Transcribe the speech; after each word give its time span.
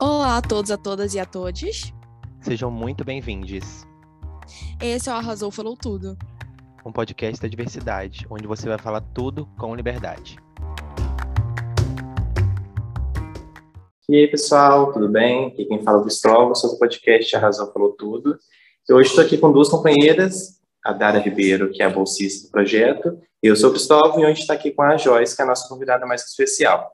Olá 0.00 0.38
a 0.38 0.42
todos, 0.42 0.72
a 0.72 0.76
todas 0.76 1.14
e 1.14 1.20
a 1.20 1.24
todos. 1.24 1.94
Sejam 2.40 2.68
muito 2.68 3.04
bem-vindos. 3.04 3.86
Esse 4.82 5.08
é 5.08 5.12
o 5.12 5.14
Arrasou 5.14 5.52
Falou 5.52 5.76
Tudo. 5.76 6.18
Um 6.84 6.90
podcast 6.90 7.40
da 7.40 7.46
diversidade, 7.46 8.26
onde 8.28 8.44
você 8.44 8.68
vai 8.68 8.76
falar 8.76 9.00
tudo 9.00 9.48
com 9.56 9.72
liberdade. 9.72 10.36
E 14.08 14.16
aí, 14.16 14.26
pessoal, 14.26 14.92
tudo 14.92 15.08
bem? 15.08 15.46
Aqui 15.46 15.64
quem 15.64 15.80
fala 15.84 15.98
é 15.98 16.00
o 16.00 16.02
Cristóvão, 16.02 16.56
sou 16.56 16.72
do 16.72 16.78
podcast 16.78 17.36
Arrasou 17.36 17.72
Falou 17.72 17.92
Tudo. 17.92 18.36
E 18.88 18.92
hoje 18.92 19.10
estou 19.10 19.24
aqui 19.24 19.38
com 19.38 19.52
duas 19.52 19.68
companheiras, 19.68 20.60
a 20.84 20.92
Dara 20.92 21.20
Ribeiro, 21.20 21.70
que 21.70 21.80
é 21.80 21.86
a 21.86 21.90
bolsista 21.90 22.48
do 22.48 22.50
projeto, 22.50 23.16
e 23.40 23.46
eu 23.46 23.54
sou 23.54 23.70
o 23.70 23.72
Cristóvão, 23.72 24.18
e 24.18 24.26
hoje 24.26 24.40
está 24.40 24.54
aqui 24.54 24.72
com 24.72 24.82
a 24.82 24.96
Joyce, 24.96 25.36
que 25.36 25.40
é 25.40 25.44
a 25.44 25.48
nossa 25.48 25.68
convidada 25.68 26.04
mais 26.04 26.24
especial. 26.24 26.93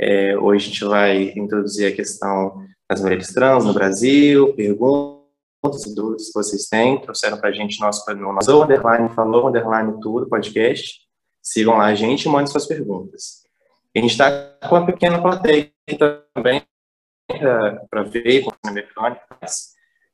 É, 0.00 0.36
hoje 0.36 0.66
a 0.66 0.68
gente 0.68 0.84
vai 0.84 1.32
introduzir 1.36 1.92
a 1.92 1.94
questão 1.94 2.64
das 2.90 3.00
mulheres 3.00 3.32
trans 3.32 3.64
no 3.64 3.72
Brasil, 3.72 4.54
perguntas 4.54 5.86
e 5.86 5.94
dúvidas 5.94 6.26
que 6.26 6.34
vocês 6.34 6.68
têm, 6.68 7.00
trouxeram 7.00 7.38
para 7.38 7.50
a 7.50 7.52
gente 7.52 7.80
nosso, 7.80 8.04
no 8.14 8.32
nosso 8.32 8.62
underline, 8.62 9.08
falou, 9.10 9.48
underline 9.48 10.00
tudo, 10.00 10.28
podcast. 10.28 11.00
Sigam 11.42 11.76
lá 11.76 11.86
a 11.86 11.94
gente 11.94 12.24
e 12.24 12.28
mandem 12.28 12.46
suas 12.46 12.66
perguntas. 12.66 13.42
a 13.94 13.98
gente 13.98 14.10
está 14.10 14.30
com 14.68 14.76
uma 14.76 14.86
pequena 14.86 15.20
plateia 15.20 15.72
também 16.34 16.62
para 17.88 18.02
ver 18.02 18.42
como 18.42 18.56
é 18.66 18.70
mecânica, 18.70 19.26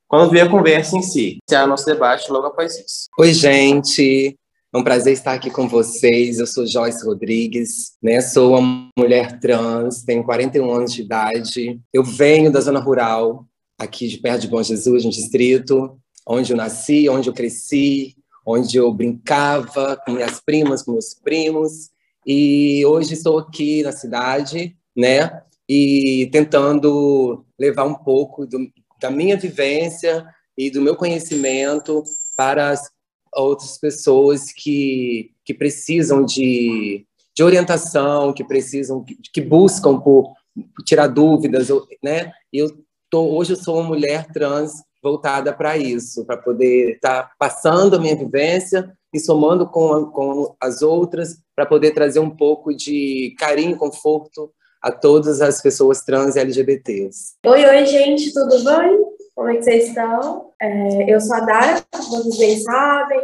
quando 0.06 0.30
vier 0.30 0.46
a 0.46 0.50
conversa 0.50 0.96
em 0.96 1.02
si, 1.02 1.38
iniciar 1.38 1.66
nosso 1.66 1.84
debate 1.84 2.32
logo 2.32 2.46
após 2.46 2.78
isso. 2.78 3.08
Oi, 3.18 3.34
gente. 3.34 4.34
É 4.70 4.76
um 4.76 4.84
prazer 4.84 5.14
estar 5.14 5.32
aqui 5.32 5.50
com 5.50 5.66
vocês. 5.66 6.38
Eu 6.38 6.46
sou 6.46 6.66
Joyce 6.66 7.02
Rodrigues, 7.02 7.92
né? 8.02 8.20
Sou 8.20 8.58
uma 8.58 8.90
mulher 8.98 9.40
trans, 9.40 10.02
tenho 10.02 10.22
41 10.22 10.70
anos 10.70 10.92
de 10.92 11.00
idade. 11.00 11.80
Eu 11.90 12.04
venho 12.04 12.52
da 12.52 12.60
zona 12.60 12.78
rural, 12.78 13.46
aqui 13.78 14.06
de 14.06 14.18
perto 14.18 14.42
de 14.42 14.48
Bom 14.48 14.62
Jesus, 14.62 15.06
no 15.06 15.10
distrito, 15.10 15.98
onde 16.26 16.52
eu 16.52 16.56
nasci, 16.56 17.08
onde 17.08 17.30
eu 17.30 17.32
cresci, 17.32 18.14
onde 18.46 18.76
eu 18.76 18.92
brincava 18.92 19.98
com 20.04 20.12
minhas 20.12 20.38
primas, 20.38 20.82
com 20.82 20.92
meus 20.92 21.14
primos. 21.14 21.88
E 22.26 22.84
hoje 22.84 23.14
estou 23.14 23.38
aqui 23.38 23.82
na 23.82 23.92
cidade, 23.92 24.76
né? 24.94 25.44
E 25.66 26.28
tentando 26.30 27.42
levar 27.58 27.84
um 27.84 27.94
pouco 27.94 28.46
do, 28.46 28.70
da 29.00 29.10
minha 29.10 29.38
vivência 29.38 30.26
e 30.58 30.70
do 30.70 30.82
meu 30.82 30.94
conhecimento 30.94 32.04
para 32.36 32.68
as 32.68 32.90
outras 33.34 33.78
pessoas 33.78 34.52
que, 34.52 35.30
que 35.44 35.54
precisam 35.54 36.24
de, 36.24 37.06
de 37.34 37.42
orientação, 37.42 38.32
que 38.32 38.44
precisam, 38.44 39.04
que, 39.04 39.16
que 39.32 39.40
buscam 39.40 39.98
por, 39.98 40.32
por, 40.54 40.84
tirar 40.84 41.06
dúvidas, 41.06 41.68
né? 42.02 42.32
Eu 42.52 42.68
tô, 43.10 43.36
hoje 43.36 43.52
eu 43.52 43.56
sou 43.56 43.78
uma 43.78 43.88
mulher 43.88 44.26
trans 44.32 44.82
voltada 45.02 45.52
para 45.52 45.76
isso, 45.76 46.24
para 46.24 46.36
poder 46.36 46.96
estar 46.96 47.24
tá 47.24 47.32
passando 47.38 47.96
a 47.96 48.00
minha 48.00 48.16
vivência 48.16 48.92
e 49.12 49.18
somando 49.18 49.66
com, 49.66 50.06
com 50.06 50.56
as 50.60 50.82
outras, 50.82 51.38
para 51.54 51.64
poder 51.64 51.92
trazer 51.92 52.20
um 52.20 52.30
pouco 52.30 52.74
de 52.74 53.34
carinho 53.38 53.72
e 53.72 53.78
conforto 53.78 54.52
a 54.82 54.92
todas 54.92 55.40
as 55.40 55.60
pessoas 55.60 56.02
trans 56.02 56.36
e 56.36 56.40
LGBTs. 56.40 57.34
Oi, 57.46 57.64
oi, 57.64 57.86
gente, 57.86 58.32
tudo 58.32 58.62
bem? 58.64 59.07
Como 59.48 59.56
é 59.56 59.60
que 59.60 59.64
vocês 59.64 59.88
estão? 59.88 60.52
É, 60.60 61.10
eu 61.10 61.18
sou 61.22 61.34
a 61.34 61.40
Dara, 61.40 61.82
como 61.90 62.22
vocês 62.24 62.36
bem 62.36 62.60
sabem, 62.60 63.18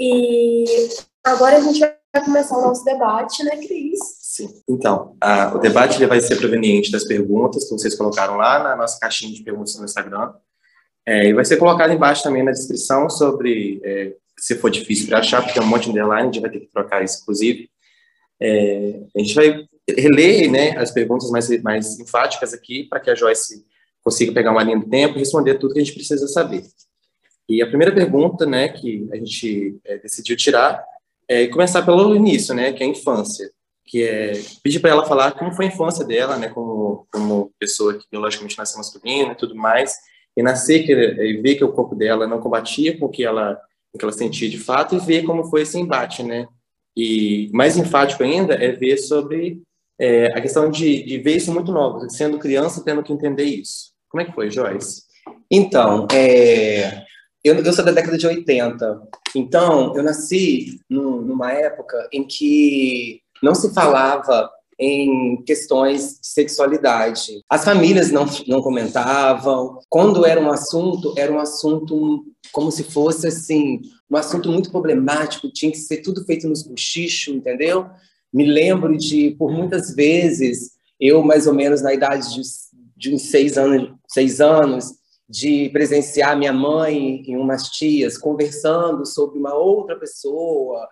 e 0.00 0.64
agora 1.22 1.58
a 1.58 1.60
gente 1.60 1.78
vai 1.78 2.24
começar 2.24 2.58
o 2.58 2.62
nosso 2.62 2.84
debate, 2.84 3.44
né, 3.44 3.56
Cris? 3.56 4.00
Sim. 4.20 4.48
Então, 4.68 5.14
a, 5.20 5.54
o 5.54 5.60
debate 5.60 5.96
ele 5.96 6.08
vai 6.08 6.20
ser 6.20 6.34
proveniente 6.38 6.90
das 6.90 7.04
perguntas 7.04 7.68
que 7.68 7.70
vocês 7.70 7.94
colocaram 7.94 8.36
lá 8.36 8.60
na 8.64 8.74
nossa 8.74 8.98
caixinha 8.98 9.32
de 9.32 9.44
perguntas 9.44 9.78
no 9.78 9.84
Instagram. 9.84 10.32
É, 11.06 11.28
e 11.28 11.32
vai 11.32 11.44
ser 11.44 11.56
colocado 11.56 11.92
embaixo 11.92 12.24
também 12.24 12.42
na 12.42 12.50
descrição 12.50 13.08
sobre, 13.08 13.80
é, 13.84 14.16
se 14.36 14.56
for 14.56 14.72
difícil 14.72 15.06
para 15.06 15.20
achar, 15.20 15.40
porque 15.40 15.60
é 15.60 15.62
um 15.62 15.66
monte 15.66 15.84
de 15.84 15.90
underline, 15.90 16.22
a 16.22 16.32
gente 16.32 16.40
vai 16.40 16.50
ter 16.50 16.58
que 16.58 16.72
trocar 16.72 17.04
isso, 17.04 17.20
inclusive. 17.22 17.70
É, 18.42 19.02
a 19.16 19.20
gente 19.20 19.34
vai 19.36 19.64
reler 19.88 20.50
né, 20.50 20.76
as 20.78 20.90
perguntas 20.90 21.30
mais, 21.30 21.62
mais 21.62 22.00
enfáticas 22.00 22.52
aqui, 22.52 22.88
para 22.90 22.98
que 22.98 23.08
a 23.08 23.14
Joyce 23.14 23.69
consiga 24.02 24.32
pegar 24.32 24.52
uma 24.52 24.62
linha 24.62 24.78
do 24.78 24.88
tempo 24.88 25.16
e 25.16 25.18
responder 25.18 25.54
tudo 25.54 25.74
que 25.74 25.80
a 25.80 25.84
gente 25.84 25.94
precisa 25.94 26.26
saber. 26.28 26.64
E 27.48 27.62
a 27.62 27.66
primeira 27.66 27.92
pergunta, 27.92 28.46
né, 28.46 28.68
que 28.68 29.08
a 29.12 29.16
gente 29.16 29.78
é, 29.84 29.98
decidiu 29.98 30.36
tirar 30.36 30.84
é 31.28 31.46
começar 31.48 31.82
pelo 31.82 32.14
início, 32.14 32.54
né, 32.54 32.72
que 32.72 32.82
é 32.82 32.86
a 32.86 32.90
infância, 32.90 33.50
que 33.84 34.02
é 34.02 34.32
pedir 34.62 34.80
para 34.80 34.90
ela 34.90 35.06
falar 35.06 35.32
como 35.32 35.52
foi 35.52 35.66
a 35.66 35.68
infância 35.68 36.04
dela, 36.04 36.36
né, 36.36 36.48
como 36.48 37.06
como 37.10 37.52
pessoa 37.58 37.94
que 37.94 38.04
biologicamente 38.10 38.56
nasceu 38.56 38.78
masculina 38.78 39.32
e 39.32 39.36
tudo 39.36 39.54
mais, 39.54 39.94
e 40.36 40.42
nascer 40.42 40.84
que, 40.84 40.92
e 40.92 41.40
ver 41.40 41.56
que 41.56 41.64
o 41.64 41.72
corpo 41.72 41.94
dela 41.94 42.26
não 42.26 42.40
combatia 42.40 42.96
com 42.98 43.06
o 43.06 43.08
que 43.08 43.24
ela 43.24 43.60
o 43.92 43.98
que 43.98 44.04
ela 44.04 44.12
sentia 44.12 44.48
de 44.48 44.58
fato 44.58 44.94
e 44.94 45.00
ver 45.00 45.24
como 45.24 45.44
foi 45.44 45.62
esse 45.62 45.78
embate, 45.78 46.22
né? 46.22 46.46
E 46.96 47.50
mais 47.52 47.76
enfático 47.76 48.22
ainda 48.22 48.54
é 48.54 48.70
ver 48.70 48.96
sobre 48.96 49.60
é, 50.00 50.26
a 50.36 50.40
questão 50.40 50.70
de, 50.70 51.04
de 51.04 51.18
ver 51.18 51.36
isso 51.36 51.52
muito 51.52 51.70
novo, 51.70 52.08
sendo 52.08 52.38
criança 52.38 52.82
tendo 52.82 53.02
que 53.02 53.12
entender 53.12 53.44
isso. 53.44 53.90
Como 54.08 54.22
é 54.22 54.24
que 54.24 54.32
foi, 54.32 54.50
Joyce? 54.50 55.02
Então, 55.50 56.08
é, 56.10 57.04
eu, 57.44 57.56
eu, 57.56 57.72
sou 57.72 57.84
da 57.84 57.92
década 57.92 58.16
de 58.16 58.26
80. 58.26 59.02
Então, 59.36 59.94
eu 59.94 60.02
nasci 60.02 60.80
num, 60.88 61.20
numa 61.20 61.52
época 61.52 62.08
em 62.10 62.24
que 62.24 63.20
não 63.42 63.54
se 63.54 63.74
falava 63.74 64.50
em 64.78 65.42
questões 65.44 66.18
de 66.20 66.26
sexualidade. 66.26 67.42
As 67.48 67.62
famílias 67.62 68.10
não, 68.10 68.24
não 68.48 68.62
comentavam. 68.62 69.78
Quando 69.90 70.24
era 70.24 70.40
um 70.40 70.50
assunto, 70.50 71.12
era 71.18 71.30
um 71.30 71.38
assunto 71.38 72.24
como 72.50 72.70
se 72.70 72.84
fosse 72.84 73.26
assim, 73.26 73.82
um 74.10 74.16
assunto 74.16 74.48
muito 74.48 74.70
problemático, 74.70 75.52
tinha 75.52 75.70
que 75.70 75.78
ser 75.78 75.98
tudo 75.98 76.24
feito 76.24 76.48
nos 76.48 76.62
bochichos, 76.62 77.34
entendeu? 77.34 77.86
Me 78.32 78.44
lembro 78.44 78.96
de, 78.96 79.32
por 79.38 79.50
muitas 79.50 79.94
vezes, 79.94 80.72
eu 80.98 81.22
mais 81.22 81.46
ou 81.46 81.54
menos 81.54 81.82
na 81.82 81.92
idade 81.92 82.34
de 82.34 82.42
de 83.00 83.14
uns 83.14 83.22
seis 83.22 83.56
anos, 83.56 83.94
seis 84.06 84.42
anos 84.42 84.92
de 85.26 85.70
presenciar 85.70 86.36
minha 86.36 86.52
mãe 86.52 87.22
e 87.26 87.34
umas 87.34 87.70
tias 87.70 88.18
conversando 88.18 89.06
sobre 89.06 89.38
uma 89.38 89.54
outra 89.54 89.98
pessoa. 89.98 90.86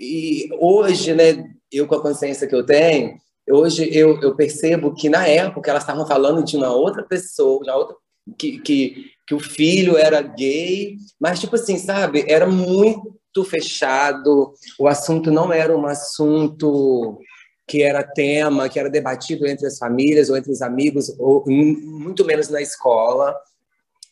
E 0.00 0.48
hoje, 0.58 1.14
né, 1.14 1.44
eu 1.70 1.86
com 1.86 1.94
a 1.94 2.02
consciência 2.02 2.48
que 2.48 2.54
eu 2.54 2.66
tenho, 2.66 3.16
hoje 3.48 3.88
eu, 3.96 4.20
eu 4.20 4.34
percebo 4.34 4.94
que 4.94 5.08
na 5.08 5.28
época 5.28 5.70
elas 5.70 5.84
estavam 5.84 6.04
falando 6.06 6.42
de 6.42 6.56
uma 6.56 6.72
outra 6.72 7.04
pessoa, 7.04 7.62
de 7.62 7.70
uma 7.70 7.76
outra, 7.76 7.96
que, 8.36 8.58
que, 8.58 9.04
que 9.24 9.34
o 9.34 9.38
filho 9.38 9.96
era 9.96 10.22
gay, 10.22 10.96
mas 11.20 11.38
tipo 11.38 11.54
assim, 11.54 11.78
sabe, 11.78 12.24
era 12.26 12.46
muito 12.46 13.16
fechado, 13.42 14.52
o 14.78 14.86
assunto 14.86 15.30
não 15.30 15.52
era 15.52 15.76
um 15.76 15.86
assunto 15.86 17.18
que 17.66 17.82
era 17.82 18.02
tema, 18.02 18.68
que 18.68 18.78
era 18.78 18.90
debatido 18.90 19.46
entre 19.46 19.66
as 19.66 19.78
famílias 19.78 20.28
ou 20.28 20.36
entre 20.36 20.52
os 20.52 20.60
amigos, 20.60 21.14
ou 21.18 21.42
muito 21.48 22.24
menos 22.24 22.48
na 22.48 22.60
escola, 22.60 23.34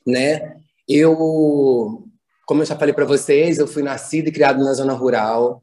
né? 0.06 0.56
Eu, 0.88 2.03
como 2.47 2.62
eu 2.62 2.66
já 2.66 2.77
falei 2.77 2.94
para 2.94 3.05
vocês, 3.05 3.59
eu 3.59 3.66
fui 3.66 3.82
nascido 3.82 4.28
e 4.28 4.32
criado 4.32 4.65
na 4.65 4.72
zona 4.72 4.94
rural. 4.94 5.62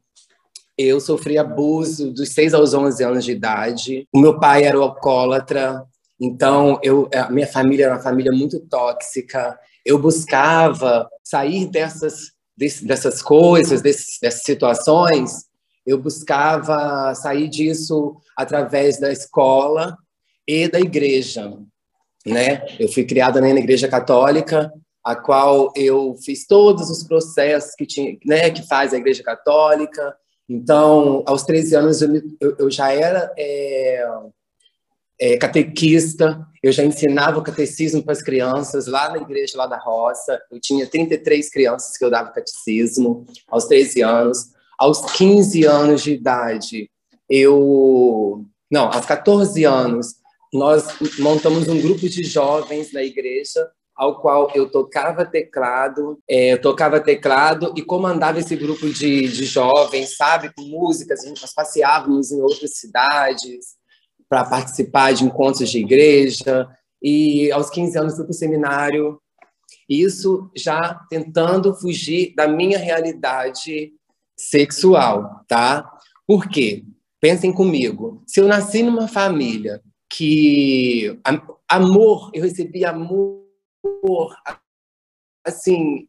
Eu 0.78 1.00
sofri 1.00 1.36
abuso 1.36 2.12
dos 2.12 2.30
6 2.30 2.54
aos 2.54 2.72
11 2.72 3.04
anos 3.04 3.24
de 3.24 3.32
idade. 3.32 4.08
O 4.14 4.20
meu 4.20 4.38
pai 4.38 4.64
era 4.64 4.78
alcoólatra, 4.78 5.84
então 6.18 6.78
eu, 6.82 7.08
a 7.14 7.30
minha 7.30 7.46
família 7.46 7.86
era 7.86 7.94
uma 7.94 8.02
família 8.02 8.32
muito 8.32 8.60
tóxica. 8.60 9.58
Eu 9.84 9.98
buscava 9.98 11.08
sair 11.24 11.66
dessas 11.66 12.32
dessas 12.82 13.22
coisas, 13.22 13.80
dessas 13.80 14.42
situações, 14.42 15.46
eu 15.86 15.98
buscava 15.98 17.14
sair 17.14 17.48
disso 17.48 18.16
através 18.36 19.00
da 19.00 19.10
escola 19.10 19.96
e 20.46 20.68
da 20.68 20.78
igreja, 20.78 21.56
né? 22.26 22.64
Eu 22.78 22.88
fui 22.88 23.04
criada 23.04 23.40
na 23.40 23.48
igreja 23.48 23.88
católica, 23.88 24.70
a 25.02 25.16
qual 25.16 25.72
eu 25.74 26.14
fiz 26.22 26.46
todos 26.46 26.90
os 26.90 27.02
processos 27.02 27.74
que 27.74 27.86
tinha, 27.86 28.18
né, 28.24 28.50
que 28.50 28.66
faz 28.66 28.92
a 28.92 28.98
igreja 28.98 29.22
católica. 29.22 30.14
Então, 30.48 31.22
aos 31.26 31.42
13 31.44 31.74
anos 31.76 32.02
eu, 32.02 32.22
eu 32.58 32.70
já 32.70 32.92
era 32.92 33.32
é, 33.38 34.06
é, 35.20 35.36
catequista, 35.36 36.46
eu 36.62 36.72
já 36.72 36.82
ensinava 36.82 37.38
o 37.38 37.42
catecismo 37.42 38.02
para 38.02 38.12
as 38.12 38.22
crianças 38.22 38.86
lá 38.86 39.10
na 39.10 39.18
igreja 39.18 39.58
lá 39.58 39.66
da 39.66 39.78
roça. 39.78 40.40
Eu 40.50 40.58
tinha 40.58 40.86
33 40.86 41.50
crianças 41.50 41.96
que 41.96 42.04
eu 42.04 42.10
dava 42.10 42.30
catecismo 42.30 43.26
aos 43.46 43.66
13 43.66 44.02
anos. 44.02 44.52
Aos 44.78 45.12
15 45.12 45.64
anos 45.64 46.02
de 46.02 46.12
idade, 46.12 46.90
eu. 47.28 48.46
Não, 48.70 48.86
aos 48.86 49.04
14 49.04 49.62
anos, 49.64 50.14
nós 50.54 50.86
montamos 51.18 51.68
um 51.68 51.78
grupo 51.80 52.08
de 52.08 52.22
jovens 52.22 52.90
na 52.92 53.02
igreja, 53.02 53.68
ao 53.94 54.20
qual 54.22 54.50
eu 54.54 54.70
tocava 54.70 55.26
teclado, 55.26 56.18
é, 56.26 56.54
eu 56.54 56.60
tocava 56.60 56.98
teclado 56.98 57.74
e 57.76 57.82
comandava 57.82 58.38
esse 58.38 58.56
grupo 58.56 58.88
de, 58.88 59.28
de 59.28 59.44
jovens, 59.44 60.16
sabe, 60.16 60.50
com 60.54 60.62
músicas. 60.62 61.24
A 61.24 61.28
gente, 61.28 61.44
passeávamos 61.54 62.30
em 62.30 62.40
outras 62.40 62.78
cidades 62.78 63.79
para 64.30 64.44
participar 64.44 65.12
de 65.12 65.24
encontros 65.24 65.68
de 65.68 65.80
igreja. 65.80 66.68
e 67.02 67.50
aos 67.50 67.68
15 67.68 67.98
anos 67.98 68.14
fui 68.14 68.24
para 68.24 68.30
o 68.30 68.34
seminário. 68.34 69.20
Isso 69.88 70.48
já 70.56 71.00
tentando 71.10 71.74
fugir 71.74 72.32
da 72.36 72.46
minha 72.46 72.78
realidade 72.78 73.92
sexual, 74.38 75.44
tá? 75.48 75.90
Por 76.26 76.48
quê? 76.48 76.84
Pensem 77.20 77.52
comigo. 77.52 78.22
Se 78.26 78.40
eu 78.40 78.46
nasci 78.46 78.82
numa 78.82 79.08
família 79.08 79.82
que 80.08 81.18
amor, 81.68 82.30
eu 82.32 82.44
recebi 82.44 82.84
amor 82.84 83.40
assim, 85.44 86.06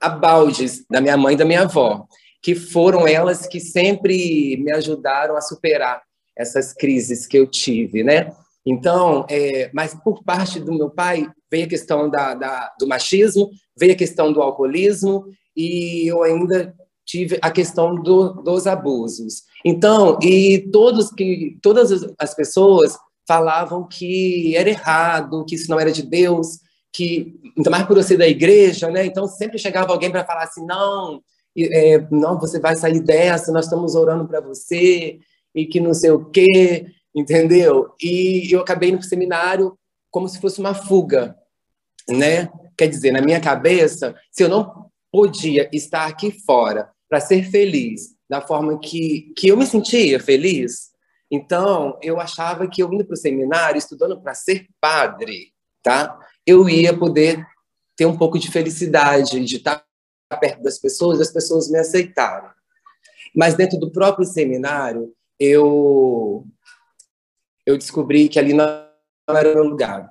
a 0.00 0.08
baldes 0.10 0.84
da 0.90 1.00
minha 1.00 1.16
mãe 1.16 1.34
e 1.34 1.38
da 1.38 1.44
minha 1.44 1.62
avó, 1.62 2.06
que 2.42 2.54
foram 2.54 3.08
elas 3.08 3.46
que 3.46 3.60
sempre 3.60 4.56
me 4.58 4.72
ajudaram 4.72 5.36
a 5.36 5.40
superar 5.40 6.02
essas 6.36 6.72
crises 6.72 7.26
que 7.26 7.38
eu 7.38 7.46
tive, 7.46 8.02
né? 8.02 8.32
Então, 8.66 9.26
é, 9.28 9.70
mas 9.74 9.94
por 9.94 10.24
parte 10.24 10.58
do 10.58 10.72
meu 10.72 10.90
pai 10.90 11.28
veio 11.50 11.66
a 11.66 11.68
questão 11.68 12.08
da, 12.08 12.34
da, 12.34 12.72
do 12.78 12.86
machismo, 12.86 13.50
veio 13.78 13.92
a 13.92 13.96
questão 13.96 14.32
do 14.32 14.40
alcoolismo 14.40 15.26
e 15.54 16.06
eu 16.06 16.22
ainda 16.22 16.74
tive 17.04 17.38
a 17.42 17.50
questão 17.50 17.94
do, 17.94 18.30
dos 18.42 18.66
abusos. 18.66 19.42
Então, 19.64 20.18
e 20.22 20.68
todos 20.72 21.10
que 21.10 21.58
todas 21.62 22.06
as 22.18 22.34
pessoas 22.34 22.96
falavam 23.26 23.86
que 23.86 24.56
era 24.56 24.68
errado, 24.68 25.44
que 25.44 25.54
isso 25.54 25.70
não 25.70 25.78
era 25.78 25.92
de 25.92 26.02
Deus, 26.02 26.58
que 26.92 27.34
ainda 27.56 27.70
mais 27.70 27.86
por 27.86 27.96
eu 27.96 28.02
ser 28.02 28.16
da 28.16 28.26
igreja, 28.26 28.90
né? 28.90 29.04
Então 29.04 29.26
sempre 29.26 29.58
chegava 29.58 29.92
alguém 29.92 30.10
para 30.10 30.24
falar 30.24 30.44
assim, 30.44 30.64
não, 30.64 31.20
é, 31.56 32.06
não, 32.10 32.38
você 32.38 32.58
vai 32.58 32.76
sair 32.76 33.00
dessa, 33.00 33.52
nós 33.52 33.66
estamos 33.66 33.94
orando 33.94 34.26
para 34.26 34.40
você 34.40 35.18
e 35.54 35.66
que 35.66 35.80
não 35.80 35.94
sei 35.94 36.10
o 36.10 36.24
quê, 36.24 36.86
entendeu? 37.14 37.94
E 38.02 38.48
eu 38.50 38.60
acabei 38.60 38.92
no 38.92 39.02
seminário 39.02 39.78
como 40.10 40.28
se 40.28 40.40
fosse 40.40 40.60
uma 40.60 40.74
fuga, 40.74 41.36
né? 42.08 42.48
Quer 42.76 42.88
dizer, 42.88 43.12
na 43.12 43.20
minha 43.20 43.40
cabeça, 43.40 44.14
se 44.30 44.42
eu 44.42 44.48
não 44.48 44.90
podia 45.10 45.68
estar 45.72 46.06
aqui 46.06 46.30
fora 46.30 46.90
para 47.08 47.20
ser 47.20 47.44
feliz 47.50 48.14
da 48.28 48.40
forma 48.40 48.78
que, 48.78 49.32
que 49.36 49.48
eu 49.48 49.56
me 49.56 49.66
sentia 49.66 50.18
feliz, 50.18 50.90
então 51.30 51.98
eu 52.02 52.18
achava 52.18 52.66
que 52.66 52.82
eu 52.82 52.92
indo 52.92 53.04
para 53.04 53.14
o 53.14 53.16
seminário, 53.16 53.78
estudando 53.78 54.20
para 54.20 54.34
ser 54.34 54.66
padre, 54.80 55.52
tá? 55.82 56.18
eu 56.46 56.68
ia 56.68 56.96
poder 56.96 57.44
ter 57.96 58.06
um 58.06 58.16
pouco 58.16 58.38
de 58.38 58.50
felicidade, 58.50 59.44
de 59.44 59.56
estar 59.56 59.84
perto 60.40 60.62
das 60.62 60.78
pessoas, 60.78 61.18
das 61.18 61.32
pessoas 61.32 61.70
me 61.70 61.78
aceitarem. 61.78 62.50
Mas 63.34 63.54
dentro 63.54 63.78
do 63.78 63.90
próprio 63.90 64.26
seminário, 64.26 65.12
eu 65.38 66.46
eu 67.66 67.78
descobri 67.78 68.28
que 68.28 68.38
ali 68.38 68.52
não 68.52 68.66
era 69.28 69.54
meu 69.54 69.64
lugar, 69.64 70.08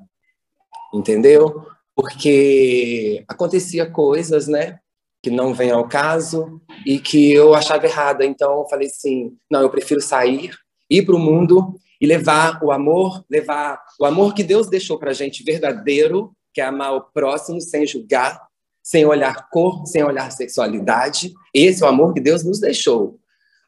entendeu? 0.93 1.65
Porque 1.95 3.23
acontecia 3.27 3.89
coisas, 3.89 4.47
né, 4.47 4.79
que 5.21 5.29
não 5.29 5.53
vem 5.53 5.71
ao 5.71 5.87
caso 5.87 6.61
e 6.85 6.99
que 6.99 7.31
eu 7.31 7.53
achava 7.53 7.85
errada. 7.85 8.25
Então 8.25 8.59
eu 8.59 8.67
falei 8.67 8.87
assim, 8.87 9.37
não, 9.49 9.61
eu 9.61 9.69
prefiro 9.69 10.01
sair, 10.01 10.51
ir 10.89 11.05
para 11.05 11.15
o 11.15 11.19
mundo 11.19 11.75
e 12.01 12.05
levar 12.05 12.61
o 12.63 12.71
amor, 12.71 13.23
levar 13.29 13.81
o 13.99 14.05
amor 14.05 14.33
que 14.33 14.43
Deus 14.43 14.67
deixou 14.67 14.97
para 14.97 15.13
gente 15.13 15.43
verdadeiro, 15.43 16.35
que 16.53 16.59
é 16.59 16.65
amar 16.65 16.93
o 16.93 17.01
próximo 17.01 17.61
sem 17.61 17.85
julgar, 17.85 18.41
sem 18.83 19.05
olhar 19.05 19.49
cor, 19.49 19.85
sem 19.85 20.03
olhar 20.03 20.31
sexualidade. 20.31 21.33
Esse 21.53 21.83
é 21.83 21.85
o 21.85 21.89
amor 21.89 22.13
que 22.13 22.19
Deus 22.19 22.43
nos 22.43 22.59
deixou. 22.59 23.19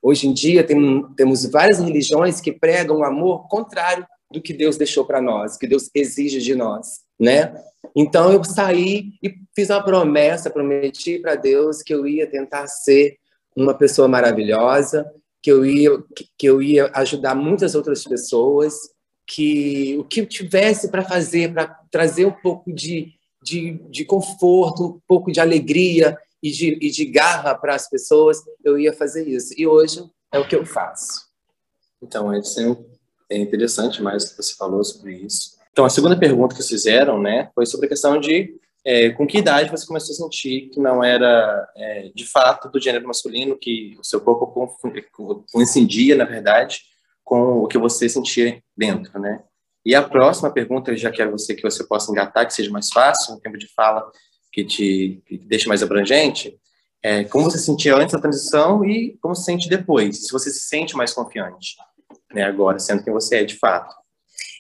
Hoje 0.08 0.28
em 0.28 0.34
dia 0.34 0.64
tem, 0.64 1.04
temos 1.18 1.48
várias 1.48 1.80
religiões 1.80 2.40
que 2.40 2.52
pregam 2.52 2.98
o 2.98 3.04
amor 3.04 3.48
contrário 3.48 4.06
do 4.32 4.40
que 4.40 4.54
Deus 4.54 4.78
deixou 4.78 5.04
para 5.04 5.20
nós, 5.20 5.58
que 5.58 5.66
Deus 5.66 5.90
exige 5.96 6.40
de 6.42 6.54
nós, 6.54 7.00
né? 7.20 7.56
Então 7.96 8.32
eu 8.32 8.44
saí 8.44 9.14
e 9.24 9.34
fiz 9.56 9.72
uma 9.72 9.84
promessa, 9.84 10.52
prometi 10.52 11.18
para 11.18 11.34
Deus 11.34 11.82
que 11.82 11.92
eu 11.92 12.06
ia 12.06 12.30
tentar 12.30 12.68
ser 12.68 13.18
uma 13.58 13.74
pessoa 13.74 14.08
maravilhosa, 14.08 15.12
que 15.42 15.52
eu 15.52 15.66
ia 15.66 15.90
que 16.38 16.46
eu 16.48 16.62
ia 16.62 16.92
ajudar 16.94 17.34
muitas 17.34 17.74
outras 17.74 18.04
pessoas, 18.04 18.76
que 19.26 19.98
o 19.98 20.04
que 20.04 20.22
eu 20.22 20.28
tivesse 20.28 20.92
para 20.92 21.04
fazer 21.04 21.52
para 21.52 21.80
trazer 21.90 22.28
um 22.28 22.32
pouco 22.44 22.72
de, 22.72 23.12
de, 23.42 23.82
de, 23.90 24.06
conforto, 24.06 24.86
um 24.86 25.00
pouco 25.08 25.32
de 25.32 25.40
alegria 25.40 26.16
e 26.46 26.52
de, 26.52 26.78
e 26.80 26.92
de 26.92 27.06
garra 27.06 27.56
para 27.56 27.74
as 27.74 27.90
pessoas, 27.90 28.38
eu 28.64 28.78
ia 28.78 28.94
fazer 28.94 29.28
isso. 29.28 29.52
E 29.58 29.66
hoje 29.66 30.08
é 30.32 30.38
o 30.38 30.48
que 30.48 30.56
eu 30.56 30.64
faço. 30.64 31.26
Então, 32.00 32.32
é, 32.32 32.40
é 33.32 33.38
interessante 33.40 34.00
mais 34.00 34.26
que 34.26 34.38
você 34.38 34.54
falou 34.54 34.84
sobre 34.84 35.16
isso. 35.16 35.58
Então, 35.72 35.86
a 35.86 35.90
segunda 35.90 36.16
pergunta 36.16 36.54
que 36.54 36.62
vocês 36.62 36.84
fizeram, 36.84 37.20
né, 37.20 37.50
foi 37.56 37.66
sobre 37.66 37.88
a 37.88 37.90
questão 37.90 38.20
de 38.20 38.60
é, 38.86 39.10
com 39.10 39.26
que 39.26 39.40
idade 39.40 39.72
você 39.72 39.88
começou 39.88 40.14
a 40.14 40.18
sentir 40.18 40.70
que 40.70 40.80
não 40.80 41.04
era 41.04 41.68
é, 41.76 42.12
de 42.14 42.28
fato 42.28 42.70
do 42.70 42.80
gênero 42.80 43.08
masculino, 43.08 43.58
que 43.58 43.98
o 44.00 44.04
seu 44.04 44.22
corpo 44.22 44.46
coincidia, 45.52 46.16
na 46.16 46.26
verdade, 46.26 46.82
com 47.24 47.64
o 47.64 47.68
que 47.68 47.80
você 47.80 48.08
sentia 48.08 48.62
dentro, 48.78 49.20
né? 49.20 49.42
E 49.84 49.96
a 49.96 50.04
próxima 50.04 50.52
pergunta, 50.52 50.96
já 50.96 51.10
quero 51.10 51.32
você 51.32 51.56
que 51.56 51.64
você 51.64 51.84
possa 51.84 52.12
engatar, 52.12 52.46
que 52.46 52.54
seja 52.54 52.70
mais 52.70 52.90
fácil, 52.92 53.34
um 53.34 53.40
tempo 53.40 53.58
de 53.58 53.68
fala 53.74 54.08
que 54.56 54.64
te 54.64 55.22
que 55.26 55.38
deixe 55.38 55.68
mais 55.68 55.84
abrangente, 55.84 56.58
é 57.04 57.26
como 57.26 57.44
você 57.44 57.58
se 57.58 57.66
sentia 57.66 57.94
antes 57.94 58.14
da 58.14 58.22
transição 58.22 58.86
e 58.86 59.18
como 59.22 59.36
se 59.36 59.44
sente 59.44 59.68
depois, 59.68 60.26
se 60.26 60.32
você 60.32 60.50
se 60.50 60.62
sente 60.62 60.96
mais 60.96 61.14
confiante, 61.14 61.76
né, 62.34 62.44
agora, 62.44 62.80
sendo 62.80 63.04
quem 63.04 63.12
você 63.12 63.40
é 63.40 63.44
de 63.44 63.58
fato. 63.58 63.94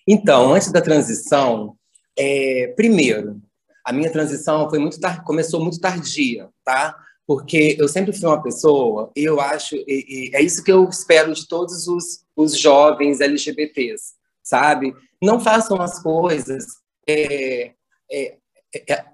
Então, 0.06 0.54
antes 0.54 0.70
da 0.70 0.82
transição, 0.82 1.78
é, 2.18 2.74
primeiro, 2.76 3.42
a 3.86 3.94
minha 3.94 4.12
transição 4.12 4.70
foi 4.70 4.80
muito 4.80 5.00
tar... 5.00 5.24
começou 5.24 5.64
muito 5.64 5.80
tardia, 5.80 6.50
tá? 6.66 6.94
Porque 7.26 7.78
eu 7.80 7.88
sempre 7.88 8.12
fui 8.12 8.28
uma 8.28 8.44
pessoa, 8.44 9.12
eu 9.16 9.40
acho, 9.40 9.76
e, 9.76 10.30
e 10.30 10.36
é 10.36 10.42
isso 10.42 10.62
que 10.62 10.72
eu 10.72 10.88
espero 10.90 11.34
de 11.34 11.48
todos 11.48 11.88
os, 11.88 12.26
os 12.36 12.60
jovens 12.60 13.22
LGBTs, 13.22 14.14
sabe? 14.44 14.94
Não 15.22 15.40
façam 15.40 15.82
as 15.82 16.04
coisas, 16.04 16.66
é, 17.08 17.72
é, 18.12 18.38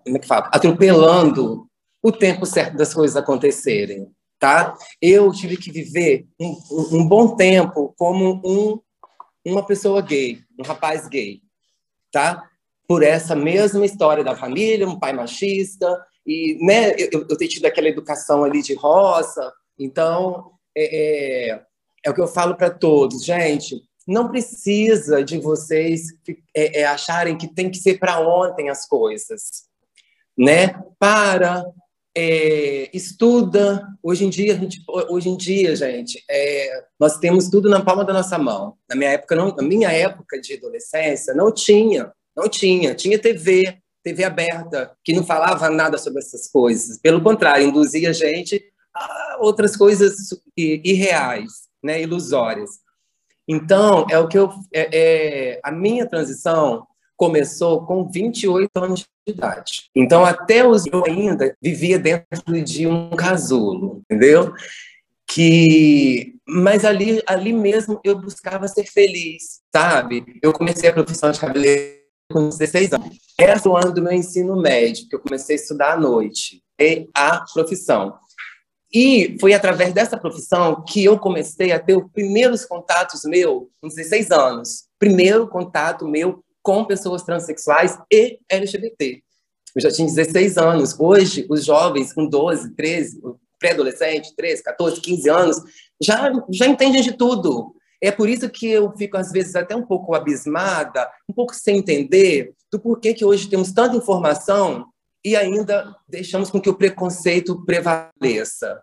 como 0.04 0.18
é 0.18 0.20
que 0.20 0.28
fala? 0.28 0.50
Atropelando 0.52 1.68
o 2.04 2.12
tempo 2.12 2.46
certo 2.46 2.78
das 2.78 2.94
coisas 2.94 3.16
acontecerem, 3.16 4.12
tá? 4.40 4.76
Eu 5.02 5.32
tive 5.32 5.58
que 5.58 5.72
viver 5.72 6.28
um, 6.40 6.58
um 6.92 7.08
bom 7.08 7.36
tempo 7.36 7.94
como 7.98 8.42
um, 8.44 8.80
uma 9.46 9.66
pessoa 9.66 10.02
gay, 10.02 10.40
um 10.60 10.64
rapaz 10.64 11.08
gay, 11.08 11.42
tá? 12.12 12.48
por 12.92 13.04
essa 13.04 13.34
mesma 13.34 13.86
história 13.86 14.22
da 14.22 14.36
família, 14.36 14.86
um 14.86 15.00
pai 15.00 15.14
machista, 15.14 15.98
e 16.28 16.58
né, 16.60 16.92
eu, 16.98 17.26
eu 17.30 17.38
ter 17.38 17.48
tido 17.48 17.66
aquela 17.66 17.88
educação 17.88 18.44
ali 18.44 18.62
de 18.62 18.74
roça. 18.74 19.50
Então, 19.80 20.52
é, 20.76 21.54
é, 21.54 21.62
é 22.04 22.10
o 22.10 22.14
que 22.14 22.20
eu 22.20 22.28
falo 22.28 22.54
para 22.54 22.70
todos, 22.70 23.24
gente. 23.24 23.82
Não 24.08 24.30
precisa 24.30 25.24
de 25.24 25.38
vocês 25.38 26.08
é, 26.56 26.82
é, 26.82 26.86
acharem 26.86 27.38
que 27.38 27.48
tem 27.48 27.70
que 27.70 27.78
ser 27.78 28.00
para 28.00 28.20
ontem 28.20 28.70
as 28.70 28.88
coisas, 28.88 29.66
né? 30.38 30.82
Para, 30.98 31.64
é, 32.16 32.90
estuda. 32.94 33.88
Hoje 34.04 34.26
em 34.26 34.30
dia, 34.30 34.56
gente, 34.56 34.84
hoje 34.88 35.30
em 35.30 35.38
dia, 35.38 35.76
gente, 35.76 36.24
é, 36.30 36.84
nós 37.00 37.18
temos 37.18 37.50
tudo 37.50 37.70
na 37.70 37.84
palma 37.84 38.04
da 38.04 38.14
nossa 38.14 38.38
mão. 38.38 38.76
Na 38.90 38.96
minha 38.96 39.12
época, 39.12 39.36
não, 39.36 39.56
na 39.56 39.64
minha 39.64 39.92
época 39.92 40.40
de 40.40 40.56
adolescência, 40.56 41.34
não 41.34 41.52
tinha. 41.52 42.12
Não 42.36 42.48
tinha. 42.50 42.94
Tinha 42.96 43.20
TV, 43.20 43.78
TV 44.04 44.24
aberta, 44.24 44.96
que 45.04 45.14
não 45.14 45.24
falava 45.24 45.70
nada 45.70 45.98
sobre 45.98 46.20
essas 46.20 46.50
coisas. 46.50 46.98
Pelo 47.00 47.22
contrário, 47.22 47.68
induzia 47.68 48.10
a 48.10 48.14
gente 48.14 48.62
a 48.94 49.38
outras 49.40 49.76
coisas 49.76 50.16
irreais, 50.58 51.70
né, 51.84 52.02
ilusórias. 52.02 52.81
Então, 53.52 54.06
é 54.10 54.18
o 54.18 54.30
que 54.30 54.38
eu. 54.38 54.50
É, 54.74 54.90
é, 54.94 55.60
a 55.62 55.72
minha 55.72 56.08
transição 56.08 56.88
começou 57.18 57.86
com 57.86 58.10
28 58.10 58.70
anos 58.78 59.02
de 59.02 59.34
idade. 59.34 59.90
Então, 59.94 60.24
até 60.24 60.66
os 60.66 60.88
eu 60.88 61.04
ainda 61.06 61.54
vivia 61.62 62.00
dentro 62.00 62.64
de 62.64 62.88
um 62.88 63.10
casulo, 63.10 64.02
entendeu? 64.10 64.54
Que, 65.28 66.34
mas 66.48 66.86
ali, 66.86 67.22
ali 67.28 67.52
mesmo 67.52 68.00
eu 68.06 68.18
buscava 68.18 68.70
ser 68.70 68.86
feliz, 68.86 69.60
sabe? 69.76 70.40
Eu 70.42 70.54
comecei 70.54 70.90
a 70.90 70.94
profissão 70.94 71.30
de 71.30 71.40
cabeleireiro 71.40 72.00
com 72.32 72.48
16 72.48 72.94
anos. 72.94 73.18
Esse 73.38 73.68
é 73.68 73.70
o 73.70 73.76
ano 73.76 73.94
do 73.94 74.02
meu 74.02 74.14
ensino 74.14 74.60
médio, 74.60 75.10
que 75.10 75.16
eu 75.16 75.20
comecei 75.20 75.58
a 75.58 75.60
estudar 75.60 75.94
à 75.94 76.00
noite, 76.00 76.64
e 76.80 77.10
a 77.14 77.44
profissão. 77.54 78.16
E 78.94 79.38
foi 79.40 79.54
através 79.54 79.94
dessa 79.94 80.18
profissão 80.18 80.84
que 80.84 81.04
eu 81.04 81.18
comecei 81.18 81.72
a 81.72 81.80
ter 81.80 81.96
os 81.96 82.12
primeiros 82.12 82.66
contatos 82.66 83.22
meus, 83.24 83.64
com 83.82 83.88
16 83.88 84.32
anos. 84.32 84.86
Primeiro 85.00 85.48
contato 85.48 86.08
meu 86.08 86.44
com 86.62 86.86
pessoas 86.86 87.24
transexuais 87.24 87.98
e 88.12 88.40
LGBT. 88.50 89.24
Eu 89.76 89.82
já 89.82 89.92
tinha 89.92 90.08
16 90.08 90.58
anos. 90.58 91.00
Hoje, 91.00 91.46
os 91.50 91.64
jovens 91.64 92.14
com 92.14 92.28
12, 92.28 92.76
13, 92.76 93.22
pré-adolescente, 93.58 94.36
13, 94.36 94.64
14, 94.64 95.00
15 95.00 95.30
anos, 95.30 95.58
já, 96.02 96.32
já 96.50 96.68
entendem 96.68 97.02
de 97.02 97.14
tudo. 97.14 97.74
É 98.02 98.12
por 98.12 98.28
isso 98.28 98.50
que 98.50 98.68
eu 98.68 98.92
fico, 98.98 99.16
às 99.16 99.32
vezes, 99.32 99.56
até 99.56 99.76
um 99.76 99.86
pouco 99.86 100.14
abismada, 100.16 101.08
um 101.30 101.34
pouco 101.34 101.56
sem 101.56 101.78
entender 101.78 102.54
do 102.72 102.80
porquê 102.80 103.14
que 103.14 103.24
hoje 103.24 103.48
temos 103.48 103.72
tanta 103.72 103.96
informação 103.96 104.88
e 105.24 105.36
ainda 105.36 105.96
deixamos 106.08 106.50
com 106.50 106.60
que 106.60 106.70
o 106.70 106.76
preconceito 106.76 107.64
prevaleça. 107.66 108.82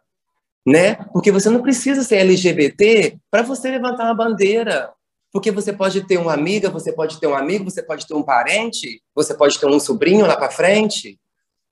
Né? 0.67 0.97
Porque 1.13 1.33
você 1.33 1.49
não 1.49 1.63
precisa 1.63 2.03
ser 2.03 2.17
LGBT 2.17 3.19
para 3.31 3.43
você 3.43 3.71
levantar 3.71 4.05
uma 4.05 4.15
bandeira. 4.15 4.93
Porque 5.33 5.51
você 5.51 5.73
pode 5.73 6.07
ter 6.07 6.19
uma 6.19 6.33
amiga, 6.33 6.71
você 6.71 6.93
pode 6.93 7.21
ter 7.21 7.27
um 7.27 7.35
amigo, 7.35 7.65
você 7.65 7.83
pode 7.83 8.07
ter 8.07 8.15
um 8.15 8.23
parente, 8.23 9.03
você 9.15 9.35
pode 9.35 9.59
ter 9.59 9.67
um 9.67 9.81
sobrinho 9.81 10.27
lá 10.27 10.37
para 10.37 10.51
frente. 10.51 11.19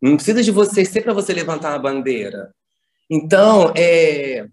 Não 0.00 0.16
precisa 0.16 0.42
de 0.42 0.50
você 0.50 0.84
ser 0.84 1.02
para 1.02 1.14
você 1.14 1.32
levantar 1.32 1.70
uma 1.70 1.78
bandeira. 1.78 2.54
Então, 3.10 3.72
é, 3.76 4.46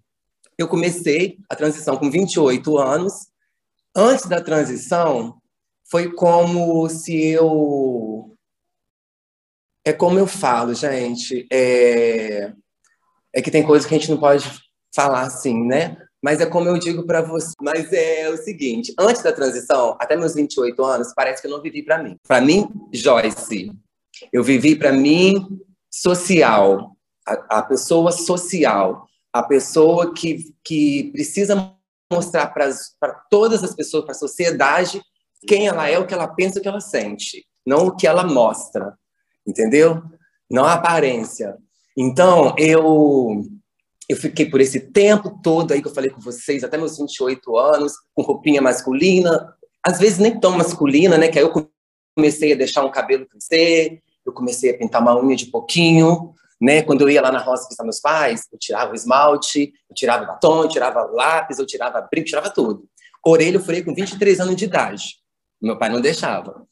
eu 0.58 0.68
comecei 0.68 1.38
a 1.50 1.56
transição 1.56 1.98
com 1.98 2.10
28 2.10 2.78
anos. 2.78 3.28
Antes 3.96 4.26
da 4.26 4.42
transição, 4.42 5.38
foi 5.90 6.12
como 6.12 6.88
se 6.90 7.16
eu. 7.16 8.33
É 9.86 9.92
como 9.92 10.18
eu 10.18 10.28
falo, 10.28 10.74
gente. 10.74 11.48
É, 11.52 12.54
é 13.34 13.42
que 13.42 13.52
tem 13.52 13.64
coisas 13.64 13.88
que 13.88 13.94
a 13.94 13.98
gente 13.98 14.10
não 14.10 14.18
pode 14.18 14.46
falar 14.96 15.22
assim, 15.22 15.66
né? 15.66 15.98
Mas 16.22 16.40
é 16.40 16.46
como 16.46 16.70
eu 16.70 16.78
digo 16.78 17.06
para 17.06 17.22
você. 17.22 17.54
Mas 17.62 17.92
é 17.92 18.30
o 18.30 18.38
seguinte: 18.38 18.94
antes 18.98 19.22
da 19.22 19.34
transição, 19.34 19.98
até 20.00 20.16
meus 20.16 20.34
28 20.34 20.84
anos, 20.84 21.14
parece 21.14 21.42
que 21.42 21.48
eu 21.48 21.52
não 21.52 21.62
vivi 21.62 21.84
para 21.84 22.02
mim. 22.02 22.16
Para 22.28 22.42
mim, 22.42 22.68
Joyce. 22.94 23.72
Eu 24.32 24.44
vivi 24.44 24.76
para 24.76 24.94
mim 24.94 25.60
social, 25.90 26.96
a, 27.28 27.60
a 27.60 27.62
pessoa 27.64 28.12
social 28.12 29.08
a 29.34 29.42
pessoa 29.42 30.14
que, 30.14 30.54
que 30.64 31.10
precisa 31.12 31.76
mostrar 32.12 32.48
para 32.54 32.70
todas 33.32 33.64
as 33.64 33.76
pessoas, 33.76 34.04
para 34.04 34.12
a 34.12 34.18
sociedade, 34.18 35.02
quem 35.48 35.68
ela 35.68 35.90
é, 35.90 35.98
o 35.98 36.06
que 36.06 36.14
ela 36.14 36.28
pensa, 36.28 36.60
o 36.60 36.62
que 36.62 36.68
ela 36.68 36.80
sente, 36.80 37.44
não 37.66 37.88
o 37.88 37.96
que 37.96 38.06
ela 38.06 38.24
mostra, 38.24 38.96
entendeu? 39.46 40.02
Não 40.50 40.66
a 40.66 40.74
aparência. 40.74 41.58
Então, 41.98 42.56
eu 42.58 43.44
eu 44.10 44.18
fiquei 44.18 44.50
por 44.50 44.60
esse 44.60 44.80
tempo 44.80 45.40
todo 45.42 45.72
aí 45.72 45.82
que 45.82 45.88
eu 45.88 45.94
falei 45.94 46.10
com 46.10 46.20
vocês, 46.20 46.64
até 46.64 46.78
meus 46.78 46.98
28 46.98 47.58
anos, 47.58 47.94
com 48.14 48.22
roupinha 48.22 48.62
masculina, 48.62 49.56
às 49.82 49.98
vezes 49.98 50.20
nem 50.20 50.38
tão 50.40 50.58
masculina, 50.58 51.18
né? 51.18 51.30
Que 51.30 51.40
aí 51.40 51.46
eu 51.46 51.70
comecei 52.16 52.54
a 52.54 52.56
deixar 52.56 52.84
um 52.84 52.92
cabelo 52.92 53.26
crescer, 53.26 54.02
eu 54.26 54.34
comecei 54.34 54.72
a 54.72 54.78
pintar 54.78 55.02
uma 55.02 55.16
unha 55.18 55.36
de 55.36 55.46
pouquinho, 55.46 56.34
né? 56.60 56.82
Quando 56.82 57.02
eu 57.02 57.10
ia 57.10 57.22
lá 57.22 57.32
na 57.32 57.40
roça 57.40 57.64
visitar 57.64 57.84
meus 57.84 58.00
pais, 58.00 58.48
eu 58.52 58.60
tirava 58.60 58.92
o 58.92 58.96
esmalte, 58.96 59.74
eu 59.90 59.96
tirava 59.96 60.24
o 60.24 60.28
batom, 60.28 60.64
eu 60.64 60.70
tirava 60.70 61.06
o 61.06 61.16
lápis, 61.16 61.60
eu 61.60 61.66
tirava 61.66 62.02
brinco, 62.02 62.28
tirava 62.28 62.50
tudo. 62.50 62.86
Orelha 63.26 63.58
eu 63.58 63.64
furei 63.64 63.82
com 63.84 63.94
23 63.94 64.40
anos 64.42 64.56
de 64.56 64.66
idade. 64.66 65.16
Meu 65.62 65.78
pai 65.78 65.90
não 65.90 66.02
deixava. 66.02 66.66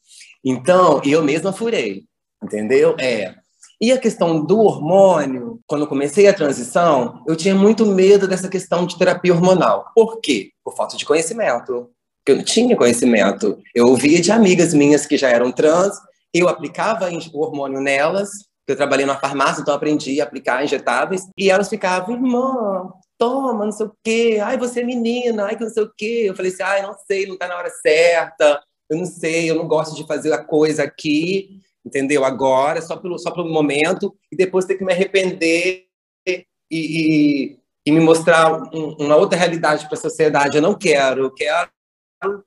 Então, 0.44 1.00
eu 1.04 1.22
mesma 1.22 1.52
furei, 1.52 2.04
entendeu? 2.42 2.96
É. 2.98 3.34
E 3.80 3.90
a 3.90 3.98
questão 3.98 4.44
do 4.44 4.60
hormônio, 4.60 5.60
quando 5.66 5.82
eu 5.82 5.88
comecei 5.88 6.28
a 6.28 6.34
transição, 6.34 7.22
eu 7.26 7.34
tinha 7.34 7.54
muito 7.54 7.84
medo 7.84 8.28
dessa 8.28 8.48
questão 8.48 8.86
de 8.86 8.96
terapia 8.96 9.34
hormonal. 9.34 9.86
Por 9.94 10.20
quê? 10.20 10.50
Por 10.64 10.76
falta 10.76 10.96
de 10.96 11.04
conhecimento. 11.04 11.90
Eu 12.26 12.36
não 12.36 12.44
tinha 12.44 12.76
conhecimento. 12.76 13.58
Eu 13.74 13.88
ouvia 13.88 14.20
de 14.20 14.30
amigas 14.30 14.72
minhas 14.72 15.04
que 15.04 15.16
já 15.16 15.28
eram 15.28 15.50
trans, 15.50 15.96
eu 16.32 16.48
aplicava 16.48 17.10
o 17.32 17.40
hormônio 17.40 17.80
nelas, 17.80 18.30
eu 18.68 18.76
trabalhei 18.76 19.04
na 19.04 19.18
farmácia, 19.18 19.60
então 19.60 19.74
aprendi 19.74 20.20
a 20.20 20.24
aplicar 20.24 20.62
injetáveis. 20.64 21.26
E 21.36 21.50
elas 21.50 21.68
ficavam, 21.68 22.14
irmã, 22.14 22.88
toma, 23.18 23.64
não 23.64 23.72
sei 23.72 23.86
o 23.86 23.92
quê. 24.04 24.38
Ai, 24.42 24.56
você 24.56 24.80
é 24.80 24.84
menina, 24.84 25.46
ai, 25.46 25.56
que 25.56 25.64
não 25.64 25.70
sei 25.70 25.82
o 25.82 25.92
quê. 25.96 26.24
Eu 26.26 26.36
falei 26.36 26.52
assim, 26.52 26.62
ai, 26.62 26.82
não 26.82 26.94
sei, 27.06 27.26
não 27.26 27.36
tá 27.36 27.48
na 27.48 27.56
hora 27.56 27.70
certa. 27.70 28.62
Eu 28.88 28.98
não 28.98 29.06
sei, 29.06 29.50
eu 29.50 29.56
não 29.56 29.66
gosto 29.66 29.96
de 29.96 30.06
fazer 30.06 30.32
a 30.32 30.42
coisa 30.42 30.84
aqui, 30.84 31.60
entendeu? 31.84 32.24
Agora, 32.24 32.80
só 32.80 32.96
pelo, 32.96 33.18
só 33.18 33.30
pelo 33.30 33.52
momento. 33.52 34.14
E 34.30 34.36
depois 34.36 34.64
ter 34.64 34.76
que 34.76 34.84
me 34.84 34.92
arrepender 34.92 35.86
e, 36.26 36.46
e, 36.70 37.58
e 37.86 37.92
me 37.92 38.00
mostrar 38.00 38.52
um, 38.74 38.96
uma 38.98 39.16
outra 39.16 39.38
realidade 39.38 39.86
para 39.86 39.98
a 39.98 40.00
sociedade. 40.00 40.56
Eu 40.56 40.62
não 40.62 40.74
quero, 40.74 41.24
eu 41.24 41.30
quero 41.34 41.70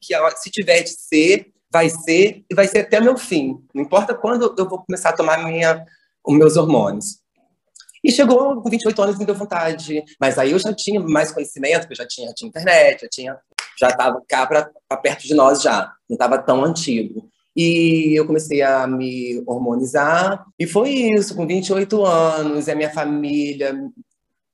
que, 0.01 0.15
se 0.37 0.49
tiver 0.49 0.83
de 0.83 0.91
ser, 0.91 1.51
vai 1.71 1.89
ser 1.89 2.43
e 2.49 2.55
vai 2.55 2.67
ser 2.67 2.79
até 2.79 2.99
meu 2.99 3.17
fim. 3.17 3.63
Não 3.73 3.83
importa 3.83 4.13
quando 4.13 4.53
eu 4.57 4.67
vou 4.67 4.83
começar 4.83 5.09
a 5.09 5.15
tomar 5.15 5.43
minha 5.43 5.85
os 6.25 6.35
meus 6.35 6.57
hormônios. 6.57 7.19
E 8.03 8.11
chegou 8.11 8.61
com 8.61 8.69
28 8.69 9.01
anos 9.01 9.17
me 9.17 9.25
deu 9.25 9.35
vontade. 9.35 10.03
Mas 10.19 10.37
aí 10.37 10.51
eu 10.51 10.59
já 10.59 10.73
tinha 10.73 10.99
mais 10.99 11.31
conhecimento, 11.31 11.81
porque 11.81 11.93
eu 11.93 11.97
já 11.97 12.07
tinha, 12.07 12.33
tinha 12.33 12.49
internet, 12.49 13.01
já 13.01 13.09
tinha 13.09 13.39
já 13.77 13.89
estava 13.89 14.21
cá 14.27 14.47
para 14.47 14.97
perto 15.01 15.23
de 15.23 15.33
nós 15.33 15.61
já, 15.61 15.93
não 16.09 16.15
estava 16.15 16.37
tão 16.37 16.63
antigo. 16.63 17.29
E 17.55 18.13
eu 18.13 18.25
comecei 18.25 18.61
a 18.61 18.85
me 18.85 19.41
hormonizar, 19.45 20.45
e 20.59 20.67
foi 20.67 20.89
isso, 20.89 21.35
com 21.35 21.47
28 21.47 22.05
anos, 22.05 22.67
a 22.67 22.75
minha 22.75 22.91
família, 22.91 23.73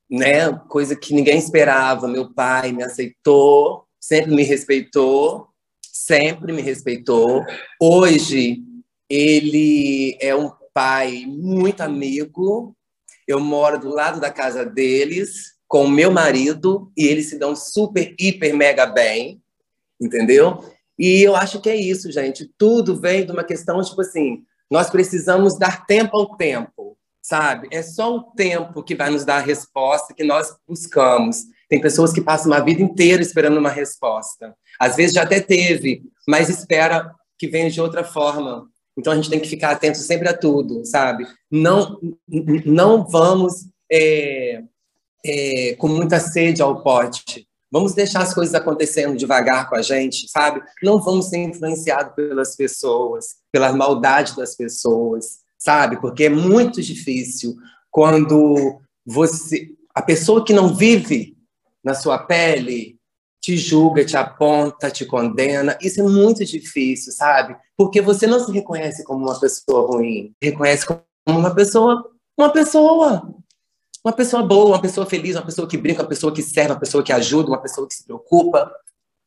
né, 0.08 0.52
coisa 0.68 0.94
que 0.94 1.14
ninguém 1.14 1.38
esperava, 1.38 2.06
meu 2.06 2.32
pai 2.32 2.70
me 2.70 2.84
aceitou, 2.84 3.84
sempre 4.00 4.34
me 4.34 4.44
respeitou, 4.44 5.48
sempre 5.80 6.52
me 6.52 6.62
respeitou. 6.62 7.44
Hoje, 7.80 8.62
ele 9.08 10.16
é 10.20 10.34
um 10.34 10.50
pai 10.72 11.24
muito 11.26 11.82
amigo. 11.82 12.76
Eu 13.26 13.40
moro 13.40 13.78
do 13.78 13.88
lado 13.88 14.20
da 14.20 14.30
casa 14.30 14.64
deles 14.64 15.52
com 15.68 15.84
o 15.84 15.90
meu 15.90 16.10
marido 16.10 16.92
e 16.96 17.06
eles 17.06 17.30
se 17.30 17.38
dão 17.38 17.56
super, 17.56 18.14
hiper, 18.18 18.54
mega 18.54 18.84
bem, 18.84 19.40
entendeu? 20.00 20.62
E 21.02 21.20
eu 21.20 21.34
acho 21.34 21.60
que 21.60 21.68
é 21.68 21.74
isso, 21.74 22.12
gente. 22.12 22.48
Tudo 22.56 22.94
vem 22.94 23.26
de 23.26 23.32
uma 23.32 23.42
questão, 23.42 23.82
tipo 23.82 24.00
assim, 24.00 24.44
nós 24.70 24.88
precisamos 24.88 25.58
dar 25.58 25.84
tempo 25.84 26.16
ao 26.16 26.36
tempo, 26.36 26.96
sabe? 27.20 27.66
É 27.72 27.82
só 27.82 28.14
o 28.14 28.22
tempo 28.22 28.84
que 28.84 28.94
vai 28.94 29.10
nos 29.10 29.24
dar 29.24 29.38
a 29.38 29.44
resposta 29.44 30.14
que 30.14 30.22
nós 30.22 30.54
buscamos. 30.64 31.38
Tem 31.68 31.80
pessoas 31.80 32.12
que 32.12 32.20
passam 32.20 32.52
uma 32.52 32.64
vida 32.64 32.80
inteira 32.80 33.20
esperando 33.20 33.58
uma 33.58 33.68
resposta. 33.68 34.54
Às 34.78 34.94
vezes 34.94 35.14
já 35.14 35.24
até 35.24 35.40
teve, 35.40 36.04
mas 36.28 36.48
espera 36.48 37.12
que 37.36 37.48
venha 37.48 37.68
de 37.68 37.80
outra 37.80 38.04
forma. 38.04 38.68
Então 38.96 39.12
a 39.12 39.16
gente 39.16 39.28
tem 39.28 39.40
que 39.40 39.48
ficar 39.48 39.72
atento 39.72 39.98
sempre 39.98 40.28
a 40.28 40.38
tudo, 40.38 40.86
sabe? 40.86 41.26
Não, 41.50 41.98
não 42.64 43.04
vamos 43.08 43.66
é, 43.90 44.62
é, 45.26 45.74
com 45.74 45.88
muita 45.88 46.20
sede 46.20 46.62
ao 46.62 46.80
pote. 46.80 47.44
Vamos 47.72 47.94
deixar 47.94 48.20
as 48.20 48.34
coisas 48.34 48.54
acontecendo 48.54 49.16
devagar 49.16 49.70
com 49.70 49.74
a 49.74 49.80
gente, 49.80 50.28
sabe? 50.28 50.60
Não 50.82 51.00
vamos 51.00 51.30
ser 51.30 51.38
influenciados 51.38 52.14
pelas 52.14 52.54
pessoas, 52.54 53.36
pela 53.50 53.72
maldade 53.72 54.36
das 54.36 54.54
pessoas, 54.54 55.38
sabe? 55.58 55.98
Porque 55.98 56.24
é 56.24 56.28
muito 56.28 56.82
difícil 56.82 57.56
quando 57.90 58.78
você, 59.06 59.70
a 59.94 60.02
pessoa 60.02 60.44
que 60.44 60.52
não 60.52 60.74
vive 60.74 61.34
na 61.82 61.94
sua 61.94 62.18
pele, 62.18 63.00
te 63.40 63.56
julga, 63.56 64.04
te 64.04 64.16
aponta, 64.16 64.90
te 64.90 65.06
condena. 65.06 65.76
Isso 65.80 66.00
é 66.00 66.04
muito 66.04 66.44
difícil, 66.44 67.10
sabe? 67.10 67.56
Porque 67.76 68.02
você 68.02 68.26
não 68.26 68.38
se 68.38 68.52
reconhece 68.52 69.02
como 69.02 69.24
uma 69.24 69.40
pessoa 69.40 69.88
ruim, 69.88 70.32
reconhece 70.42 70.86
como 70.86 71.02
uma 71.26 71.54
pessoa, 71.54 72.08
uma 72.38 72.50
pessoa, 72.50 73.34
uma 74.04 74.12
pessoa 74.12 74.42
boa, 74.42 74.76
uma 74.76 74.82
pessoa 74.82 75.06
feliz, 75.06 75.36
uma 75.36 75.44
pessoa 75.44 75.68
que 75.68 75.76
brinca, 75.76 76.02
uma 76.02 76.08
pessoa 76.08 76.34
que 76.34 76.42
serve, 76.42 76.72
uma 76.72 76.80
pessoa 76.80 77.04
que 77.04 77.12
ajuda, 77.12 77.48
uma 77.48 77.60
pessoa 77.62 77.86
que 77.86 77.94
se 77.94 78.04
preocupa, 78.04 78.70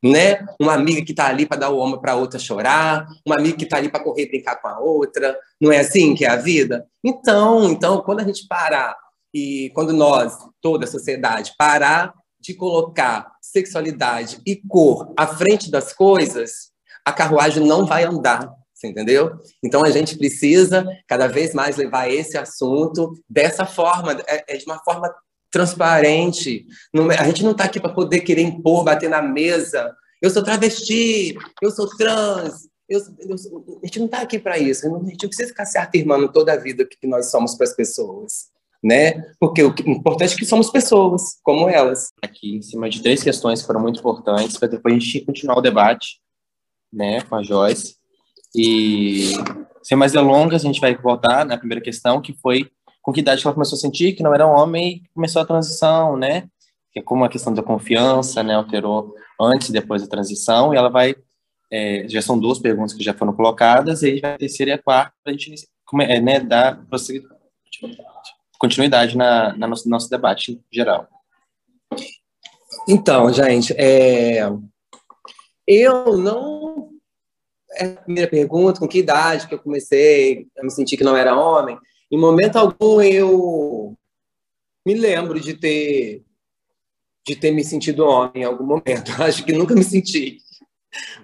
né? 0.03 0.46
Uma 0.60 0.74
amiga 0.74 1.03
que 1.03 1.12
está 1.12 1.27
ali 1.27 1.46
para 1.46 1.58
dar 1.58 1.70
o 1.70 1.79
ombro 1.79 2.00
para 2.00 2.15
outra 2.15 2.38
chorar, 2.38 3.08
uma 3.25 3.36
amiga 3.36 3.58
que 3.58 3.63
está 3.63 3.77
ali 3.77 3.89
para 3.89 4.03
correr 4.03 4.27
brincar 4.27 4.58
com 4.58 4.67
a 4.67 4.79
outra. 4.79 5.38
Não 5.60 5.72
é 5.72 5.79
assim 5.79 6.13
que 6.13 6.25
é 6.25 6.29
a 6.29 6.36
vida? 6.36 6.86
Então, 7.03 7.70
então, 7.70 8.01
quando 8.01 8.20
a 8.20 8.24
gente 8.24 8.48
parar 8.48 8.96
e 9.34 9.72
quando 9.74 9.94
nós, 9.94 10.38
toda 10.62 10.86
a 10.86 10.88
sociedade, 10.88 11.53
parar 11.58 12.13
de 12.39 12.53
colocar 12.53 13.32
sexualidade 13.41 14.39
e 14.46 14.55
cor 14.55 15.13
à 15.17 15.25
frente 15.25 15.72
das 15.72 15.94
coisas, 15.94 16.72
a 17.03 17.12
carruagem 17.12 17.65
não 17.65 17.86
vai 17.86 18.03
andar, 18.03 18.51
entendeu? 18.86 19.39
Então 19.63 19.84
a 19.84 19.89
gente 19.89 20.18
precisa 20.18 20.86
cada 21.08 21.27
vez 21.27 21.54
mais 21.54 21.77
levar 21.77 22.10
esse 22.10 22.38
assunto 22.38 23.13
dessa 23.30 23.65
forma, 23.65 24.13
é, 24.27 24.56
é 24.56 24.58
de 24.58 24.65
uma 24.65 24.80
forma 24.84 25.13
transparente. 25.51 26.65
É, 26.94 27.20
a 27.20 27.25
gente 27.25 27.44
não 27.44 27.51
está 27.51 27.65
aqui 27.65 27.80
para 27.80 27.94
poder 27.94 28.22
querer 28.22 28.42
impor, 28.42 28.84
bater 28.84 29.10
na 29.10 29.22
mesa. 29.22 29.94
Eu 30.22 30.30
sou 30.30 30.44
travesti, 30.44 31.38
eu 31.62 31.72
sou 31.72 31.88
trans. 31.98 32.68
Eu, 32.88 33.00
eu, 33.20 33.36
a 33.82 33.86
gente 33.86 34.00
não 34.00 34.06
está 34.06 34.22
aqui 34.22 34.38
para 34.38 34.58
isso. 34.58 34.86
A 34.86 34.89
gente 34.89 35.24
não 35.24 35.30
precisa 35.30 35.50
ficar 35.50 35.65
se 35.65 35.77
afirmando 35.77 36.32
toda 36.32 36.54
a 36.54 36.58
vida 36.58 36.86
que 36.86 37.08
nós 37.08 37.32
somos 37.32 37.56
para 37.56 37.65
as 37.65 37.75
pessoas 37.75 38.56
né? 38.86 39.34
Porque 39.39 39.63
o 39.63 39.74
importante 39.88 40.36
é 40.36 40.38
que 40.38 40.46
somos 40.46 40.70
pessoas, 40.70 41.39
como 41.42 41.68
elas. 41.68 42.13
Aqui, 42.22 42.58
em 42.58 42.62
cima 42.62 42.88
de 42.88 43.01
três 43.01 43.24
questões 43.24 43.62
que 43.62 43.65
foram 43.65 43.82
muito 43.82 44.00
importantes, 44.00 44.58
para 44.58 44.68
depois 44.68 44.94
a 44.94 45.00
gente 45.00 45.25
continuar 45.25 45.58
o 45.58 45.62
debate, 45.62 46.22
né, 46.94 47.22
com 47.22 47.36
a 47.36 47.42
Joyce. 47.42 47.96
E, 48.56 49.34
sem 49.84 49.98
mais 49.98 50.12
delongas, 50.12 50.64
a 50.64 50.68
gente 50.68 50.82
vai 50.82 50.96
voltar 50.96 51.46
na 51.46 51.58
primeira 51.58 51.84
questão, 51.84 52.22
que 52.22 52.34
foi 52.34 52.70
com 53.02 53.14
que 53.14 53.20
idade 53.20 53.46
ela 53.46 53.54
começou 53.54 53.78
a 53.78 53.80
sentir 53.80 54.14
que 54.14 54.24
não 54.24 54.34
era 54.34 54.48
um 54.48 54.52
homem 54.52 55.04
e 55.04 55.10
começou 55.14 55.42
a 55.42 55.46
transição, 55.46 56.18
né? 56.18 56.48
Que 56.92 57.00
é 57.00 57.04
como 57.04 57.24
a 57.24 57.30
questão 57.30 57.54
da 57.54 57.62
confiança, 57.62 58.42
né, 58.42 58.56
alterou 58.56 59.14
antes 59.40 59.70
e 59.70 59.74
depois 59.74 60.02
da 60.02 60.08
transição, 60.08 60.74
e 60.74 60.78
ela 60.78 60.90
vai. 60.90 61.16
É, 61.72 62.08
já 62.08 62.22
são 62.22 62.40
duas 62.40 62.60
perguntas 62.60 62.94
que 62.94 63.04
já 63.04 63.14
foram 63.14 63.34
colocadas, 63.34 64.02
e 64.02 64.08
aí 64.08 64.22
vai 64.22 64.34
a 64.34 64.38
terceira 64.38 64.72
e 64.72 64.74
a 64.74 64.82
quarta 64.82 65.14
para 65.24 65.34
a 65.34 65.38
gente 65.38 65.68
é, 66.02 66.22
né, 66.22 66.40
dar 66.40 66.80
continuidade 68.58 69.18
na, 69.18 69.56
na 69.58 69.68
nosso, 69.68 69.90
nosso 69.90 70.10
debate 70.10 70.62
geral. 70.72 71.08
Então, 72.88 73.32
gente, 73.34 73.74
é... 73.78 74.48
eu 75.68 76.18
não. 76.18 76.95
É 77.75 77.86
a 77.86 78.01
primeira 78.01 78.29
pergunta: 78.29 78.79
com 78.79 78.88
que 78.88 79.00
idade 79.00 79.48
que 79.48 79.53
eu 79.53 79.60
comecei 79.60 80.48
a 80.58 80.63
me 80.63 80.72
sentir 80.72 80.98
que 80.98 81.03
não 81.03 81.15
era 81.15 81.38
homem? 81.38 81.77
Em 82.12 82.20
momento 82.20 82.58
algum 82.58 83.01
eu 83.01 83.96
me 84.86 84.94
lembro 84.94 85.39
de 85.39 85.55
ter 85.55 86.24
de 87.27 87.36
ter 87.36 87.51
me 87.51 87.63
sentido 87.63 88.05
homem 88.05 88.44
em 88.44 88.44
algum 88.44 88.65
momento. 88.65 89.12
Acho 89.22 89.44
que 89.44 89.51
nunca 89.51 89.74
me 89.74 89.84
senti. 89.84 90.38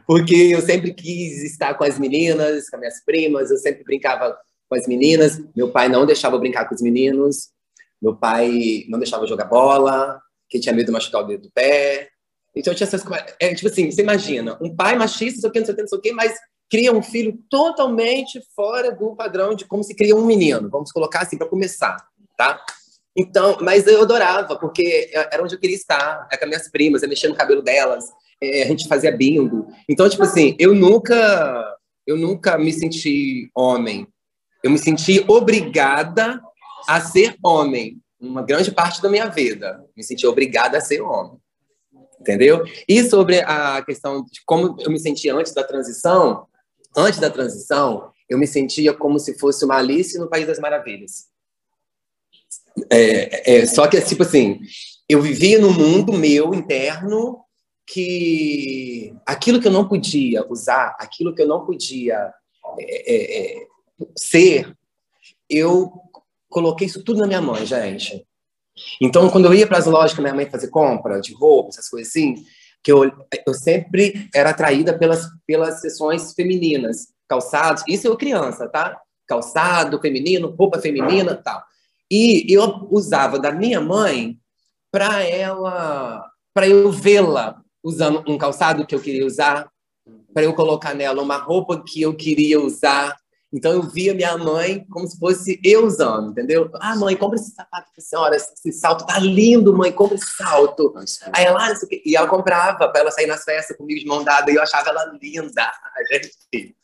Porque 0.06 0.36
eu 0.36 0.62
sempre 0.62 0.94
quis 0.94 1.44
estar 1.44 1.76
com 1.76 1.84
as 1.84 2.00
meninas, 2.00 2.70
com 2.70 2.76
as 2.76 2.80
minhas 2.80 3.06
primas, 3.06 3.52
eu 3.52 3.58
sempre 3.58 3.84
brincava 3.84 4.36
com 4.68 4.76
as 4.76 4.88
meninas. 4.88 5.40
Meu 5.56 5.72
pai 5.72 5.88
não 5.88 6.06
deixava 6.06 6.36
eu 6.36 6.40
brincar 6.40 6.68
com 6.68 6.76
os 6.76 6.82
meninos. 6.82 7.50
Meu 8.02 8.16
pai 8.16 8.86
não 8.90 8.98
deixava 8.98 9.24
eu 9.24 9.28
jogar 9.28 9.46
bola, 9.46 10.20
que 10.50 10.60
tinha 10.60 10.74
medo 10.74 10.88
de 10.88 10.92
machucar 10.92 11.22
o 11.22 11.28
dedo 11.28 11.44
do 11.44 11.52
pé. 11.52 12.10
Então 12.56 12.74
tinha 12.74 12.88
essas 12.88 13.04
coisas. 13.04 13.26
É, 13.40 13.54
tipo 13.54 13.70
assim, 13.70 13.90
você 13.90 14.02
imagina, 14.02 14.58
um 14.62 14.76
pai 14.76 14.98
machista, 14.98 15.36
não 15.36 15.42
sei 15.42 15.50
o 15.50 15.54
que, 15.54 15.60
não 15.60 15.66
sei 15.66 15.74
o 15.74 15.76
que, 15.76 15.82
não 15.82 15.88
sei 15.88 15.98
o 15.98 16.02
que, 16.02 16.12
mas 16.12 16.40
cria 16.70 16.94
um 16.94 17.04
filho 17.04 17.38
totalmente 17.50 18.42
fora 18.56 18.92
do 18.92 19.16
padrão 19.16 19.54
de 19.54 19.66
como 19.66 19.84
se 19.84 19.96
cria 19.96 20.16
um 20.16 20.26
menino. 20.26 20.70
Vamos 20.70 20.92
colocar 20.92 21.22
assim 21.22 21.38
para 21.38 21.48
começar, 21.48 21.98
tá? 22.38 22.64
Então, 23.16 23.58
mas 23.62 23.86
eu 23.88 24.02
adorava, 24.02 24.58
porque 24.58 25.12
era 25.14 25.44
onde 25.44 25.56
eu 25.56 25.60
queria 25.60 25.76
estar, 25.76 26.28
é 26.32 26.38
com 26.38 26.46
as 26.46 26.50
minhas 26.50 26.70
primas, 26.70 27.04
é 27.04 27.08
mexer 27.08 27.28
no 27.28 27.36
cabelo 27.36 27.62
delas, 27.62 28.06
é, 28.42 28.64
a 28.64 28.68
gente 28.68 28.88
fazia 28.88 29.16
bingo. 29.16 29.68
Então, 29.88 30.10
tipo 30.10 30.24
assim, 30.24 30.56
eu 30.58 30.74
nunca, 30.74 31.78
eu 32.08 32.18
nunca 32.18 32.58
me 32.58 32.72
senti 32.72 33.50
homem. 33.54 34.08
Eu 34.64 34.72
me 34.72 34.78
senti 34.78 35.24
obrigada 35.28 36.42
a 36.88 37.02
ser 37.02 37.36
homem, 37.44 38.00
uma 38.20 38.44
grande 38.44 38.72
parte 38.72 39.02
da 39.02 39.10
minha 39.10 39.28
vida. 39.28 39.84
Me 39.96 40.04
senti 40.04 40.26
obrigada 40.26 40.78
a 40.78 40.82
ser 40.82 41.02
homem. 41.02 41.38
Entendeu? 42.22 42.64
E 42.88 43.04
sobre 43.04 43.42
a 43.42 43.84
questão 43.84 44.24
de 44.24 44.42
como 44.46 44.78
eu 44.80 44.92
me 44.92 45.00
sentia 45.00 45.34
antes 45.34 45.54
da 45.54 45.64
transição, 45.64 46.46
antes 46.96 47.20
da 47.20 47.32
transição, 47.32 48.12
eu 48.30 48.38
me 48.38 48.46
sentia 48.46 48.94
como 48.94 49.18
se 49.18 49.38
fosse 49.40 49.66
uma 49.66 49.78
Alice 49.78 50.18
no 50.20 50.30
País 50.30 50.46
das 50.46 50.60
Maravilhas. 50.60 51.26
É, 52.92 53.58
é, 53.58 53.66
só 53.66 53.88
que, 53.88 54.00
tipo 54.02 54.22
assim, 54.22 54.60
eu 55.10 55.20
vivia 55.20 55.60
num 55.60 55.74
mundo 55.74 56.14
meu 56.14 56.54
interno 56.54 57.44
que 57.88 59.14
aquilo 59.26 59.60
que 59.60 59.68
eu 59.68 59.72
não 59.72 59.88
podia 59.88 60.46
usar, 60.48 60.96
aquilo 61.00 61.34
que 61.34 61.42
eu 61.42 61.48
não 61.48 61.66
podia 61.66 62.32
é, 62.80 63.14
é, 63.14 63.62
é 63.62 63.68
ser, 64.16 64.78
eu 65.50 65.92
coloquei 66.48 66.86
isso 66.86 67.04
tudo 67.04 67.20
na 67.20 67.28
minha 67.28 67.42
mãe, 67.42 67.66
gente. 67.66 68.26
Então, 69.02 69.30
quando 69.30 69.46
eu 69.46 69.54
ia 69.54 69.68
para 69.68 69.78
as 69.78 69.86
lojas 69.86 70.14
com 70.14 70.22
minha 70.22 70.34
mãe 70.34 70.50
fazer 70.50 70.70
compra 70.70 71.20
de 71.20 71.34
roupa, 71.34 71.70
essas 71.70 71.90
coisas 71.90 72.10
assim, 72.10 72.36
que 72.84 72.92
eu, 72.92 73.12
eu 73.46 73.54
sempre 73.54 74.30
era 74.34 74.50
atraída 74.50 74.98
pelas, 74.98 75.28
pelas 75.46 75.82
sessões 75.82 76.34
femininas, 76.34 77.08
calçados, 77.28 77.84
isso 77.88 78.08
eu 78.08 78.18
criança, 78.18 78.68
tá? 78.68 79.00
Calçado 79.28 80.00
feminino, 80.00 80.56
roupa 80.58 80.80
feminina 80.80 81.36
tal. 81.36 81.64
E 82.10 82.46
eu 82.54 82.88
usava 82.92 83.40
da 83.40 83.52
minha 83.52 83.80
mãe 83.80 84.38
para 84.92 85.24
ela, 85.24 86.30
para 86.54 86.68
eu 86.68 86.92
vê-la 86.92 87.62
usando 87.82 88.24
um 88.28 88.38
calçado 88.38 88.86
que 88.86 88.94
eu 88.94 89.00
queria 89.00 89.26
usar, 89.26 89.70
para 90.34 90.44
eu 90.44 90.54
colocar 90.54 90.94
nela 90.94 91.22
uma 91.22 91.38
roupa 91.38 91.82
que 91.82 92.02
eu 92.02 92.14
queria 92.14 92.60
usar. 92.60 93.18
Então 93.54 93.74
eu 93.74 93.84
via 93.84 94.14
minha 94.14 94.38
mãe 94.38 94.86
como 94.90 95.06
se 95.06 95.20
fosse 95.20 95.60
eu 95.62 95.86
usando, 95.86 96.32
entendeu? 96.32 96.70
Ah, 96.76 96.96
mãe, 96.96 97.18
compra 97.18 97.38
esse 97.38 97.52
sapato 97.52 97.92
para 97.92 98.02
a 98.02 98.02
senhora, 98.02 98.36
esse 98.36 98.72
salto 98.72 99.06
tá 99.06 99.20
lindo, 99.20 99.76
mãe, 99.76 99.92
compra 99.92 100.16
esse 100.16 100.38
salto. 100.38 100.94
Aí 101.34 101.44
ela, 101.44 101.68
ah, 101.68 101.74
e 102.06 102.16
ela 102.16 102.28
comprava 102.28 102.88
para 102.88 103.02
ela 103.02 103.12
sair 103.12 103.28
nas 103.28 103.44
festas 103.44 103.76
comigo 103.76 104.00
de 104.00 104.06
mão 104.06 104.24
dada 104.24 104.50
e 104.50 104.56
eu 104.56 104.62
achava 104.62 104.90
ela 104.90 105.18
linda, 105.22 105.70
gente. 106.10 106.76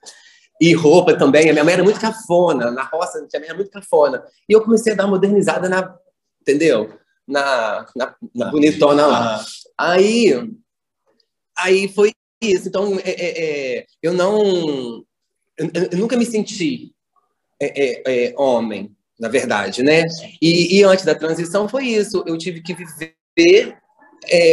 E 0.60 0.74
roupa 0.74 1.16
também. 1.16 1.50
A 1.50 1.54
minha 1.54 1.64
mãe 1.64 1.76
era 1.76 1.84
muito 1.84 2.00
cafona. 2.00 2.72
Na 2.72 2.84
roça, 2.84 3.20
a 3.20 3.22
minha 3.22 3.40
mãe 3.40 3.50
era 3.50 3.56
muito 3.56 3.72
cafona. 3.72 4.24
E 4.50 4.54
eu 4.54 4.62
comecei 4.62 4.94
a 4.94 4.96
dar 4.96 5.08
modernizada 5.08 5.70
na. 5.70 5.96
Entendeu? 6.42 6.98
Na, 7.28 7.86
na, 7.96 8.16
na 8.34 8.52
bonitona 8.52 9.06
lá. 9.06 9.46
Aí, 9.78 10.34
aí 11.58 11.88
foi 11.90 12.12
isso. 12.42 12.68
Então, 12.68 12.98
é, 13.00 13.10
é, 13.10 13.78
é 13.78 13.86
eu 14.02 14.14
não. 14.14 15.06
Eu, 15.58 15.70
eu, 15.92 15.98
nunca 15.98 16.16
me 16.16 16.26
senti 16.26 16.94
é, 17.60 17.84
é, 17.84 18.04
é, 18.06 18.34
homem, 18.38 18.96
na 19.20 19.28
verdade, 19.28 19.82
né? 19.82 20.04
E, 20.42 20.78
e, 20.78 20.84
antes 20.84 21.06
da 21.06 21.16
transição 21.16 21.68
foi 21.68 21.86
isso. 21.86 22.24
Eu 22.28 22.38
tive 22.38 22.62
que 22.62 22.74
viver 22.74 23.78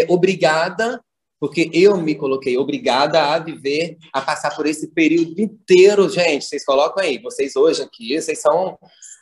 obrigada 0.08 1.02
porque 1.44 1.70
eu 1.74 1.98
me 1.98 2.14
coloquei 2.14 2.56
obrigada 2.56 3.22
a 3.22 3.38
viver, 3.38 3.98
a 4.14 4.22
passar 4.22 4.56
por 4.56 4.66
esse 4.66 4.88
período 4.88 5.38
inteiro, 5.38 6.08
gente. 6.08 6.46
Vocês 6.46 6.64
colocam 6.64 7.04
aí, 7.04 7.18
vocês 7.18 7.54
hoje 7.54 7.82
aqui, 7.82 8.18
vocês 8.18 8.40
são 8.40 8.78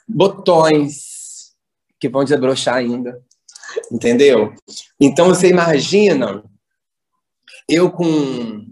botões 0.06 1.52
que 1.98 2.08
vão 2.08 2.22
desabrochar 2.22 2.76
ainda, 2.76 3.20
entendeu? 3.90 4.54
Então 5.00 5.28
você 5.28 5.48
imagina 5.48 6.44
eu 7.68 7.90
com 7.90 8.66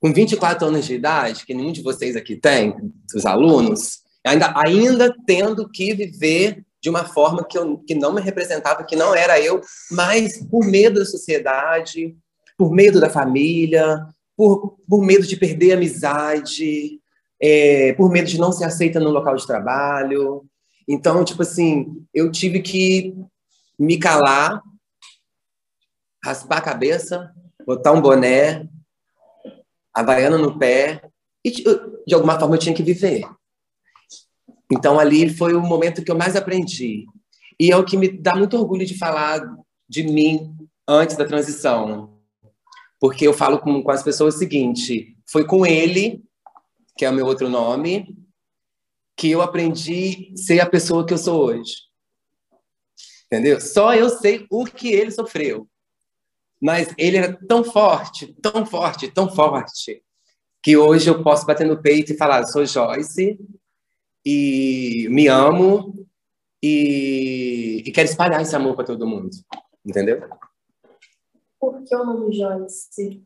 com 0.00 0.12
24 0.12 0.66
anos 0.66 0.86
de 0.86 0.94
idade, 0.94 1.44
que 1.44 1.54
nenhum 1.54 1.72
de 1.72 1.82
vocês 1.82 2.16
aqui 2.16 2.36
tem, 2.36 2.74
os 3.14 3.26
alunos, 3.26 3.98
ainda 4.24 4.52
ainda 4.56 5.14
tendo 5.26 5.68
que 5.68 5.94
viver 5.94 6.64
de 6.80 6.88
uma 6.88 7.04
forma 7.04 7.44
que, 7.44 7.58
eu, 7.58 7.78
que 7.78 7.94
não 7.94 8.12
me 8.12 8.20
representava, 8.20 8.84
que 8.84 8.94
não 8.94 9.14
era 9.14 9.40
eu, 9.40 9.60
mas 9.90 10.38
por 10.46 10.64
medo 10.64 11.00
da 11.00 11.06
sociedade, 11.06 12.16
por 12.56 12.70
medo 12.70 13.00
da 13.00 13.10
família, 13.10 14.06
por, 14.36 14.78
por 14.88 15.04
medo 15.04 15.26
de 15.26 15.36
perder 15.36 15.72
a 15.72 15.74
amizade, 15.74 17.00
é, 17.40 17.92
por 17.94 18.10
medo 18.10 18.28
de 18.28 18.38
não 18.38 18.52
ser 18.52 18.64
aceita 18.64 19.00
no 19.00 19.10
local 19.10 19.34
de 19.34 19.46
trabalho. 19.46 20.44
Então, 20.86 21.24
tipo 21.24 21.42
assim, 21.42 22.04
eu 22.14 22.30
tive 22.30 22.60
que 22.60 23.14
me 23.78 23.98
calar, 23.98 24.62
raspar 26.24 26.58
a 26.58 26.62
cabeça, 26.62 27.32
botar 27.66 27.92
um 27.92 28.00
boné, 28.00 28.68
havaiana 30.00 30.38
no 30.38 30.58
pé, 30.58 31.02
e 31.44 31.50
de 31.50 32.14
alguma 32.14 32.38
forma 32.38 32.56
eu 32.56 32.60
tinha 32.60 32.74
que 32.74 32.82
viver. 32.82 33.22
Então, 34.70 34.98
ali 34.98 35.30
foi 35.30 35.54
o 35.54 35.60
momento 35.60 36.04
que 36.04 36.10
eu 36.10 36.16
mais 36.16 36.36
aprendi. 36.36 37.06
E 37.58 37.70
é 37.72 37.76
o 37.76 37.84
que 37.84 37.96
me 37.96 38.08
dá 38.08 38.36
muito 38.36 38.56
orgulho 38.56 38.84
de 38.84 38.98
falar 38.98 39.40
de 39.88 40.02
mim 40.02 40.54
antes 40.86 41.16
da 41.16 41.24
transição 41.24 42.18
porque 43.00 43.26
eu 43.26 43.32
falo 43.32 43.58
com, 43.58 43.82
com 43.82 43.90
as 43.90 44.02
pessoas 44.02 44.34
o 44.34 44.38
seguinte: 44.38 45.16
foi 45.26 45.46
com 45.46 45.64
ele, 45.64 46.22
que 46.96 47.04
é 47.04 47.10
o 47.10 47.14
meu 47.14 47.26
outro 47.26 47.48
nome, 47.48 48.16
que 49.16 49.30
eu 49.30 49.40
aprendi 49.40 50.32
a 50.32 50.36
ser 50.36 50.60
a 50.60 50.68
pessoa 50.68 51.06
que 51.06 51.14
eu 51.14 51.18
sou 51.18 51.44
hoje. 51.44 51.74
Entendeu? 53.26 53.60
Só 53.60 53.94
eu 53.94 54.08
sei 54.08 54.46
o 54.50 54.64
que 54.64 54.88
ele 54.88 55.10
sofreu. 55.10 55.68
Mas 56.60 56.92
ele 56.98 57.16
era 57.16 57.38
tão 57.46 57.62
forte, 57.62 58.34
tão 58.42 58.66
forte, 58.66 59.08
tão 59.08 59.30
forte, 59.30 60.02
que 60.62 60.76
hoje 60.76 61.08
eu 61.08 61.22
posso 61.22 61.46
bater 61.46 61.66
no 61.66 61.80
peito 61.80 62.12
e 62.12 62.16
falar: 62.16 62.46
sou 62.46 62.66
Joyce, 62.66 63.38
e 64.24 65.06
me 65.10 65.28
amo, 65.28 66.06
e, 66.62 67.82
e 67.86 67.92
quero 67.92 68.08
espalhar 68.08 68.42
esse 68.42 68.56
amor 68.56 68.74
para 68.74 68.86
todo 68.86 69.06
mundo. 69.06 69.30
Entendeu? 69.86 70.22
Por 71.60 71.82
que 71.84 71.94
o 71.94 72.04
nome 72.04 72.36
Joyce? 72.36 73.22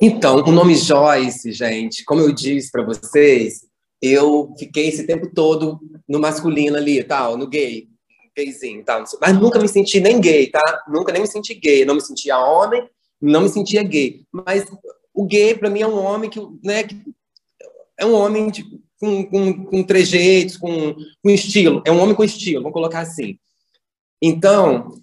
Então, 0.00 0.36
o 0.36 0.50
nome 0.50 0.74
Joyce, 0.74 1.52
gente, 1.52 2.04
como 2.04 2.20
eu 2.20 2.32
disse 2.32 2.70
para 2.70 2.84
vocês, 2.84 3.66
eu 4.00 4.52
fiquei 4.58 4.88
esse 4.88 5.06
tempo 5.06 5.30
todo 5.32 5.78
no 6.08 6.18
masculino 6.18 6.76
ali, 6.76 7.04
tal, 7.04 7.36
no 7.36 7.46
gay, 7.46 7.88
gayzinho, 8.36 8.84
tal, 8.84 9.04
mas 9.20 9.38
nunca 9.38 9.58
me 9.58 9.68
senti 9.68 10.00
nem 10.00 10.20
gay, 10.20 10.48
tá? 10.48 10.84
Nunca 10.88 11.12
nem 11.12 11.22
me 11.22 11.28
senti 11.28 11.54
gay, 11.54 11.84
não 11.84 11.94
me 11.94 12.00
sentia 12.00 12.38
homem, 12.38 12.88
não 13.20 13.42
me 13.42 13.48
sentia 13.48 13.82
gay. 13.82 14.24
Mas 14.32 14.64
o 15.14 15.26
gay 15.26 15.54
para 15.54 15.70
mim 15.70 15.80
é 15.80 15.86
um 15.86 15.98
homem 15.98 16.30
que, 16.30 16.40
né, 16.62 16.82
que 16.84 16.96
é 17.98 18.06
um 18.06 18.14
homem 18.14 18.50
de, 18.50 18.64
com, 18.98 19.24
com, 19.26 19.64
com 19.64 19.82
trejeitos, 19.82 20.56
com, 20.56 20.94
com 21.22 21.30
estilo, 21.30 21.82
é 21.84 21.92
um 21.92 22.00
homem 22.00 22.14
com 22.14 22.24
estilo, 22.24 22.62
vamos 22.62 22.74
colocar 22.74 23.00
assim. 23.00 23.38
Então, 24.20 25.02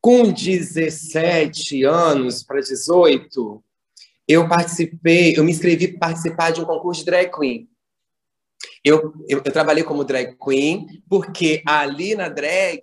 com 0.00 0.30
17 0.30 1.84
anos 1.84 2.42
para 2.42 2.60
18, 2.60 3.62
eu 4.26 4.46
participei, 4.46 5.34
eu 5.36 5.42
me 5.42 5.50
inscrevi 5.50 5.88
para 5.88 6.08
participar 6.08 6.50
de 6.50 6.60
um 6.60 6.64
concurso 6.64 7.00
de 7.00 7.06
drag 7.06 7.30
queen. 7.30 7.68
Eu, 8.88 9.12
eu, 9.28 9.42
eu, 9.44 9.52
trabalhei 9.52 9.84
como 9.84 10.02
drag 10.02 10.34
queen 10.42 11.02
porque 11.10 11.62
ali 11.66 12.14
na 12.14 12.30
drag 12.30 12.80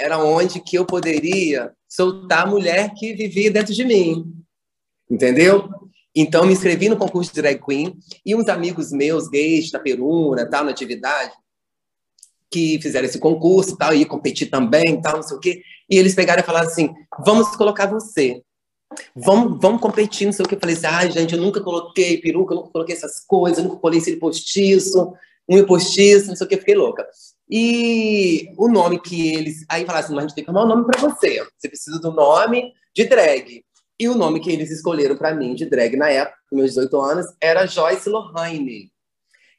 era 0.00 0.16
onde 0.18 0.60
que 0.60 0.76
eu 0.76 0.86
poderia 0.86 1.72
soltar 1.86 2.44
a 2.44 2.46
mulher 2.46 2.94
que 2.94 3.12
vivia 3.12 3.50
dentro 3.50 3.74
de 3.74 3.84
mim. 3.84 4.32
entendeu? 5.10 5.68
Então, 6.14 6.46
me 6.46 6.54
inscrevi 6.54 6.88
no 6.88 6.96
concurso 6.96 7.34
de 7.34 7.42
drag 7.42 7.62
queen 7.62 7.98
e 8.24 8.34
uns 8.34 8.48
amigos 8.48 8.92
meus, 8.92 9.28
gays, 9.28 9.70
da 9.70 9.78
Peruna, 9.78 10.48
tal, 10.48 10.64
na 10.64 10.70
atividade, 10.70 11.32
que 12.50 12.80
fizeram 12.80 13.06
esse 13.06 13.18
concurso 13.18 13.76
tal, 13.76 13.94
e 13.94 14.06
competir 14.06 14.48
também, 14.48 15.00
tal, 15.02 15.16
não 15.16 15.22
sei 15.22 15.36
o 15.36 15.40
quê. 15.40 15.62
E 15.88 15.98
eles 15.98 16.14
pegaram 16.14 16.42
e 16.42 16.46
falaram 16.46 16.68
assim: 16.68 16.94
vamos 17.24 17.54
colocar 17.56 17.86
você. 17.86 18.42
Vamos, 19.14 19.58
vamos 19.60 19.80
competir, 19.80 20.26
não 20.26 20.32
sei 20.32 20.44
o 20.44 20.48
que. 20.48 20.54
Eu 20.54 20.60
falei 20.60 20.76
assim: 20.76 20.86
ai, 20.86 21.10
gente, 21.10 21.34
eu 21.34 21.40
nunca 21.40 21.60
coloquei 21.62 22.18
peruca, 22.18 22.54
eu 22.54 22.58
nunca 22.58 22.70
coloquei 22.70 22.94
essas 22.94 23.24
coisas, 23.26 23.58
eu 23.58 23.64
nunca 23.64 23.76
coloquei 23.76 24.00
esse 24.00 24.16
postiço, 24.16 25.14
um 25.48 25.64
postiço, 25.64 26.28
não 26.28 26.36
sei 26.36 26.46
o 26.46 26.48
que, 26.48 26.56
fiquei 26.56 26.74
louca. 26.74 27.06
E 27.50 28.52
o 28.56 28.68
nome 28.68 28.98
que 29.00 29.34
eles. 29.34 29.64
Aí 29.68 29.84
falaram 29.84 30.04
assim: 30.04 30.14
mas 30.14 30.24
a 30.24 30.28
gente 30.28 30.34
tem 30.34 30.44
que 30.44 30.50
arrumar 30.50 30.64
um 30.64 30.68
nome 30.68 30.86
para 30.86 31.00
você. 31.00 31.44
Você 31.58 31.68
precisa 31.68 31.98
do 32.00 32.12
nome 32.12 32.72
de 32.94 33.04
drag. 33.04 33.64
E 34.00 34.08
o 34.08 34.14
nome 34.14 34.40
que 34.40 34.50
eles 34.50 34.70
escolheram 34.70 35.16
para 35.16 35.34
mim 35.34 35.54
de 35.54 35.66
drag 35.66 35.96
na 35.96 36.08
época, 36.08 36.38
com 36.48 36.56
meus 36.56 36.70
18 36.70 37.00
anos, 37.00 37.26
era 37.40 37.66
Joyce 37.66 38.08
Lohane. 38.08 38.90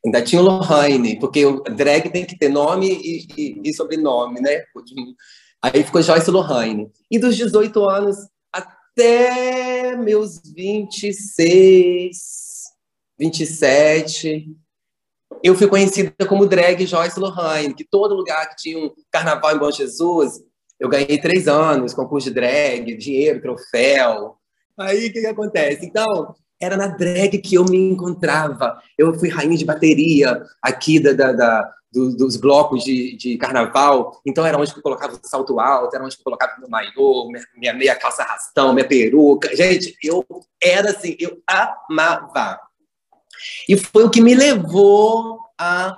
Ainda 0.06 0.22
tinha 0.22 0.42
o 0.42 0.44
Lohane, 0.44 1.18
porque 1.20 1.46
o 1.46 1.62
drag 1.62 2.10
tem 2.10 2.26
que 2.26 2.38
ter 2.38 2.50
nome 2.50 2.92
e, 2.92 3.26
e, 3.38 3.62
e 3.64 3.74
sobrenome, 3.74 4.42
né? 4.42 4.64
Aí 5.62 5.82
ficou 5.84 6.02
Joyce 6.02 6.30
Lohane. 6.30 6.92
E 7.10 7.18
dos 7.18 7.38
18 7.38 7.90
anos 7.90 8.18
até 8.52 9.96
meus 9.96 10.42
26, 10.44 12.18
27, 13.18 14.46
eu 15.44 15.56
fui 15.56 15.68
conhecida 15.68 16.14
como 16.28 16.46
drag 16.46 16.86
Joyce 16.86 17.20
Lohane, 17.20 17.74
que 17.74 17.84
todo 17.84 18.16
lugar 18.16 18.50
que 18.50 18.56
tinha 18.56 18.78
um 18.78 18.90
carnaval 19.12 19.54
em 19.54 19.60
Bom 19.60 19.70
Jesus, 19.70 20.42
eu 20.80 20.88
ganhei 20.88 21.20
três 21.20 21.50
anos, 21.50 21.94
concurso 21.94 22.30
de 22.30 22.34
drag, 22.34 22.96
dinheiro, 22.96 23.42
troféu. 23.42 24.38
Aí 24.78 25.08
o 25.08 25.14
que, 25.14 25.20
que 25.20 25.28
acontece? 25.28 25.86
Então, 25.86 26.34
era 26.62 26.78
na 26.78 26.88
drag 26.88 27.38
que 27.40 27.56
eu 27.56 27.66
me 27.66 27.78
encontrava. 27.78 28.82
Eu 28.98 29.14
fui 29.20 29.28
rainha 29.28 29.58
de 29.58 29.66
bateria 29.66 30.42
aqui 30.62 30.98
da, 30.98 31.12
da, 31.12 31.34
da 31.34 31.72
do, 31.92 32.16
dos 32.16 32.38
blocos 32.38 32.84
de, 32.84 33.16
de, 33.18 33.38
carnaval. 33.38 34.20
Então 34.26 34.46
era 34.46 34.58
onde 34.58 34.72
eu 34.76 34.82
colocava 34.82 35.14
o 35.14 35.28
salto 35.28 35.60
alto, 35.60 35.94
era 35.94 36.04
onde 36.04 36.16
eu 36.16 36.24
colocava 36.24 36.58
meu 36.58 36.70
maiô, 36.70 37.30
minha, 37.30 37.46
minha 37.56 37.74
meia 37.74 37.96
calça 37.96 38.24
rastão, 38.24 38.74
minha 38.74 38.88
peruca. 38.88 39.54
Gente, 39.56 39.96
eu 40.02 40.26
era 40.62 40.92
assim, 40.92 41.16
eu 41.20 41.38
amava. 41.46 42.60
E 43.68 43.78
foi 43.78 44.04
o 44.04 44.10
que 44.10 44.22
me 44.22 44.36
levou 44.36 45.40
a 45.58 45.98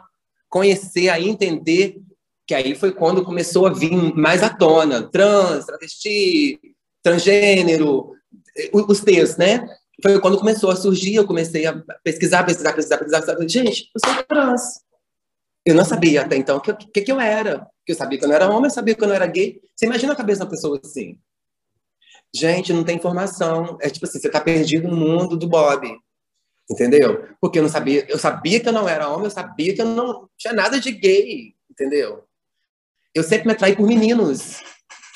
conhecer, 0.50 1.10
a 1.10 1.20
entender 1.20 2.02
que 2.48 2.54
aí 2.54 2.76
foi 2.76 2.92
quando 2.92 3.24
começou 3.24 3.66
a 3.66 3.74
vir 3.74 3.92
mais 4.16 4.44
à 4.44 4.50
tona, 4.50 5.04
trans, 5.10 5.66
travesti, 5.66 6.60
transgênero, 7.02 8.12
os 8.72 9.00
textos, 9.00 9.38
né? 9.38 9.68
Foi 10.02 10.20
quando 10.20 10.38
começou 10.38 10.70
a 10.70 10.76
surgir, 10.76 11.16
eu 11.16 11.26
comecei 11.26 11.66
a 11.66 11.74
pesquisar, 12.04 12.44
pesquisar, 12.44 12.74
pesquisar, 12.74 12.98
pesquisar. 12.98 13.48
Gente, 13.48 13.90
eu 13.96 14.02
sou 14.04 14.24
trans. 14.24 14.62
Eu 15.66 15.74
não 15.74 15.86
sabia 15.86 16.22
até 16.22 16.36
então 16.36 16.58
o 16.58 16.62
que, 16.62 16.74
que, 16.74 17.02
que, 17.02 17.12
eu 17.12 17.20
era. 17.20 17.68
Eu 17.88 17.96
sabia 17.96 18.20
que 18.20 18.26
eu 18.26 18.30
não 18.30 18.36
era 18.36 18.50
homem, 18.50 18.66
eu 18.66 18.70
sabia 18.70 18.94
que 18.94 19.04
eu 19.04 19.08
não 19.08 19.16
era 19.16 19.26
gay. 19.26 19.60
Você 19.76 19.86
imagina 19.86 20.14
a 20.14 20.16
cabeça 20.16 20.40
de 20.40 20.44
uma 20.46 20.52
pessoa 20.52 20.80
assim. 20.84 21.18
Gente, 22.34 22.72
não 22.72 22.84
tem 22.84 22.98
informação. 22.98 23.78
É 23.82 23.90
tipo 23.90 24.06
assim, 24.06 24.20
você 24.20 24.28
está 24.28 24.40
perdido 24.40 24.88
no 24.88 24.96
mundo 24.96 25.36
do 25.36 25.48
Bob. 25.48 25.98
Entendeu? 26.70 27.28
Porque 27.40 27.60
eu 27.60 27.64
não 27.64 27.70
sabia, 27.70 28.06
eu 28.10 28.18
sabia 28.18 28.60
que 28.60 28.68
eu 28.68 28.74
não 28.74 28.90
era 28.90 29.08
homem, 29.08 29.26
eu 29.26 29.32
sabia 29.32 29.74
que 29.74 29.82
eu 29.82 29.86
não 29.86 30.28
tinha 30.36 30.54
nada 30.54 30.80
de 30.80 30.92
gay, 30.92 31.54
entendeu? 31.70 32.24
Eu 33.14 33.24
sempre 33.24 33.48
me 33.48 33.54
atraí 33.54 33.76
por 33.76 33.86
meninos, 33.88 34.64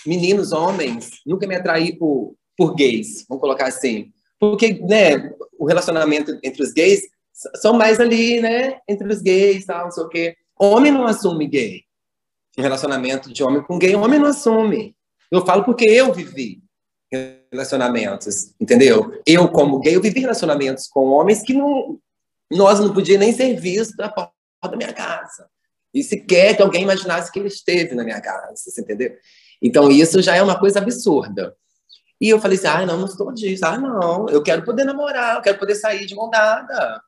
meninos, 0.05 0.51
homens, 0.51 1.21
nunca 1.25 1.47
me 1.47 1.55
atraí 1.55 1.97
por, 1.97 2.35
por 2.55 2.75
gays, 2.75 3.25
vamos 3.27 3.41
colocar 3.41 3.67
assim. 3.67 4.11
Porque, 4.39 4.73
né, 4.73 5.33
o 5.57 5.65
relacionamento 5.65 6.39
entre 6.43 6.61
os 6.61 6.71
gays 6.71 7.01
são 7.55 7.73
mais 7.73 7.99
ali, 7.99 8.39
né, 8.39 8.79
entre 8.87 9.11
os 9.11 9.21
gays, 9.21 9.65
tal, 9.65 9.85
não 9.85 9.91
sei 9.91 10.03
o 10.03 10.09
quê. 10.09 10.37
Homem 10.57 10.91
não 10.91 11.07
assume 11.07 11.47
gay. 11.47 11.81
Um 12.57 12.61
relacionamento 12.61 13.33
de 13.33 13.43
homem 13.43 13.63
com 13.63 13.79
gay, 13.79 13.95
homem 13.95 14.19
não 14.19 14.27
assume. 14.27 14.95
Eu 15.31 15.45
falo 15.45 15.63
porque 15.63 15.85
eu 15.85 16.13
vivi 16.13 16.61
relacionamentos, 17.11 18.53
entendeu? 18.59 19.19
Eu, 19.25 19.49
como 19.49 19.79
gay, 19.79 19.95
eu 19.95 20.01
vivi 20.01 20.19
relacionamentos 20.19 20.87
com 20.87 21.07
homens 21.07 21.41
que 21.41 21.53
não, 21.53 21.99
nós 22.51 22.79
não 22.79 22.93
podíamos 22.93 23.25
nem 23.25 23.35
ser 23.35 23.59
vistos 23.59 23.97
na 23.97 24.09
porta 24.09 24.33
da 24.63 24.77
minha 24.77 24.93
casa. 24.93 25.47
E 25.93 26.03
sequer 26.03 26.55
que 26.55 26.61
alguém 26.61 26.83
imaginasse 26.83 27.31
que 27.31 27.39
ele 27.39 27.47
esteve 27.47 27.95
na 27.95 28.03
minha 28.03 28.21
casa, 28.21 28.53
você 28.55 28.81
entendeu? 28.81 29.15
Então, 29.61 29.89
isso 29.89 30.21
já 30.21 30.35
é 30.35 30.41
uma 30.41 30.59
coisa 30.59 30.79
absurda. 30.79 31.55
E 32.21 32.29
eu 32.29 32.39
falei 32.39 32.57
assim, 32.57 32.67
ah, 32.67 32.85
não, 32.85 32.97
não 32.97 33.05
estou 33.05 33.33
disso. 33.33 33.65
Ah, 33.65 33.77
não, 33.77 34.27
eu 34.29 34.43
quero 34.43 34.63
poder 34.63 34.83
namorar, 34.83 35.37
eu 35.37 35.41
quero 35.41 35.57
poder 35.57 35.75
sair 35.75 36.05
de 36.05 36.15
mão 36.15 36.29
dada. 36.29 37.01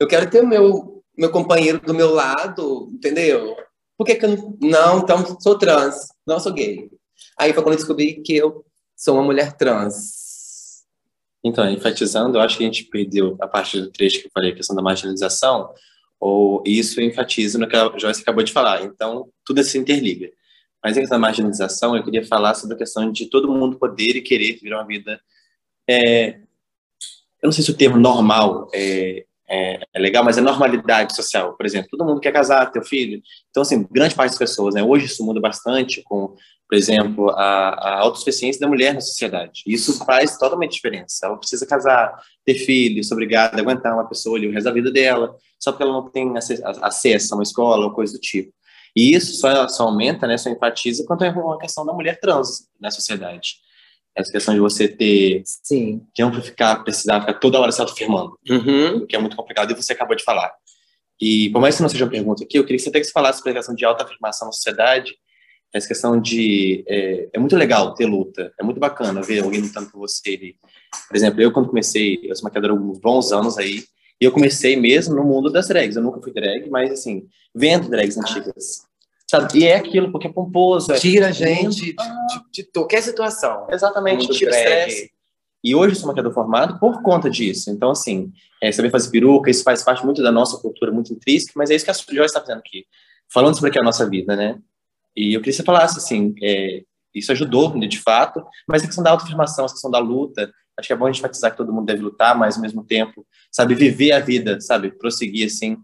Eu 0.00 0.08
quero 0.08 0.28
ter 0.28 0.42
o 0.42 0.46
meu, 0.46 1.04
meu 1.16 1.30
companheiro 1.30 1.80
do 1.80 1.94
meu 1.94 2.12
lado, 2.12 2.90
entendeu? 2.92 3.56
Por 3.96 4.04
que, 4.04 4.16
que 4.16 4.26
eu 4.26 4.56
não... 4.60 4.98
então, 4.98 5.38
sou 5.40 5.58
trans, 5.58 6.08
não 6.26 6.40
sou 6.40 6.52
gay. 6.52 6.90
Aí 7.38 7.52
foi 7.52 7.62
quando 7.62 7.74
eu 7.74 7.78
descobri 7.78 8.22
que 8.22 8.36
eu 8.36 8.64
sou 8.96 9.14
uma 9.14 9.22
mulher 9.22 9.52
trans. 9.52 10.84
Então, 11.44 11.68
enfatizando, 11.70 12.38
eu 12.38 12.42
acho 12.42 12.56
que 12.56 12.64
a 12.64 12.66
gente 12.66 12.84
perdeu 12.84 13.36
a 13.40 13.46
parte 13.46 13.80
do 13.80 13.90
trecho 13.90 14.20
que 14.20 14.26
eu 14.26 14.30
falei, 14.32 14.50
a 14.50 14.54
questão 14.54 14.74
da 14.74 14.82
marginalização, 14.82 15.72
ou 16.18 16.62
isso 16.66 17.00
enfatiza 17.00 17.58
no 17.58 17.68
que 17.68 17.76
a 17.76 17.92
Joyce 17.96 18.22
acabou 18.22 18.42
de 18.42 18.52
falar. 18.52 18.82
Então, 18.82 19.28
tudo 19.44 19.62
se 19.62 19.78
interliga. 19.78 20.30
Mas 20.82 20.96
em 20.96 21.00
questão 21.00 21.16
da 21.16 21.26
marginalização, 21.26 21.96
eu 21.96 22.02
queria 22.02 22.26
falar 22.26 22.54
sobre 22.54 22.74
a 22.74 22.78
questão 22.78 23.10
de 23.12 23.26
todo 23.26 23.52
mundo 23.52 23.78
poder 23.78 24.16
e 24.16 24.22
querer 24.22 24.54
viver 24.54 24.74
uma 24.74 24.86
vida. 24.86 25.20
É, 25.88 26.38
eu 27.42 27.48
não 27.48 27.52
sei 27.52 27.62
se 27.62 27.70
o 27.70 27.76
termo 27.76 27.96
normal 27.96 28.68
é, 28.74 29.24
é, 29.48 29.80
é, 29.94 29.98
legal, 29.98 30.24
mas 30.24 30.38
é 30.38 30.40
normalidade 30.40 31.14
social. 31.14 31.56
Por 31.56 31.64
exemplo, 31.64 31.88
todo 31.90 32.04
mundo 32.04 32.20
quer 32.20 32.32
casar, 32.32 32.70
ter 32.72 32.84
filho. 32.84 33.22
Então, 33.50 33.62
assim, 33.62 33.86
grande 33.90 34.14
parte 34.14 34.30
das 34.30 34.38
pessoas, 34.38 34.74
né? 34.74 34.82
Hoje 34.82 35.06
isso 35.06 35.24
muda 35.24 35.40
bastante 35.40 36.02
com, 36.02 36.34
por 36.68 36.76
exemplo, 36.76 37.30
a, 37.30 37.68
a 37.68 38.00
autossuficiência 38.00 38.60
da 38.60 38.66
mulher 38.66 38.92
na 38.92 39.00
sociedade. 39.00 39.62
Isso 39.66 40.04
faz 40.04 40.36
totalmente 40.36 40.72
diferença. 40.72 41.26
Ela 41.26 41.36
precisa 41.36 41.66
casar, 41.66 42.20
ter 42.44 42.54
filhos, 42.54 43.12
obrigada 43.12 43.56
a 43.56 43.60
aguentar 43.60 43.94
uma 43.94 44.08
pessoa 44.08 44.36
ali 44.36 44.48
o 44.48 44.52
resto 44.52 44.64
da 44.64 44.72
vida 44.72 44.90
dela, 44.90 45.36
só 45.60 45.70
porque 45.70 45.84
ela 45.84 45.92
não 45.92 46.08
tem 46.10 46.34
acesso 46.36 47.34
a 47.34 47.36
uma 47.36 47.42
escola 47.42 47.86
ou 47.86 47.92
coisa 47.92 48.14
do 48.14 48.20
tipo. 48.20 48.52
E 48.96 49.14
isso 49.14 49.36
só, 49.36 49.68
só 49.68 49.84
aumenta, 49.84 50.26
né, 50.26 50.38
só 50.38 50.50
enfatiza 50.50 51.04
quanto 51.06 51.22
é 51.22 51.30
uma 51.30 51.58
questão 51.58 51.84
da 51.84 51.92
mulher 51.92 52.18
trans 52.18 52.68
na 52.80 52.90
sociedade. 52.90 53.56
Essa 54.16 54.32
questão 54.32 54.54
de 54.54 54.60
você 54.60 54.88
ter. 54.88 55.42
Sim. 55.44 56.00
De 56.14 56.22
não 56.22 56.32
ficar, 56.32 56.82
precisar 56.82 57.20
ficar 57.20 57.34
toda 57.34 57.60
hora 57.60 57.70
se 57.70 57.80
autoafirmando. 57.82 58.38
Uhum. 58.48 59.06
Que 59.06 59.14
é 59.14 59.18
muito 59.18 59.36
complicado, 59.36 59.70
e 59.70 59.74
você 59.74 59.92
acabou 59.92 60.16
de 60.16 60.24
falar. 60.24 60.50
E, 61.20 61.50
por 61.50 61.60
mais 61.60 61.76
que 61.76 61.82
não 61.82 61.88
seja 61.88 62.04
uma 62.04 62.10
pergunta 62.10 62.42
aqui, 62.42 62.58
eu 62.58 62.64
queria 62.64 62.78
que 62.78 62.82
você 62.82 62.88
até 62.88 63.00
que 63.00 63.10
falasse 63.10 63.38
sobre 63.38 63.52
a 63.52 63.54
questão 63.56 63.74
de 63.74 63.84
autoafirmação 63.84 64.48
na 64.48 64.52
sociedade, 64.52 65.14
essa 65.76 65.88
questão 65.88 66.20
de. 66.20 66.84
É, 66.86 67.28
é, 67.34 67.38
muito 67.38 67.56
legal 67.56 67.94
ter 67.94 68.06
luta, 68.06 68.52
é 68.58 68.64
muito 68.64 68.80
bacana 68.80 69.22
ver 69.22 69.42
alguém 69.42 69.60
lutando 69.60 69.90
por 69.90 69.98
você. 69.98 70.54
Por 71.08 71.16
exemplo, 71.16 71.40
eu, 71.40 71.52
quando 71.52 71.68
comecei, 71.68 72.20
eu 72.24 72.34
sou 72.34 72.44
maquiador 72.44 72.70
há 72.70 72.74
uns 72.74 72.98
bons 72.98 73.32
anos 73.32 73.58
aí, 73.58 73.84
e 74.20 74.24
eu 74.24 74.32
comecei 74.32 74.76
mesmo 74.76 75.14
no 75.14 75.24
mundo 75.24 75.50
das 75.50 75.68
drags. 75.68 75.96
Eu 75.96 76.02
nunca 76.02 76.20
fui 76.20 76.32
drag, 76.32 76.68
mas 76.70 76.90
assim, 76.90 77.26
vendo 77.54 77.88
drags 77.88 78.16
antigas. 78.16 78.86
Sabe? 79.30 79.58
E 79.58 79.64
é 79.64 79.76
aquilo, 79.76 80.10
porque 80.12 80.28
é 80.28 80.32
pomposo. 80.32 80.92
É... 80.92 80.98
Tira 80.98 81.28
a 81.28 81.32
gente 81.32 81.76
de, 81.76 81.92
de, 81.92 82.42
de, 82.52 82.70
qualquer 82.72 83.02
situação. 83.02 83.66
Exatamente, 83.70 84.28
tira 84.28 84.50
estresse. 84.50 85.10
E 85.62 85.74
hoje 85.74 85.94
eu 85.94 85.96
sou 85.96 86.06
maquiador 86.06 86.32
formado 86.32 86.78
por 86.78 87.02
conta 87.02 87.28
disso. 87.28 87.70
Então, 87.70 87.90
assim, 87.90 88.32
é, 88.62 88.70
saber 88.70 88.90
fazer 88.90 89.10
peruca, 89.10 89.50
isso 89.50 89.64
faz 89.64 89.82
parte 89.82 90.04
muito 90.04 90.22
da 90.22 90.30
nossa 90.30 90.56
cultura, 90.58 90.92
muito 90.92 91.12
intrínseca, 91.12 91.52
mas 91.56 91.70
é 91.70 91.74
isso 91.74 91.84
que 91.84 91.90
a 91.90 91.94
Joyce 91.94 92.26
está 92.26 92.40
fazendo 92.40 92.58
aqui. 92.58 92.86
Falando 93.32 93.56
sobre 93.56 93.70
o 93.70 93.72
que 93.72 93.78
é 93.78 93.82
a 93.82 93.84
nossa 93.84 94.08
vida, 94.08 94.36
né? 94.36 94.60
E 95.16 95.34
eu 95.34 95.40
queria 95.40 95.52
que 95.52 95.56
você 95.56 95.62
falasse, 95.62 95.98
assim, 95.98 96.34
é, 96.42 96.82
isso 97.14 97.32
ajudou, 97.32 97.78
de 97.78 97.98
fato, 97.98 98.44
mas 98.68 98.82
a 98.82 98.86
questão 98.86 99.02
da 99.02 99.10
autoafirmação, 99.10 99.64
a 99.64 99.68
questão 99.68 99.90
da 99.90 99.98
luta, 99.98 100.52
acho 100.78 100.86
que 100.86 100.92
é 100.92 100.96
bom 100.96 101.06
a 101.06 101.12
gente 101.12 101.20
enfatizar 101.20 101.50
que 101.50 101.56
todo 101.56 101.72
mundo 101.72 101.86
deve 101.86 102.02
lutar, 102.02 102.36
mas 102.36 102.56
ao 102.56 102.62
mesmo 102.62 102.84
tempo, 102.84 103.26
sabe, 103.50 103.74
viver 103.74 104.12
a 104.12 104.20
vida, 104.20 104.60
sabe, 104.60 104.90
prosseguir, 104.90 105.46
assim, 105.46 105.78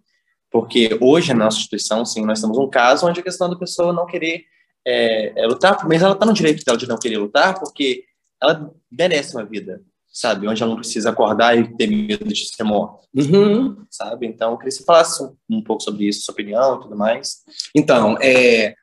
porque 0.51 0.99
hoje, 1.01 1.33
na 1.33 1.47
nossa 1.47 1.57
instituição, 1.57 2.05
sim, 2.05 2.27
nós 2.27 2.41
temos 2.41 2.59
um 2.59 2.69
caso 2.69 3.07
onde 3.07 3.21
a 3.21 3.23
questão 3.23 3.49
da 3.49 3.57
pessoa 3.57 3.93
não 3.93 4.05
querer 4.05 4.45
é, 4.87 5.43
é 5.43 5.47
lutar, 5.47 5.89
mas 5.89 6.03
ela 6.03 6.13
está 6.13 6.27
no 6.27 6.35
direito 6.35 6.63
dela 6.63 6.77
de 6.77 6.87
não 6.87 6.99
querer 6.99 7.17
lutar, 7.17 7.59
porque 7.59 8.05
ela 8.41 8.71
merece 8.91 9.35
uma 9.35 9.47
vida, 9.47 9.81
sabe? 10.09 10.47
Onde 10.47 10.63
ela 10.63 10.71
não 10.71 10.79
precisa 10.79 11.09
acordar 11.09 11.57
e 11.57 11.75
ter 11.77 11.87
medo 11.87 12.29
de 12.29 12.55
ser 12.55 12.65
morta, 12.65 13.07
uhum. 13.15 13.83
sabe? 13.91 14.27
Então, 14.27 14.51
eu 14.51 14.59
queria 14.59 14.71
que 14.71 14.77
você 14.77 14.85
falasse 14.85 15.23
um, 15.23 15.35
um, 15.49 15.63
pouco 15.63 15.83
sobre 15.83 16.07
isso, 16.07 16.23
sua 16.23 16.33
opinião 16.33 16.77
e 16.77 16.81
tudo 16.83 16.97
mais. 16.97 17.39
Então, 17.75 18.19
é, 18.21 18.75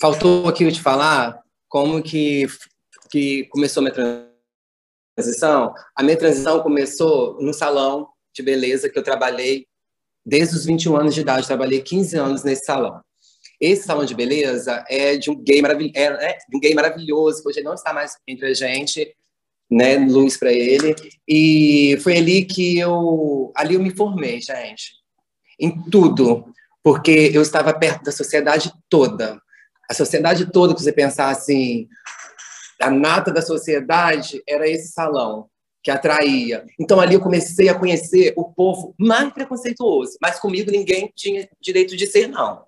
faltou 0.00 0.48
aqui 0.48 0.64
eu 0.64 0.72
te 0.72 0.80
falar 0.80 1.40
como 1.68 2.02
que, 2.02 2.46
que 3.10 3.44
começou 3.46 3.80
a 3.80 3.84
minha 3.84 4.28
transição. 5.16 5.74
A 5.96 6.02
minha 6.02 6.16
transição 6.16 6.62
começou 6.62 7.40
no 7.40 7.52
salão 7.52 8.08
de 8.34 8.42
beleza 8.42 8.88
que 8.88 8.98
eu 8.98 9.02
trabalhei 9.02 9.66
Desde 10.24 10.56
os 10.56 10.64
21 10.64 10.96
anos 10.96 11.14
de 11.14 11.20
idade, 11.20 11.46
trabalhei 11.46 11.82
15 11.82 12.16
anos 12.16 12.42
nesse 12.42 12.64
salão. 12.64 13.00
Esse 13.60 13.84
salão 13.84 14.04
de 14.04 14.14
beleza 14.14 14.82
é 14.88 15.16
de 15.16 15.30
um 15.30 15.36
gay, 15.36 15.60
maravil... 15.60 15.90
é, 15.94 16.04
é, 16.04 16.38
um 16.52 16.58
gay 16.58 16.74
maravilhoso, 16.74 17.42
que 17.42 17.48
hoje 17.48 17.62
não 17.62 17.74
está 17.74 17.92
mais 17.92 18.16
entre 18.26 18.46
a 18.46 18.54
gente, 18.54 19.14
né, 19.70 19.98
luz 19.98 20.36
para 20.36 20.52
ele. 20.52 20.94
E 21.28 21.98
foi 22.02 22.16
ali 22.16 22.44
que 22.44 22.78
eu, 22.78 23.52
ali 23.54 23.74
eu 23.74 23.82
me 23.82 23.94
formei, 23.94 24.40
gente, 24.40 24.94
em 25.60 25.82
tudo, 25.90 26.46
porque 26.82 27.30
eu 27.32 27.42
estava 27.42 27.72
perto 27.74 28.04
da 28.04 28.12
sociedade 28.12 28.72
toda. 28.88 29.38
A 29.90 29.94
sociedade 29.94 30.50
toda, 30.50 30.74
que 30.74 30.82
você 30.82 30.92
pensar 30.92 31.30
assim, 31.30 31.88
a 32.80 32.90
nata 32.90 33.32
da 33.32 33.42
sociedade 33.42 34.42
era 34.46 34.68
esse 34.68 34.92
salão 34.92 35.48
que 35.82 35.90
atraía. 35.90 36.64
Então 36.80 36.98
ali 36.98 37.14
eu 37.14 37.20
comecei 37.20 37.68
a 37.68 37.78
conhecer 37.78 38.32
o 38.36 38.44
povo 38.44 38.94
mais 38.98 39.32
preconceituoso, 39.32 40.16
mas 40.20 40.40
comigo 40.40 40.70
ninguém 40.70 41.12
tinha 41.14 41.48
direito 41.60 41.94
de 41.94 42.06
ser 42.06 42.26
não. 42.26 42.64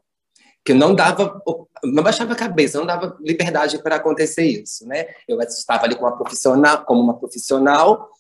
Que 0.63 0.75
não 0.75 0.95
dava, 0.95 1.41
não 1.83 2.03
baixava 2.03 2.35
a 2.35 2.37
cabeça, 2.37 2.79
não 2.79 2.87
dava 2.87 3.17
liberdade 3.21 3.83
para 3.83 3.97
acontecer 3.97 4.45
isso, 4.45 4.87
né? 4.87 5.07
Eu 5.27 5.41
estava 5.41 5.85
ali 5.85 5.95
como 5.95 6.09
uma 6.09 6.17
profissional, 6.19 6.85
como 6.85 7.01
uma 7.01 7.19
profissional, 7.19 8.11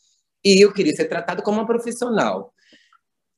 e 0.44 0.64
eu 0.64 0.72
queria 0.72 0.94
ser 0.94 1.06
tratado 1.06 1.42
como 1.42 1.59
uma 1.59 1.66
profissional. 1.66 2.54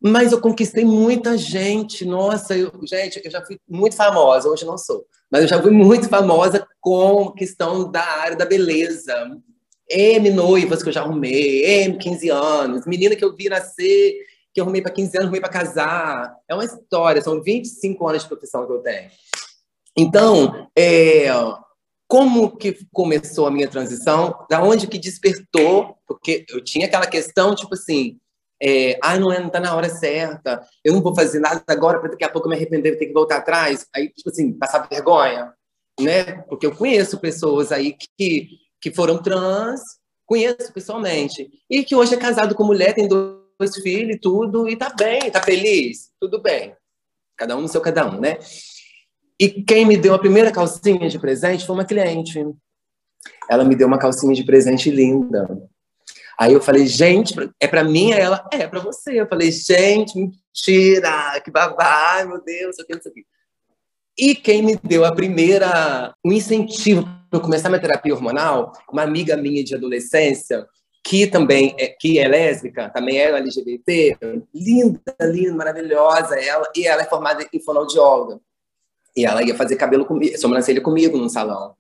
Mas 0.01 0.31
eu 0.31 0.41
conquistei 0.41 0.85
muita 0.85 1.37
gente. 1.37 2.05
Nossa, 2.05 2.57
eu, 2.57 2.71
gente, 2.85 3.21
eu 3.25 3.31
já 3.31 3.45
fui 3.45 3.59
muito 3.69 3.97
famosa, 3.97 4.49
hoje 4.49 4.65
não 4.65 4.79
sou. 4.79 5.05
Mas 5.31 5.43
eu 5.43 5.49
já 5.49 5.61
fui 5.61 5.71
muito 5.71 6.09
famosa 6.09 6.67
com 6.81 7.33
questão 7.33 7.91
da 7.91 8.03
área 8.03 8.37
da 8.37 8.47
beleza. 8.47 9.37
M 9.91 10.31
noivas 10.31 10.83
que 10.83 10.89
eu 10.89 10.93
já 10.93 11.03
arrumei, 11.03 11.65
M 11.85 11.97
15 11.99 12.29
anos, 12.31 12.87
menina 12.87 13.17
que 13.17 13.25
eu 13.25 13.35
vi 13.35 13.49
nascer, 13.49 14.17
que 14.53 14.61
eu 14.61 14.65
arrumei 14.65 14.83
para 14.83 14.93
15 14.93 15.09
anos, 15.17 15.25
arrumei 15.25 15.41
para 15.41 15.51
casar. 15.51 16.37
É 16.49 16.55
uma 16.55 16.65
história, 16.65 17.23
são 17.23 17.43
25 17.43 18.09
anos 18.09 18.23
de 18.23 18.29
profissão 18.29 18.67
que 18.67 18.73
eu 18.73 18.81
tenho. 18.81 19.11
Então, 19.97 20.69
é, 20.77 21.27
como 22.07 22.57
que 22.57 22.79
começou 22.93 23.47
a 23.47 23.51
minha 23.51 23.69
transição? 23.69 24.47
Da 24.49 24.63
onde 24.63 24.87
que 24.87 24.99
despertou? 24.99 25.97
Porque 26.07 26.45
eu 26.49 26.63
tinha 26.63 26.87
aquela 26.87 27.07
questão, 27.07 27.55
tipo 27.55 27.75
assim, 27.75 28.19
é, 28.63 28.99
ah, 29.03 29.19
não, 29.19 29.33
é, 29.33 29.41
não 29.41 29.49
tá 29.49 29.61
na 29.61 29.75
hora 29.75 29.89
certa, 29.89 30.61
eu 30.85 30.93
não 30.93 31.01
vou 31.01 31.15
fazer 31.15 31.39
nada 31.39 31.63
agora 31.69 32.01
para 32.01 32.11
daqui 32.11 32.25
a 32.25 32.29
pouco 32.29 32.49
me 32.49 32.57
arrepender 32.57 32.95
e 32.95 32.97
ter 32.97 33.07
que 33.07 33.13
voltar 33.13 33.37
atrás. 33.37 33.87
Aí, 33.95 34.09
tipo 34.09 34.31
assim, 34.31 34.53
passar 34.53 34.89
vergonha, 34.89 35.53
né? 36.01 36.43
Porque 36.49 36.67
eu 36.67 36.75
conheço 36.75 37.21
pessoas 37.21 37.71
aí 37.71 37.95
que, 38.17 38.49
que 38.81 38.91
foram 38.91 39.23
trans, 39.23 39.81
conheço 40.27 40.73
pessoalmente, 40.73 41.49
e 41.71 41.85
que 41.85 41.95
hoje 41.95 42.15
é 42.15 42.19
casado 42.19 42.55
com 42.55 42.65
mulher, 42.65 42.95
tem 42.95 43.09
dois 43.09 43.77
filhos 43.83 44.17
e 44.17 44.19
tudo, 44.19 44.69
e 44.69 44.77
tá 44.77 44.93
bem, 44.97 45.31
tá 45.31 45.41
feliz, 45.43 46.11
tudo 46.21 46.41
bem. 46.41 46.75
Cada 47.37 47.57
um 47.57 47.63
no 47.63 47.69
seu 47.69 47.81
cada 47.81 48.07
um, 48.07 48.21
né? 48.21 48.39
E 49.41 49.63
quem 49.63 49.87
me 49.87 49.97
deu 49.97 50.15
a 50.15 50.19
primeira 50.19 50.51
calcinha 50.51 51.09
de 51.09 51.19
presente 51.19 51.65
foi 51.65 51.77
uma 51.77 51.85
cliente. 51.85 52.45
Ela 53.49 53.65
me 53.65 53.77
deu 53.77 53.87
uma 53.87 53.99
calcinha 53.99 54.35
de 54.35 54.45
presente 54.45 54.91
linda. 54.91 55.47
Aí 56.39 56.53
eu 56.53 56.61
falei, 56.61 56.87
gente, 56.87 57.35
é 57.59 57.67
para 57.67 57.83
mim? 57.83 58.13
Aí 58.13 58.21
ela, 58.21 58.49
é, 58.53 58.67
para 58.67 58.79
você. 58.79 59.21
Eu 59.21 59.27
falei, 59.27 59.51
gente, 59.51 60.17
mentira, 60.17 61.41
que 61.45 61.51
babá, 61.51 62.25
meu 62.25 62.41
Deus, 62.43 62.79
eu 62.79 62.87
quero 62.87 63.03
saber. 63.03 63.25
E 64.17 64.35
quem 64.35 64.63
me 64.63 64.77
deu 64.77 65.05
a 65.05 65.13
primeira, 65.13 66.15
um 66.25 66.33
incentivo 66.33 67.03
para 67.03 67.39
eu 67.39 67.41
começar 67.41 67.69
minha 67.69 67.81
terapia 67.81 68.15
hormonal, 68.15 68.73
uma 68.91 69.03
amiga 69.03 69.37
minha 69.37 69.65
de 69.65 69.75
adolescência, 69.75 70.67
que 71.05 71.27
também 71.27 71.75
é, 71.79 71.89
que 71.89 72.19
é 72.19 72.29
lésbica, 72.29 72.89
também 72.91 73.19
é 73.19 73.31
LGBT, 73.31 74.19
linda, 74.55 75.01
linda, 75.21 75.55
maravilhosa 75.55 76.39
ela, 76.39 76.71
e 76.77 76.87
ela 76.87 77.03
é 77.03 77.05
formada 77.05 77.47
em 77.53 77.61
fonoaudióloga. 77.61 78.41
E 79.17 79.25
ela 79.25 79.43
ia 79.43 79.55
fazer 79.55 79.77
cabelo 79.77 80.05
comigo, 80.05 80.39
sobrancelha 80.39 80.81
comigo 80.81 81.17
num 81.17 81.29
salão. 81.29 81.75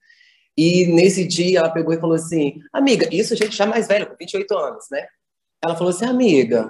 E 0.59 0.89
nesse 0.89 1.25
dia 1.25 1.61
ela 1.61 1.71
pegou 1.71 1.95
e 1.95 2.01
falou 2.01 2.17
assim: 2.17 2.61
Amiga, 2.73 3.09
isso 3.15 3.37
gente 3.37 3.57
já 3.57 3.65
mais 3.65 3.87
velho, 3.87 4.09
com 4.09 4.17
28 4.19 4.57
anos, 4.57 4.87
né? 4.91 5.07
Ela 5.65 5.77
falou 5.77 5.91
assim: 5.91 6.05
Amiga, 6.05 6.69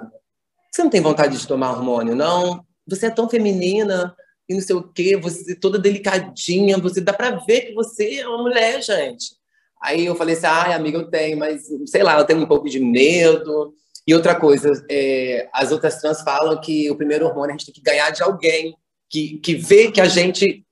você 0.71 0.83
não 0.83 0.91
tem 0.91 1.01
vontade 1.01 1.35
de 1.35 1.47
tomar 1.47 1.71
hormônio, 1.71 2.13
não? 2.13 2.63
Você 2.85 3.07
é 3.07 3.09
tão 3.09 3.27
feminina 3.27 4.15
e 4.47 4.53
não 4.53 4.61
sei 4.61 4.75
o 4.75 4.83
quê, 4.83 5.17
você 5.17 5.55
toda 5.55 5.79
delicadinha, 5.79 6.77
você 6.77 7.01
dá 7.01 7.11
pra 7.13 7.31
ver 7.31 7.61
que 7.61 7.73
você 7.73 8.19
é 8.19 8.27
uma 8.27 8.43
mulher, 8.43 8.79
gente. 8.83 9.35
Aí 9.81 10.05
eu 10.05 10.13
falei 10.13 10.35
assim: 10.35 10.45
Ai, 10.45 10.73
amiga, 10.73 10.99
eu 10.99 11.09
tenho, 11.09 11.39
mas 11.39 11.63
sei 11.87 12.03
lá, 12.03 12.19
eu 12.19 12.25
tenho 12.25 12.41
um 12.41 12.47
pouco 12.47 12.69
de 12.69 12.79
medo. 12.79 13.73
E 14.05 14.13
outra 14.13 14.39
coisa, 14.39 14.71
é, 14.87 15.49
as 15.51 15.71
outras 15.71 15.99
trans 15.99 16.21
falam 16.21 16.61
que 16.61 16.91
o 16.91 16.95
primeiro 16.95 17.25
hormônio 17.25 17.55
a 17.55 17.57
gente 17.57 17.65
tem 17.65 17.73
que 17.73 17.81
ganhar 17.81 18.11
de 18.11 18.21
alguém 18.21 18.75
que, 19.09 19.39
que 19.39 19.55
vê 19.55 19.91
que 19.91 19.99
a 19.99 20.05
gente 20.05 20.63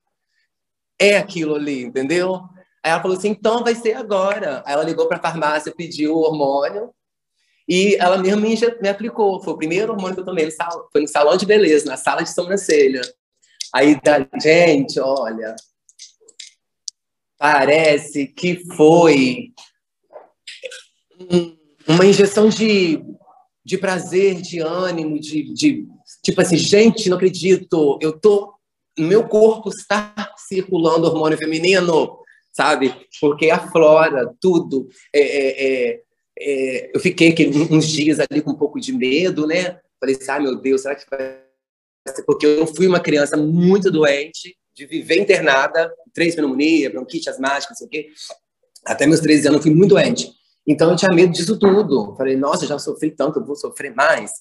é 1.00 1.18
aquilo 1.18 1.56
ali, 1.56 1.84
entendeu? 1.84 2.42
Aí 2.84 2.92
ela 2.92 3.02
falou 3.02 3.18
assim: 3.18 3.30
então 3.30 3.64
vai 3.64 3.76
ser 3.76 3.94
agora. 3.94 4.64
Aí 4.66 4.74
ela 4.74 4.84
ligou 4.84 5.08
para 5.08 5.18
a 5.18 5.22
farmácia, 5.22 5.74
pediu 5.76 6.16
o 6.16 6.22
hormônio 6.22 6.94
e 7.68 7.96
ela 7.96 8.18
mesma 8.18 8.42
me, 8.42 8.56
me, 8.82 8.90
aplicou. 8.90 9.42
Foi 9.44 9.54
o 9.54 9.58
primeiro 9.58 9.94
hormônio 9.94 10.16
que 10.16 10.22
eu 10.22 10.26
tomei. 10.26 10.46
No 10.46 10.52
salão, 10.52 10.88
foi 10.92 11.02
no 11.02 11.08
salão 11.08 11.38
de 11.38 11.46
beleza, 11.46 11.86
na 11.86 11.98
sala 11.98 12.24
de 12.24 12.34
sobrancelha. 12.34 13.02
Aí, 13.74 14.00
gente, 14.42 15.00
olha, 15.00 15.56
parece 17.38 18.28
que 18.28 18.64
foi 18.76 19.52
uma 21.88 22.06
injeção 22.06 22.48
de, 22.48 23.04
de 23.66 23.78
prazer, 23.78 24.42
de 24.42 24.60
ânimo, 24.60 25.20
de, 25.20 25.54
de 25.54 25.88
tipo 26.24 26.42
assim, 26.42 26.56
gente, 26.56 27.10
não 27.10 27.18
acredito, 27.18 28.00
eu 28.02 28.18
tô, 28.18 28.54
meu 28.98 29.28
corpo 29.28 29.70
está 29.70 30.34
circulando 30.38 31.08
hormônio 31.08 31.38
feminino 31.38 32.18
sabe? 32.58 32.92
Porque 33.22 33.52
aflora 33.52 34.34
tudo. 34.42 34.88
É, 35.14 35.22
é, 35.22 35.92
é, 35.92 36.02
é 36.40 36.92
eu 36.96 37.00
fiquei 37.00 37.36
uns 37.72 37.88
dias 37.88 38.20
ali 38.20 38.42
com 38.42 38.52
um 38.52 38.58
pouco 38.58 38.80
de 38.80 38.92
medo, 38.92 39.46
né? 39.46 39.80
Falei 40.00 40.16
assim, 40.16 40.32
ah, 40.32 40.40
meu 40.40 40.56
Deus, 40.56 40.82
será 40.82 40.96
que 40.96 41.06
vai 41.10 41.40
ser? 42.08 42.24
Porque 42.24 42.48
eu 42.48 42.66
fui 42.66 42.88
uma 42.88 43.00
criança 43.00 43.38
muito 43.38 43.92
doente, 43.92 44.58
de 44.74 44.86
viver 44.88 45.20
internada, 45.20 45.92
três 46.14 46.36
pneumonia, 46.36 46.90
bronquite 46.90 47.30
asmática, 47.30 47.72
não 47.72 47.78
sei 47.78 47.88
o 47.88 47.90
quê. 47.90 48.08
Até 48.86 49.06
meus 49.06 49.20
13 49.20 49.48
anos 49.50 49.58
eu 49.58 49.64
fui 49.64 49.74
muito 49.74 49.90
doente. 49.90 50.32
Então 50.66 50.90
eu 50.90 50.96
tinha 50.96 51.14
medo 51.14 51.34
disso 51.34 51.60
tudo. 51.60 52.16
Falei, 52.16 52.36
nossa, 52.36 52.66
já 52.66 52.80
sofri 52.80 53.12
tanto, 53.12 53.40
eu 53.40 53.46
vou 53.46 53.56
sofrer 53.56 53.94
mais. 53.94 54.32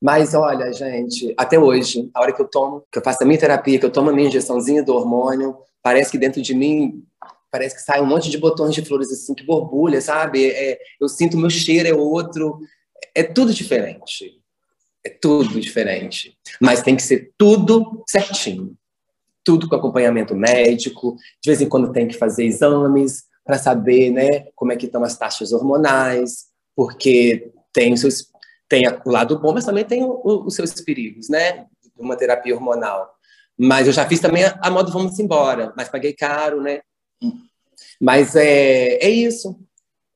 Mas 0.00 0.34
olha, 0.34 0.72
gente, 0.72 1.34
até 1.36 1.58
hoje, 1.58 2.10
a 2.14 2.20
hora 2.20 2.32
que 2.32 2.40
eu 2.40 2.48
tomo, 2.48 2.84
que 2.90 2.98
eu 2.98 3.02
faço 3.02 3.22
a 3.22 3.26
minha 3.26 3.38
terapia, 3.38 3.78
que 3.78 3.84
eu 3.84 3.90
tomo 3.90 4.10
a 4.10 4.12
minha 4.12 4.28
injeçãozinha 4.28 4.82
do 4.82 4.94
hormônio, 4.94 5.56
parece 5.82 6.10
que 6.10 6.18
dentro 6.18 6.40
de 6.40 6.54
mim 6.54 7.04
parece 7.50 7.74
que 7.74 7.82
sai 7.82 8.00
um 8.00 8.06
monte 8.06 8.30
de 8.30 8.38
botões 8.38 8.74
de 8.74 8.84
flores 8.84 9.10
assim 9.10 9.34
que 9.34 9.44
borbulha, 9.44 10.00
sabe? 10.00 10.50
É, 10.50 10.78
eu 11.00 11.08
sinto 11.08 11.36
meu 11.36 11.50
cheiro 11.50 11.88
é 11.88 11.94
outro, 11.94 12.60
é 13.14 13.22
tudo 13.22 13.52
diferente, 13.52 14.40
é 15.04 15.10
tudo 15.10 15.60
diferente, 15.60 16.36
mas 16.60 16.82
tem 16.82 16.96
que 16.96 17.02
ser 17.02 17.32
tudo 17.36 18.04
certinho, 18.06 18.76
tudo 19.44 19.68
com 19.68 19.74
acompanhamento 19.74 20.34
médico, 20.34 21.16
de 21.42 21.50
vez 21.50 21.60
em 21.60 21.68
quando 21.68 21.92
tem 21.92 22.06
que 22.06 22.16
fazer 22.16 22.44
exames 22.44 23.24
para 23.44 23.58
saber, 23.58 24.10
né, 24.10 24.46
como 24.54 24.72
é 24.72 24.76
que 24.76 24.86
estão 24.86 25.02
as 25.02 25.16
taxas 25.16 25.52
hormonais, 25.52 26.46
porque 26.76 27.50
tem 27.72 27.96
seus 27.96 28.30
tem 28.68 28.84
o 28.86 29.10
lado 29.10 29.36
bom, 29.40 29.52
mas 29.52 29.64
também 29.64 29.84
tem 29.84 30.04
os 30.04 30.54
seus 30.54 30.72
perigos, 30.80 31.28
né? 31.28 31.66
Uma 31.98 32.16
terapia 32.16 32.54
hormonal. 32.54 33.12
Mas 33.58 33.88
eu 33.88 33.92
já 33.92 34.06
fiz 34.06 34.20
também 34.20 34.44
a, 34.44 34.56
a 34.62 34.70
modo 34.70 34.92
vamos 34.92 35.18
embora, 35.18 35.72
mas 35.76 35.88
paguei 35.88 36.12
caro, 36.12 36.62
né? 36.62 36.80
Mas 38.00 38.34
é, 38.34 39.04
é 39.04 39.10
isso. 39.10 39.58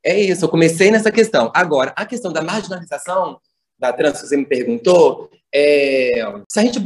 É 0.03 0.19
isso. 0.19 0.45
Eu 0.45 0.49
comecei 0.49 0.91
nessa 0.91 1.11
questão. 1.11 1.51
Agora, 1.55 1.93
a 1.97 2.07
questão 2.07 2.33
da 2.33 2.43
marginalização 2.43 3.39
da 3.79 3.93
trans, 3.93 4.21
você 4.21 4.37
me 4.37 4.47
perguntou, 4.47 5.31
é, 5.53 6.23
se 6.49 6.61
a 6.61 6.63
gente 6.63 6.81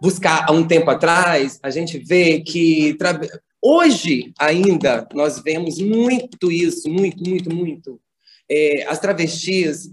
buscar 0.00 0.46
há 0.48 0.52
um 0.52 0.66
tempo 0.66 0.90
atrás, 0.90 1.58
a 1.62 1.70
gente 1.70 1.98
vê 1.98 2.40
que 2.40 2.96
hoje 3.60 4.32
ainda 4.38 5.06
nós 5.12 5.40
vemos 5.40 5.78
muito 5.78 6.50
isso, 6.50 6.88
muito, 6.88 7.22
muito, 7.28 7.54
muito. 7.54 8.00
É, 8.48 8.84
as 8.88 8.98
travestis, 8.98 9.90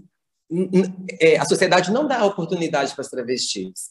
é, 1.20 1.36
a 1.36 1.44
sociedade 1.44 1.92
não 1.92 2.08
dá 2.08 2.24
oportunidade 2.24 2.94
para 2.94 3.02
as 3.02 3.10
travestis. 3.10 3.90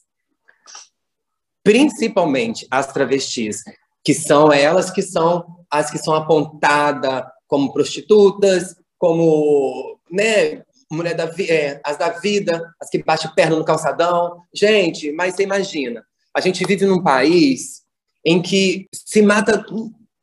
Principalmente 1.64 2.66
as 2.72 2.92
travestis 2.92 3.64
que 4.04 4.14
são 4.14 4.52
elas 4.52 4.90
que 4.90 5.02
são 5.02 5.57
as 5.70 5.90
que 5.90 5.98
são 5.98 6.14
apontadas 6.14 7.24
como 7.48 7.72
prostitutas, 7.72 8.76
como 8.98 10.00
né, 10.12 10.64
mulher 10.92 11.16
da 11.16 11.32
é, 11.40 11.80
as 11.84 11.98
da 11.98 12.10
vida, 12.10 12.74
as 12.80 12.90
que 12.90 13.04
batem 13.04 13.32
perna 13.36 13.56
no 13.56 13.66
calçadão. 13.66 14.42
Gente, 14.54 15.12
mas 15.12 15.36
você 15.36 15.44
imagina, 15.44 16.04
a 16.34 16.42
gente 16.42 16.66
vive 16.66 16.86
num 16.86 17.02
país 17.02 17.84
em 18.26 18.42
que 18.42 18.88
se 18.94 19.22
mata 19.22 19.66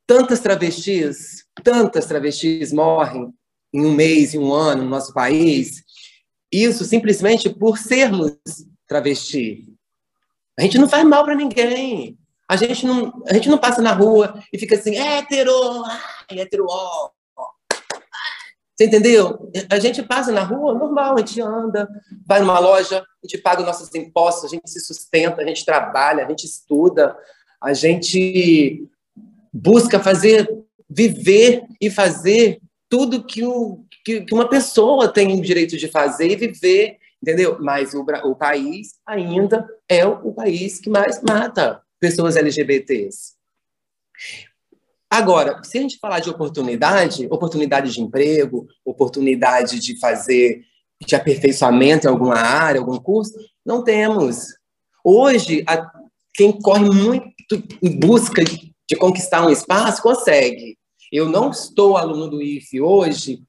tantas 0.06 0.40
travestis, 0.40 1.44
tantas 1.62 2.06
travestis 2.06 2.72
morrem 2.72 3.32
em 3.72 3.84
um 3.84 3.92
mês, 3.92 4.34
em 4.34 4.38
um 4.38 4.52
ano 4.52 4.84
no 4.84 4.90
nosso 4.90 5.12
país, 5.12 5.82
isso 6.52 6.84
simplesmente 6.84 7.48
por 7.50 7.78
sermos 7.78 8.36
travesti. 8.86 9.64
A 10.58 10.62
gente 10.62 10.78
não 10.78 10.88
faz 10.88 11.04
mal 11.04 11.24
para 11.24 11.34
ninguém. 11.34 12.16
A 12.54 12.56
gente 12.56 12.86
não, 12.86 13.12
a 13.26 13.34
gente 13.34 13.48
não 13.48 13.58
passa 13.58 13.82
na 13.82 13.92
rua 13.92 14.40
e 14.52 14.58
fica 14.58 14.76
assim, 14.76 14.96
hétero, 14.96 15.52
ai, 15.84 16.38
hétero, 16.38 16.66
ó. 16.68 17.10
Você 18.76 18.86
entendeu? 18.86 19.50
A 19.68 19.78
gente 19.80 20.04
passa 20.04 20.30
na 20.30 20.44
rua, 20.44 20.72
normal, 20.72 21.16
a 21.16 21.18
gente 21.18 21.40
anda, 21.40 21.88
vai 22.24 22.38
numa 22.38 22.60
loja, 22.60 23.00
a 23.00 23.26
gente 23.26 23.42
paga 23.42 23.60
os 23.60 23.66
nossos 23.66 23.92
impostos, 23.92 24.44
a 24.44 24.48
gente 24.48 24.70
se 24.70 24.78
sustenta, 24.78 25.42
a 25.42 25.46
gente 25.46 25.64
trabalha, 25.64 26.24
a 26.24 26.28
gente 26.28 26.44
estuda, 26.44 27.16
a 27.60 27.72
gente 27.72 28.88
busca 29.52 29.98
fazer, 29.98 30.48
viver 30.88 31.64
e 31.80 31.90
fazer 31.90 32.60
tudo 32.88 33.24
que, 33.24 33.44
o, 33.44 33.84
que, 34.04 34.24
uma 34.32 34.48
pessoa 34.48 35.08
tem 35.08 35.36
o 35.36 35.42
direito 35.42 35.76
de 35.76 35.88
fazer 35.88 36.30
e 36.30 36.36
viver, 36.36 36.98
entendeu? 37.20 37.58
Mas 37.60 37.94
o, 37.94 38.06
o 38.24 38.36
país 38.36 38.94
ainda 39.04 39.68
é 39.88 40.06
o 40.06 40.32
país 40.32 40.78
que 40.78 40.88
mais 40.88 41.20
mata 41.20 41.83
pessoas 42.04 42.36
LGBTs. 42.36 43.32
Agora, 45.08 45.62
se 45.64 45.78
a 45.78 45.80
gente 45.80 45.98
falar 45.98 46.20
de 46.20 46.28
oportunidade, 46.28 47.26
oportunidade 47.30 47.90
de 47.90 48.02
emprego, 48.02 48.66
oportunidade 48.84 49.80
de 49.80 49.98
fazer 49.98 50.62
de 51.06 51.16
aperfeiçoamento 51.16 52.06
em 52.06 52.10
alguma 52.10 52.36
área, 52.36 52.80
algum 52.80 52.98
curso, 52.98 53.32
não 53.64 53.82
temos. 53.82 54.48
Hoje, 55.02 55.64
a, 55.66 55.90
quem 56.34 56.52
corre 56.52 56.90
muito 56.90 57.24
em 57.82 57.98
busca 57.98 58.44
de 58.44 58.96
conquistar 58.98 59.46
um 59.46 59.50
espaço, 59.50 60.02
consegue. 60.02 60.76
Eu 61.10 61.26
não 61.26 61.50
estou 61.50 61.96
aluno 61.96 62.28
do 62.28 62.42
IFE 62.42 62.82
hoje 62.82 63.42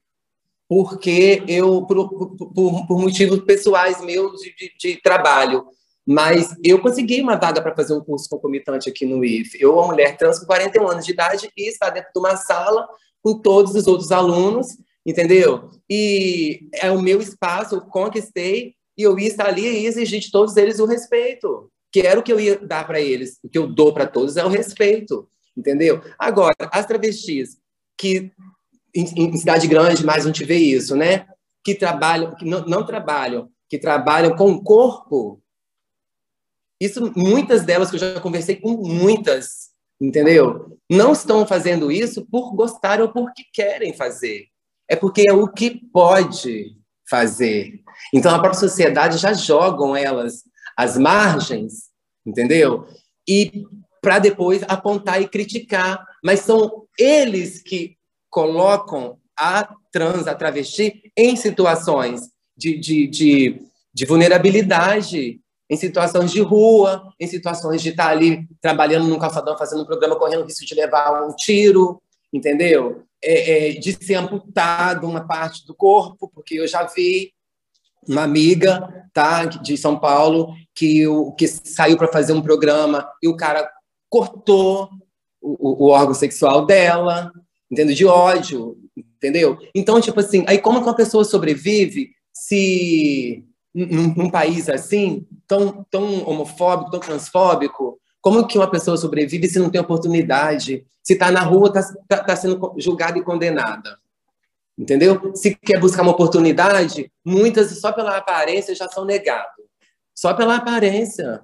porque 0.68 1.42
eu, 1.46 1.82
por, 1.82 2.08
por, 2.08 2.86
por 2.86 2.98
motivos 2.98 3.40
pessoais 3.40 4.00
meus 4.02 4.40
de, 4.40 4.54
de, 4.54 4.72
de 4.78 5.02
trabalho, 5.02 5.64
mas 6.06 6.54
eu 6.62 6.80
consegui 6.80 7.20
uma 7.20 7.34
vaga 7.34 7.60
para 7.60 7.74
fazer 7.74 7.92
um 7.92 8.00
curso 8.00 8.28
concomitante 8.28 8.88
aqui 8.88 9.04
no 9.04 9.24
IF. 9.24 9.58
Eu, 9.60 9.74
uma 9.74 9.88
mulher 9.88 10.16
trans 10.16 10.38
com 10.38 10.46
41 10.46 10.88
anos 10.88 11.04
de 11.04 11.12
idade, 11.12 11.50
e 11.56 11.68
está 11.68 11.90
dentro 11.90 12.10
de 12.14 12.20
uma 12.20 12.36
sala 12.36 12.86
com 13.20 13.38
todos 13.40 13.74
os 13.74 13.88
outros 13.88 14.12
alunos, 14.12 14.68
entendeu? 15.04 15.68
E 15.90 16.68
é 16.74 16.92
o 16.92 17.02
meu 17.02 17.20
espaço, 17.20 17.74
eu 17.74 17.80
conquistei, 17.80 18.74
e 18.96 19.02
eu 19.02 19.18
ia 19.18 19.26
estar 19.26 19.46
ali 19.46 19.66
e 19.66 19.86
exigir 19.86 20.20
de 20.20 20.30
todos 20.30 20.56
eles 20.56 20.78
o 20.78 20.86
respeito, 20.86 21.68
que 21.92 22.00
era 22.00 22.20
o 22.20 22.22
que 22.22 22.32
eu 22.32 22.38
ia 22.38 22.56
dar 22.56 22.86
para 22.86 23.00
eles. 23.00 23.38
O 23.42 23.48
que 23.48 23.58
eu 23.58 23.66
dou 23.66 23.92
para 23.92 24.06
todos 24.06 24.36
é 24.36 24.44
o 24.44 24.48
respeito, 24.48 25.28
entendeu? 25.56 26.00
Agora, 26.16 26.54
as 26.72 26.86
travestis, 26.86 27.58
que 27.98 28.30
em, 28.94 29.04
em 29.16 29.36
cidade 29.36 29.66
grande 29.66 30.06
mais 30.06 30.24
a 30.24 30.28
gente 30.28 30.44
vê 30.44 30.56
isso, 30.56 30.94
né? 30.94 31.26
Que 31.64 31.74
trabalham, 31.74 32.34
que 32.36 32.44
não, 32.44 32.64
não 32.64 32.86
trabalham, 32.86 33.50
que 33.68 33.78
trabalham 33.78 34.36
com 34.36 34.52
o 34.52 34.62
corpo, 34.62 35.42
isso, 36.80 37.12
muitas 37.16 37.64
delas 37.64 37.90
que 37.90 37.96
eu 37.96 38.00
já 38.00 38.20
conversei 38.20 38.56
com 38.56 38.72
muitas, 38.72 39.70
entendeu? 40.00 40.78
Não 40.90 41.12
estão 41.12 41.46
fazendo 41.46 41.90
isso 41.90 42.26
por 42.26 42.54
gostar 42.54 43.00
ou 43.00 43.08
porque 43.08 43.44
querem 43.52 43.92
fazer. 43.92 44.46
É 44.88 44.94
porque 44.94 45.28
é 45.28 45.32
o 45.32 45.48
que 45.48 45.80
pode 45.92 46.76
fazer. 47.08 47.80
Então 48.12 48.34
a 48.34 48.38
própria 48.38 48.60
sociedade 48.60 49.18
já 49.18 49.32
jogam 49.32 49.96
elas 49.96 50.42
às 50.76 50.96
margens, 50.98 51.90
entendeu? 52.24 52.86
E 53.28 53.64
para 54.02 54.18
depois 54.18 54.62
apontar 54.68 55.20
e 55.20 55.28
criticar, 55.28 56.04
mas 56.22 56.40
são 56.40 56.86
eles 56.98 57.62
que 57.62 57.96
colocam 58.30 59.18
a 59.36 59.68
trans, 59.90 60.26
a 60.26 60.34
travesti 60.34 61.10
em 61.16 61.34
situações 61.36 62.20
de, 62.56 62.78
de, 62.78 63.06
de, 63.06 63.62
de 63.92 64.04
vulnerabilidade, 64.04 65.40
em 65.68 65.76
situações 65.76 66.30
de 66.30 66.40
rua, 66.40 67.12
em 67.18 67.26
situações 67.26 67.82
de 67.82 67.90
estar 67.90 68.08
ali 68.08 68.46
trabalhando 68.60 69.08
num 69.08 69.18
calçadão, 69.18 69.58
fazendo 69.58 69.82
um 69.82 69.86
programa, 69.86 70.16
correndo 70.16 70.44
risco 70.44 70.64
de 70.64 70.74
levar 70.74 71.24
um 71.26 71.34
tiro, 71.34 72.00
entendeu? 72.32 73.02
É, 73.22 73.70
é, 73.70 73.72
de 73.72 73.92
ser 73.92 74.14
amputado 74.14 75.06
uma 75.06 75.26
parte 75.26 75.66
do 75.66 75.74
corpo, 75.74 76.30
porque 76.32 76.54
eu 76.54 76.68
já 76.68 76.84
vi 76.84 77.32
uma 78.08 78.22
amiga 78.22 79.08
tá, 79.12 79.44
de 79.46 79.76
São 79.76 79.98
Paulo 79.98 80.54
que, 80.74 81.06
o, 81.08 81.32
que 81.32 81.48
saiu 81.48 81.96
para 81.96 82.12
fazer 82.12 82.32
um 82.32 82.42
programa 82.42 83.08
e 83.22 83.26
o 83.26 83.36
cara 83.36 83.68
cortou 84.08 84.88
o, 85.40 85.86
o, 85.86 85.88
órgão 85.88 86.14
sexual 86.14 86.64
dela, 86.64 87.32
entendeu? 87.70 87.96
De 87.96 88.06
ódio, 88.06 88.76
entendeu? 88.96 89.58
Então, 89.74 90.00
tipo 90.00 90.20
assim, 90.20 90.44
aí 90.46 90.58
como 90.58 90.80
que 90.80 90.86
uma 90.86 90.94
pessoa 90.94 91.24
sobrevive 91.24 92.10
se 92.32 93.44
num, 93.76 94.14
num, 94.14 94.30
país 94.30 94.68
assim, 94.70 95.26
tão, 95.46 95.84
tão 95.90 96.26
homofóbico, 96.26 96.90
tão 96.90 97.00
transfóbico, 97.00 98.00
como 98.22 98.46
que 98.46 98.58
uma 98.58 98.70
pessoa 98.70 98.96
sobrevive 98.96 99.48
se 99.48 99.58
não 99.58 99.70
tem 99.70 99.80
oportunidade? 99.80 100.86
Se 101.02 101.12
está 101.12 101.30
na 101.30 101.42
rua, 101.42 101.68
está 101.68 101.94
tá, 102.08 102.24
tá 102.24 102.36
sendo 102.36 102.74
julgada 102.78 103.18
e 103.18 103.22
condenada. 103.22 103.98
Entendeu? 104.76 105.32
Se 105.34 105.54
quer 105.54 105.78
buscar 105.78 106.02
uma 106.02 106.12
oportunidade, 106.12 107.10
muitas 107.24 107.78
só 107.78 107.92
pela 107.92 108.16
aparência 108.16 108.74
já 108.74 108.88
são 108.88 109.04
negadas. 109.04 109.52
Só 110.14 110.34
pela 110.34 110.56
aparência. 110.56 111.40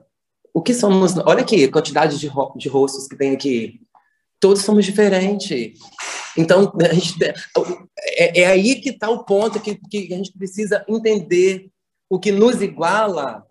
O 0.53 0.61
que 0.61 0.75
somos? 0.75 1.17
Olha 1.19 1.43
aqui, 1.43 1.69
quantidade 1.69 2.19
de, 2.19 2.27
ro 2.27 2.53
de 2.57 2.69
rostos 2.69 3.07
que 3.07 3.17
tem 3.17 3.33
aqui. 3.33 3.81
Todos 4.41 4.63
somos 4.63 4.85
diferentes. 4.85 5.79
Então, 6.37 6.73
gente, 6.93 7.17
é, 8.17 8.43
é 8.43 8.47
aí 8.47 8.81
que 8.81 8.91
está 8.91 9.09
o 9.09 9.25
ponto 9.25 9.61
que, 9.61 9.77
que 9.77 10.13
a 10.13 10.17
gente 10.17 10.33
precisa 10.33 10.85
entender 10.89 11.72
o 12.13 12.19
que 12.19 12.31
nos 12.31 12.61
iguala 12.61 13.43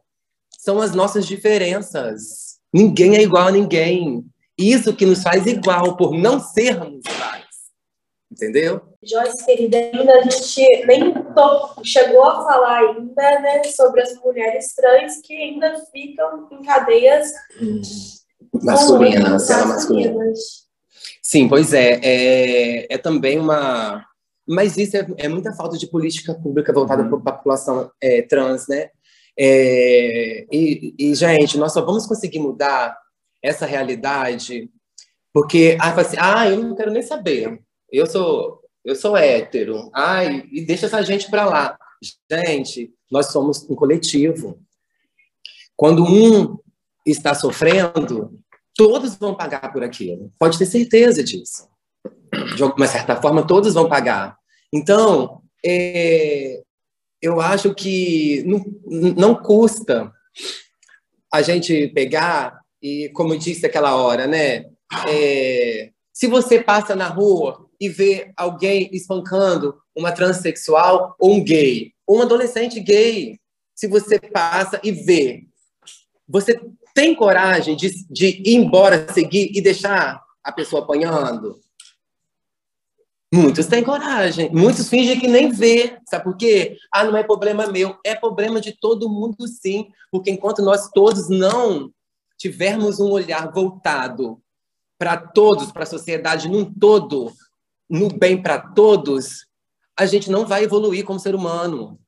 são 0.51 0.79
as 0.79 0.93
nossas 0.93 1.25
diferenças. 1.25 2.59
Ninguém 2.71 3.15
é 3.15 3.23
igual 3.23 3.47
a 3.47 3.51
ninguém. 3.51 4.23
Isso 4.55 4.95
que 4.95 5.03
nos 5.03 5.23
faz 5.23 5.47
igual, 5.47 5.97
por 5.97 6.13
não 6.13 6.39
sermos 6.39 6.99
iguais. 7.03 7.47
Entendeu? 8.31 8.79
Joyce, 9.01 9.43
querida, 9.47 9.77
ainda 9.77 10.13
a 10.13 10.21
gente 10.21 10.85
nem 10.85 11.11
chegou 11.83 12.23
a 12.23 12.43
falar 12.43 12.81
ainda 12.81 13.39
né, 13.39 13.63
sobre 13.63 13.99
as 14.03 14.15
mulheres 14.23 14.75
trans 14.75 15.19
que 15.23 15.33
ainda 15.33 15.83
ficam 15.91 16.47
em 16.51 16.61
cadeias 16.61 17.31
masculinas, 18.61 19.49
masculinas. 19.49 20.67
Sim, 21.19 21.49
pois 21.49 21.73
é, 21.73 21.99
é. 22.03 22.93
É 22.93 22.97
também 22.99 23.39
uma 23.39 24.05
mas 24.51 24.77
isso 24.77 24.97
é, 24.97 25.07
é 25.17 25.27
muita 25.27 25.53
falta 25.53 25.77
de 25.77 25.87
política 25.87 26.33
pública 26.33 26.73
voltada 26.73 27.03
uhum. 27.03 27.21
para 27.21 27.33
a 27.33 27.37
população 27.37 27.91
é, 28.01 28.21
trans, 28.21 28.67
né? 28.67 28.89
É, 29.37 30.45
e, 30.51 30.93
e, 30.99 31.15
gente, 31.15 31.57
nós 31.57 31.73
só 31.73 31.83
vamos 31.83 32.05
conseguir 32.05 32.39
mudar 32.39 32.97
essa 33.41 33.65
realidade 33.65 34.69
porque, 35.33 35.77
ah, 35.79 35.93
assim, 35.93 36.17
ah, 36.19 36.49
eu 36.49 36.61
não 36.61 36.75
quero 36.75 36.91
nem 36.91 37.01
saber, 37.01 37.61
eu 37.91 38.05
sou, 38.05 38.61
eu 38.83 38.95
sou 38.95 39.15
hétero, 39.15 39.89
ai, 39.93 40.47
e 40.51 40.65
deixa 40.65 40.87
essa 40.87 41.01
gente 41.01 41.29
para 41.29 41.45
lá. 41.45 41.77
Gente, 42.29 42.93
nós 43.09 43.27
somos 43.27 43.69
um 43.69 43.75
coletivo. 43.75 44.59
Quando 45.75 46.03
um 46.03 46.57
está 47.05 47.33
sofrendo, 47.33 48.37
todos 48.75 49.15
vão 49.15 49.35
pagar 49.35 49.71
por 49.71 49.83
aquilo. 49.83 50.31
Pode 50.37 50.57
ter 50.57 50.65
certeza 50.65 51.23
disso. 51.23 51.69
De 52.55 52.63
alguma 52.63 52.87
certa 52.87 53.15
forma, 53.21 53.45
todos 53.45 53.73
vão 53.73 53.87
pagar. 53.87 54.37
Então, 54.73 55.41
é, 55.65 56.61
eu 57.21 57.39
acho 57.39 57.73
que 57.73 58.43
não, 58.43 58.65
não 59.15 59.35
custa 59.35 60.11
a 61.31 61.41
gente 61.41 61.87
pegar 61.89 62.59
e, 62.81 63.09
como 63.13 63.37
disse 63.37 63.65
aquela 63.65 63.95
hora, 63.95 64.27
né? 64.27 64.65
É, 65.07 65.91
se 66.11 66.27
você 66.27 66.61
passa 66.61 66.95
na 66.95 67.07
rua 67.07 67.69
e 67.79 67.87
vê 67.87 68.31
alguém 68.35 68.89
espancando 68.91 69.77
uma 69.95 70.11
transexual 70.11 71.15
ou 71.19 71.35
um 71.35 71.43
gay, 71.43 71.93
ou 72.05 72.19
um 72.19 72.21
adolescente 72.21 72.79
gay, 72.79 73.39
se 73.73 73.87
você 73.87 74.19
passa 74.19 74.79
e 74.83 74.91
vê, 74.91 75.43
você 76.27 76.59
tem 76.93 77.15
coragem 77.15 77.75
de, 77.75 78.05
de 78.09 78.41
ir 78.45 78.55
embora, 78.55 79.11
seguir 79.13 79.51
e 79.55 79.61
deixar 79.61 80.21
a 80.43 80.51
pessoa 80.51 80.83
apanhando? 80.83 81.60
Muitos 83.33 83.65
têm 83.67 83.81
coragem, 83.81 84.49
muitos 84.51 84.89
fingem 84.89 85.17
que 85.17 85.27
nem 85.27 85.49
vê, 85.49 85.97
sabe 86.05 86.25
por 86.25 86.35
quê? 86.35 86.77
Ah, 86.93 87.05
não 87.05 87.15
é 87.15 87.23
problema 87.23 87.65
meu, 87.67 87.97
é 88.05 88.13
problema 88.13 88.59
de 88.59 88.73
todo 88.73 89.09
mundo 89.09 89.47
sim, 89.47 89.87
porque 90.11 90.29
enquanto 90.29 90.61
nós 90.61 90.89
todos 90.89 91.29
não 91.29 91.89
tivermos 92.37 92.99
um 92.99 93.09
olhar 93.09 93.49
voltado 93.49 94.41
para 94.99 95.15
todos, 95.15 95.71
para 95.71 95.83
a 95.83 95.87
sociedade 95.87 96.49
num 96.49 96.65
todo, 96.65 97.31
no 97.89 98.09
bem 98.09 98.41
para 98.41 98.59
todos, 98.59 99.45
a 99.97 100.05
gente 100.05 100.29
não 100.29 100.45
vai 100.45 100.63
evoluir 100.63 101.05
como 101.05 101.19
ser 101.19 101.33
humano. 101.33 101.99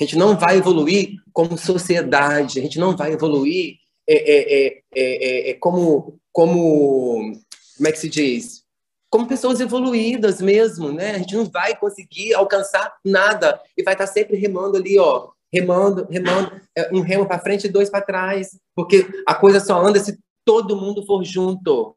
A 0.00 0.04
gente 0.04 0.16
não 0.16 0.36
vai 0.36 0.58
evoluir 0.58 1.14
como 1.32 1.56
sociedade, 1.56 2.58
a 2.58 2.62
gente 2.62 2.78
não 2.78 2.96
vai 2.96 3.12
evoluir 3.12 3.76
é, 4.06 4.14
é, 4.14 4.66
é, 4.66 4.82
é, 4.94 5.50
é 5.50 5.54
como, 5.54 6.20
como, 6.32 7.32
como 7.76 7.88
é 7.88 7.92
que 7.92 7.98
se 7.98 8.08
diz? 8.08 8.57
Como 9.10 9.26
pessoas 9.26 9.60
evoluídas 9.60 10.40
mesmo, 10.40 10.92
né? 10.92 11.12
A 11.12 11.18
gente 11.18 11.36
não 11.36 11.46
vai 11.46 11.74
conseguir 11.76 12.34
alcançar 12.34 12.94
nada 13.04 13.60
e 13.76 13.82
vai 13.82 13.94
estar 13.94 14.06
sempre 14.06 14.36
remando 14.36 14.76
ali, 14.76 14.98
ó, 14.98 15.28
remando, 15.52 16.06
remando, 16.10 16.60
é, 16.76 16.90
um 16.92 17.00
remo 17.00 17.26
para 17.26 17.38
frente 17.38 17.66
e 17.66 17.70
dois 17.70 17.88
para 17.88 18.04
trás, 18.04 18.58
porque 18.74 19.06
a 19.26 19.34
coisa 19.34 19.60
só 19.60 19.80
anda 19.80 19.98
se 19.98 20.18
todo 20.44 20.76
mundo 20.76 21.04
for 21.04 21.24
junto. 21.24 21.94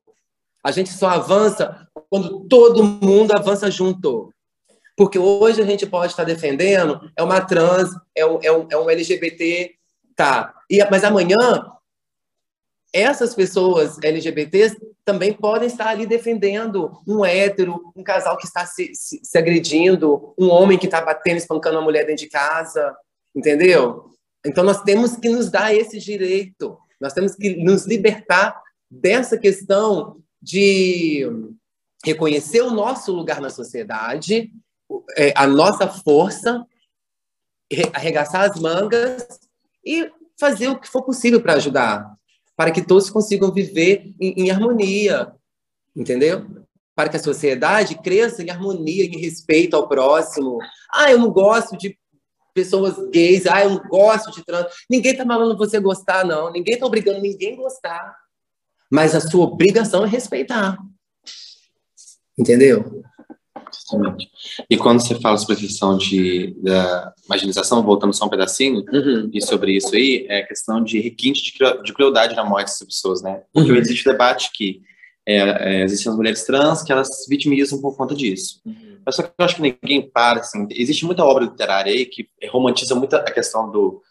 A 0.64 0.72
gente 0.72 0.92
só 0.92 1.10
avança 1.10 1.88
quando 2.10 2.42
todo 2.48 2.84
mundo 2.84 3.32
avança 3.32 3.70
junto. 3.70 4.32
Porque 4.96 5.18
hoje 5.18 5.62
a 5.62 5.66
gente 5.66 5.88
pode 5.88 6.12
estar 6.12 6.24
defendendo 6.24 7.10
é 7.16 7.24
uma 7.24 7.42
trans, 7.42 7.90
é 8.16 8.26
um, 8.26 8.40
é 8.44 8.52
um, 8.52 8.68
é 8.70 8.78
um 8.78 8.90
LGBT, 8.90 9.72
tá. 10.16 10.54
E, 10.70 10.84
mas 10.92 11.04
amanhã, 11.04 11.72
essas 12.94 13.34
pessoas 13.34 13.98
LGBTs 14.02 14.78
também 15.06 15.34
podem 15.34 15.68
estar 15.68 15.88
ali 15.88 16.06
defendendo 16.06 17.02
um 17.08 17.26
hétero, 17.26 17.92
um 17.96 18.04
casal 18.04 18.38
que 18.38 18.46
está 18.46 18.66
se, 18.66 18.94
se, 18.94 19.20
se 19.24 19.38
agredindo, 19.38 20.34
um 20.38 20.50
homem 20.50 20.78
que 20.78 20.86
está 20.86 21.02
batendo, 21.02 21.38
espancando 21.38 21.78
uma 21.78 21.84
mulher 21.84 22.06
dentro 22.06 22.24
de 22.24 22.30
casa, 22.30 22.96
entendeu? 23.36 24.12
Então 24.46 24.64
nós 24.64 24.82
temos 24.82 25.16
que 25.16 25.30
nos 25.30 25.50
dar 25.50 25.74
esse 25.74 26.00
direito, 26.00 26.78
nós 27.00 27.14
temos 27.14 27.36
que 27.36 27.56
nos 27.56 27.86
libertar 27.86 28.62
dessa 28.90 29.38
questão 29.38 30.22
de 30.42 31.28
reconhecer 32.04 32.62
o 32.62 32.72
nosso 32.72 33.12
lugar 33.12 33.40
na 33.40 33.50
sociedade, 33.50 34.52
é, 35.16 35.34
a 35.36 35.48
nossa 35.48 35.88
força, 35.88 36.66
arregaçar 37.94 38.50
as 38.50 38.60
mangas 38.60 39.40
e 39.86 40.12
fazer 40.38 40.68
o 40.68 40.80
que 40.80 40.90
for 40.90 41.04
possível 41.04 41.42
para 41.42 41.54
ajudar, 41.54 42.12
para 42.56 42.72
que 42.72 42.82
todos 42.82 43.10
consigam 43.10 43.52
viver 43.52 44.14
em, 44.20 44.44
em 44.44 44.52
harmonia, 44.52 45.34
entendeu? 45.96 46.46
Para 46.96 47.10
que 47.10 47.18
a 47.18 47.24
sociedade 47.24 47.96
cresça 47.96 48.44
em 48.44 48.50
harmonia, 48.50 49.06
em 49.06 49.20
respeito 49.20 49.76
ao 49.76 49.88
próximo. 49.88 50.60
Ah, 50.94 51.12
eu 51.12 51.18
não 51.18 51.32
gosto 51.32 51.78
de 51.78 51.98
pessoas 52.54 52.96
gays, 53.10 53.46
ah, 53.48 53.64
eu 53.64 53.72
não 53.72 53.84
gosto 53.88 54.32
de 54.32 54.44
trans. 54.44 54.68
Ninguém 54.90 55.14
está 55.14 55.26
falando 55.26 55.58
você 55.58 55.80
gostar, 55.80 56.26
não. 56.26 56.52
Ninguém 56.52 56.76
está 56.76 56.86
obrigando 56.86 57.22
ninguém 57.22 57.54
a 57.54 57.58
gostar. 57.58 58.16
Mas 58.90 59.16
a 59.16 59.22
sua 59.22 59.46
obrigação 59.46 60.04
é 60.04 60.08
respeitar. 60.08 60.78
Entendeu? 62.38 63.04
Justamente. 63.92 64.30
E 64.70 64.78
quando 64.78 65.00
você 65.00 65.16
fala 65.20 65.38
sobre 65.38 65.56
a 65.56 65.60
questão 65.60 65.98
de, 65.98 66.56
da 66.62 67.14
marginalização, 67.28 67.84
voltando 67.84 68.14
só 68.14 68.26
um 68.26 68.30
pedacinho, 68.30 68.84
uhum. 68.92 69.30
e 69.34 69.42
sobre 69.42 69.76
isso 69.76 69.94
aí, 69.96 70.26
é 70.30 70.40
a 70.40 70.48
questão 70.48 70.84
de 70.84 71.00
requinte 71.00 71.42
de, 71.44 71.84
de 71.84 71.94
crueldade 71.94 72.36
na 72.36 72.46
morte 72.46 72.68
dessas 72.68 72.88
pessoas, 72.88 73.22
né? 73.22 73.42
Porque 73.54 73.72
Uhum. 73.72 73.78
existe 73.78 74.08
o 74.08 74.12
debate 74.12 74.52
que 74.54 74.82
é, 75.26 75.36
é, 75.38 75.84
existem 75.84 76.10
as 76.12 76.18
mulheres 76.18 76.44
trans 76.44 76.82
que 76.82 76.92
elas 76.92 77.24
se 77.24 77.30
vitimizam 77.30 77.80
por 77.80 77.96
conta 77.96 78.16
disso. 78.16 78.62
Mas 79.06 79.16
só 79.16 79.24
que 79.24 79.30
eu 79.30 79.46
acho 79.46 79.56
que 79.56 79.62
ninguém 79.62 80.02
para, 80.02 80.40
assim, 80.40 80.68
existe 80.72 81.06
muita 81.06 81.24
obra 81.24 81.46
literária 81.46 81.92
aí 81.92 82.06
que 82.06 82.28
romantiza 82.50 82.96
muito 82.96 83.16
a 83.16 83.32
questão 83.32 83.70
do, 83.70 84.02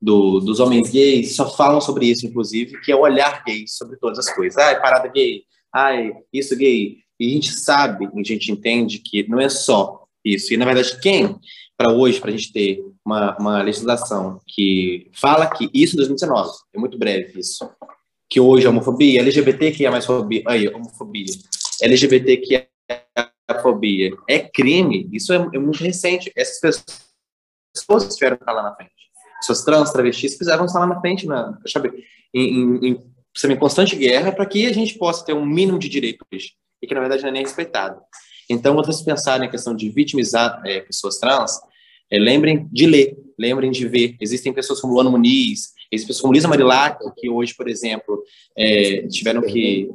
do, 0.00 0.40
dos 0.40 0.60
homens 0.60 0.90
gays, 0.90 1.36
só 1.36 1.48
falam 1.50 1.80
sobre 1.80 2.06
isso, 2.06 2.26
inclusive, 2.26 2.80
que 2.80 2.90
é 2.90 2.96
o 2.96 3.00
olhar 3.00 3.44
gay 3.44 3.64
sobre 3.66 3.96
todas 3.96 4.18
as 4.18 4.34
coisas. 4.34 4.56
Ai, 4.56 4.80
parada 4.80 5.08
gay, 5.08 5.42
ai, 5.72 6.12
isso 6.32 6.56
gay. 6.56 6.98
E 7.20 7.26
a 7.26 7.30
gente 7.34 7.52
sabe, 7.52 8.06
a 8.06 8.22
gente 8.24 8.50
entende 8.50 8.98
que 8.98 9.28
não 9.28 9.38
é 9.38 9.50
só 9.50 10.06
isso. 10.24 10.54
E, 10.54 10.56
na 10.56 10.64
verdade, 10.64 10.98
quem, 11.00 11.38
para 11.76 11.92
hoje, 11.92 12.18
para 12.18 12.30
a 12.30 12.32
gente 12.32 12.50
ter 12.50 12.82
uma, 13.04 13.36
uma 13.38 13.62
legislação 13.62 14.40
que 14.46 15.10
fala 15.12 15.46
que 15.50 15.68
isso 15.74 15.94
em 15.94 15.98
2019, 15.98 16.50
é 16.74 16.78
muito 16.78 16.96
breve 16.96 17.38
isso, 17.38 17.70
que 18.28 18.40
hoje 18.40 18.66
a 18.66 18.70
homofobia, 18.70 19.20
LGBT 19.20 19.72
que 19.72 19.84
é 19.84 19.90
mais 19.90 20.06
fobia, 20.06 20.42
aí, 20.46 20.66
homofobia, 20.68 21.26
LGBT 21.82 22.36
que 22.38 22.56
é 22.56 22.68
a 23.48 23.60
fobia 23.60 24.16
é 24.28 24.38
crime, 24.38 25.08
isso 25.12 25.32
é, 25.32 25.36
é 25.36 25.58
muito 25.58 25.82
recente. 25.82 26.32
Essas 26.34 26.84
pessoas 27.74 28.04
estiveram 28.04 28.36
estar 28.36 28.52
lá 28.52 28.62
na 28.62 28.74
frente. 28.74 28.92
Pessoas 29.40 29.64
trans, 29.64 29.92
travestis, 29.92 30.36
precisavam 30.36 30.66
estar 30.66 30.78
lá 30.78 30.86
na 30.86 31.00
frente, 31.00 31.26
na, 31.26 31.58
sabe, 31.66 31.92
em, 32.32 32.42
em, 32.42 32.86
em, 32.88 33.02
em 33.44 33.56
constante 33.58 33.96
guerra 33.96 34.32
para 34.32 34.46
que 34.46 34.66
a 34.66 34.72
gente 34.72 34.96
possa 34.96 35.24
ter 35.24 35.32
um 35.32 35.44
mínimo 35.44 35.78
de 35.78 35.88
direitos 35.88 36.54
e 36.82 36.86
que, 36.86 36.94
na 36.94 37.00
verdade, 37.00 37.22
não 37.22 37.30
é 37.30 37.32
nem 37.32 37.42
respeitado. 37.42 38.00
Então, 38.48 38.74
quando 38.74 38.86
vocês 38.86 39.02
pensarem 39.02 39.46
na 39.46 39.50
questão 39.50 39.74
de 39.74 39.88
vitimizar 39.90 40.60
é, 40.66 40.80
pessoas 40.80 41.18
trans, 41.18 41.60
é, 42.10 42.18
lembrem 42.18 42.68
de 42.72 42.86
ler, 42.86 43.16
lembrem 43.38 43.70
de 43.70 43.86
ver. 43.86 44.16
Existem 44.20 44.52
pessoas 44.52 44.80
como 44.80 44.92
Luana 44.92 45.10
Muniz, 45.10 45.72
existem 45.90 46.08
pessoas 46.08 46.22
como 46.22 46.32
Lisa 46.32 46.48
Marilac, 46.48 46.98
que 47.16 47.30
hoje, 47.30 47.54
por 47.54 47.68
exemplo, 47.68 48.22
é, 48.58 49.06
tiveram 49.06 49.42
que... 49.42 49.88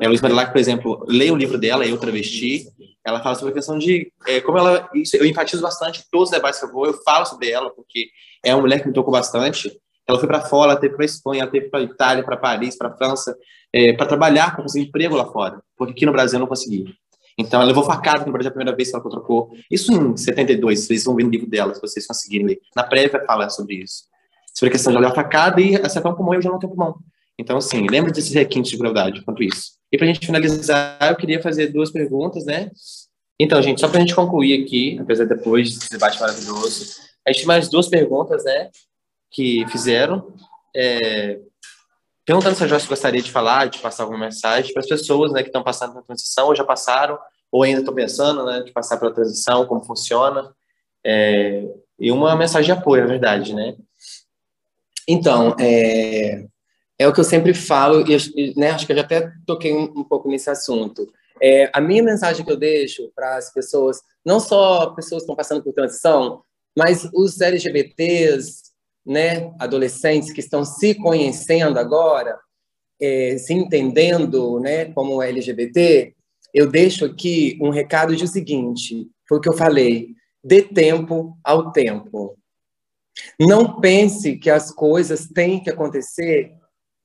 É, 0.00 0.08
Luiz 0.08 0.22
Marilac, 0.22 0.52
por 0.52 0.58
exemplo, 0.58 1.04
leia 1.06 1.32
o 1.32 1.36
livro 1.36 1.58
dela, 1.58 1.86
Eu 1.86 1.98
Travesti, 1.98 2.66
ela 3.04 3.22
fala 3.22 3.34
sobre 3.34 3.50
a 3.50 3.54
questão 3.54 3.78
de 3.78 4.10
é, 4.26 4.40
como 4.40 4.56
ela... 4.56 4.88
Isso, 4.94 5.16
eu 5.16 5.26
enfatizo 5.26 5.60
bastante 5.60 6.04
todos 6.10 6.28
os 6.28 6.34
debates 6.34 6.60
que 6.60 6.66
eu 6.66 6.72
vou, 6.72 6.86
eu 6.86 6.94
falo 7.02 7.26
sobre 7.26 7.50
ela, 7.50 7.70
porque 7.70 8.08
é 8.42 8.54
uma 8.54 8.62
mulher 8.62 8.80
que 8.80 8.88
me 8.88 8.94
tocou 8.94 9.12
bastante. 9.12 9.70
Ela 10.10 10.18
foi 10.18 10.28
para 10.28 10.40
fora, 10.40 10.72
ela 10.72 10.80
teve 10.80 10.94
para 10.94 11.04
Espanha, 11.04 11.42
ela 11.42 11.50
teve 11.50 11.68
para 11.68 11.80
Itália, 11.82 12.24
para 12.24 12.36
Paris, 12.36 12.76
para 12.76 12.90
França, 12.96 13.36
é, 13.72 13.92
para 13.92 14.06
trabalhar, 14.06 14.54
para 14.54 14.62
conseguir 14.62 14.86
emprego 14.86 15.16
lá 15.16 15.26
fora, 15.26 15.62
porque 15.76 15.92
aqui 15.92 16.06
no 16.06 16.12
Brasil 16.12 16.38
não 16.38 16.46
consegui. 16.46 16.94
Então, 17.38 17.60
ela 17.60 17.68
levou 17.68 17.84
facada 17.84 18.24
no 18.26 18.32
Brasil 18.32 18.48
a 18.48 18.52
primeira 18.52 18.76
vez 18.76 18.90
que 18.90 18.96
ela 18.96 19.08
trocou. 19.08 19.50
Isso 19.70 19.92
em 19.92 20.16
72, 20.16 20.80
vocês 20.80 21.04
vão 21.04 21.14
ver 21.14 21.24
no 21.24 21.30
livro 21.30 21.48
dela, 21.48 21.74
se 21.74 21.80
vocês 21.80 22.06
conseguirem 22.06 22.46
ler. 22.46 22.58
Na 22.76 22.82
prévia 22.82 23.24
fala 23.24 23.48
sobre 23.48 23.76
isso. 23.76 24.04
Sobre 24.52 24.68
a 24.68 24.72
questão 24.72 24.92
de 24.92 24.98
levar 24.98 25.14
facada 25.14 25.60
e 25.60 25.76
acertar 25.76 26.12
um 26.12 26.16
pulmão 26.16 26.34
eu 26.34 26.42
já 26.42 26.50
não 26.50 26.58
tenho 26.58 26.74
pulmão. 26.74 26.96
Então, 27.38 27.56
assim, 27.56 27.86
lembre 27.88 28.12
desses 28.12 28.34
requintes 28.34 28.70
de 28.70 28.76
crueldade 28.76 29.24
quanto 29.24 29.42
isso. 29.42 29.72
E 29.90 29.96
para 29.96 30.06
a 30.06 30.12
gente 30.12 30.26
finalizar, 30.26 30.98
eu 31.08 31.16
queria 31.16 31.40
fazer 31.40 31.68
duas 31.68 31.90
perguntas, 31.90 32.44
né? 32.44 32.70
Então, 33.38 33.62
gente, 33.62 33.80
só 33.80 33.88
para 33.88 33.98
a 33.98 34.00
gente 34.00 34.14
concluir 34.14 34.62
aqui, 34.62 34.98
apesar 35.00 35.24
de 35.24 35.34
depois 35.34 35.74
desse 35.74 35.88
debate 35.88 36.20
maravilhoso, 36.20 36.96
a 37.26 37.32
gente 37.32 37.40
tem 37.40 37.46
mais 37.46 37.70
duas 37.70 37.88
perguntas, 37.88 38.44
né? 38.44 38.68
Que 39.30 39.66
fizeram. 39.68 40.34
É, 40.74 41.40
perguntando 42.24 42.56
se 42.56 42.64
a 42.64 42.66
Joyce 42.66 42.88
gostaria 42.88 43.22
de 43.22 43.30
falar, 43.30 43.68
de 43.68 43.78
passar 43.78 44.04
alguma 44.04 44.26
mensagem 44.26 44.72
para 44.72 44.80
as 44.80 44.88
pessoas 44.88 45.32
né, 45.32 45.42
que 45.42 45.48
estão 45.48 45.62
passando 45.62 45.92
pela 45.92 46.04
transição, 46.04 46.46
ou 46.46 46.54
já 46.54 46.64
passaram, 46.64 47.18
ou 47.50 47.62
ainda 47.62 47.80
estão 47.80 47.94
pensando 47.94 48.44
né, 48.44 48.62
de 48.62 48.72
passar 48.72 48.98
pela 48.98 49.12
transição, 49.12 49.66
como 49.66 49.84
funciona. 49.84 50.54
É, 51.04 51.64
e 51.98 52.12
uma 52.12 52.36
mensagem 52.36 52.72
de 52.72 52.78
apoio, 52.78 53.02
na 53.02 53.08
verdade, 53.08 53.54
né? 53.54 53.76
Então, 55.08 55.56
é, 55.58 56.46
é 56.98 57.08
o 57.08 57.12
que 57.12 57.18
eu 57.18 57.24
sempre 57.24 57.52
falo, 57.52 58.04
e 58.06 58.54
né, 58.56 58.70
acho 58.70 58.86
que 58.86 58.92
eu 58.92 58.96
já 58.96 59.02
até 59.02 59.32
toquei 59.44 59.72
um, 59.72 59.84
um 59.84 60.04
pouco 60.04 60.28
nesse 60.28 60.48
assunto. 60.48 61.10
É, 61.42 61.70
a 61.72 61.80
minha 61.80 62.02
mensagem 62.02 62.44
que 62.44 62.52
eu 62.52 62.56
deixo 62.56 63.10
para 63.14 63.36
as 63.36 63.52
pessoas, 63.52 64.00
não 64.24 64.38
só 64.38 64.90
pessoas 64.90 65.22
que 65.22 65.24
estão 65.24 65.34
passando 65.34 65.62
por 65.62 65.72
transição, 65.72 66.42
mas 66.76 67.08
os 67.12 67.40
LGBTs, 67.40 68.69
né, 69.04 69.52
adolescentes 69.58 70.32
que 70.32 70.40
estão 70.40 70.64
se 70.64 70.94
conhecendo 70.94 71.78
agora, 71.78 72.38
é, 73.00 73.38
se 73.38 73.54
entendendo 73.54 74.60
né, 74.60 74.86
como 74.86 75.22
LGBT, 75.22 76.14
eu 76.52 76.68
deixo 76.68 77.04
aqui 77.04 77.58
um 77.60 77.70
recado 77.70 78.14
de 78.14 78.24
o 78.24 78.28
seguinte, 78.28 79.08
foi 79.28 79.38
o 79.38 79.40
que 79.40 79.48
eu 79.48 79.56
falei, 79.56 80.14
dê 80.42 80.62
tempo 80.62 81.36
ao 81.44 81.72
tempo. 81.72 82.36
Não 83.38 83.80
pense 83.80 84.36
que 84.36 84.50
as 84.50 84.70
coisas 84.70 85.26
têm 85.26 85.62
que 85.62 85.70
acontecer 85.70 86.52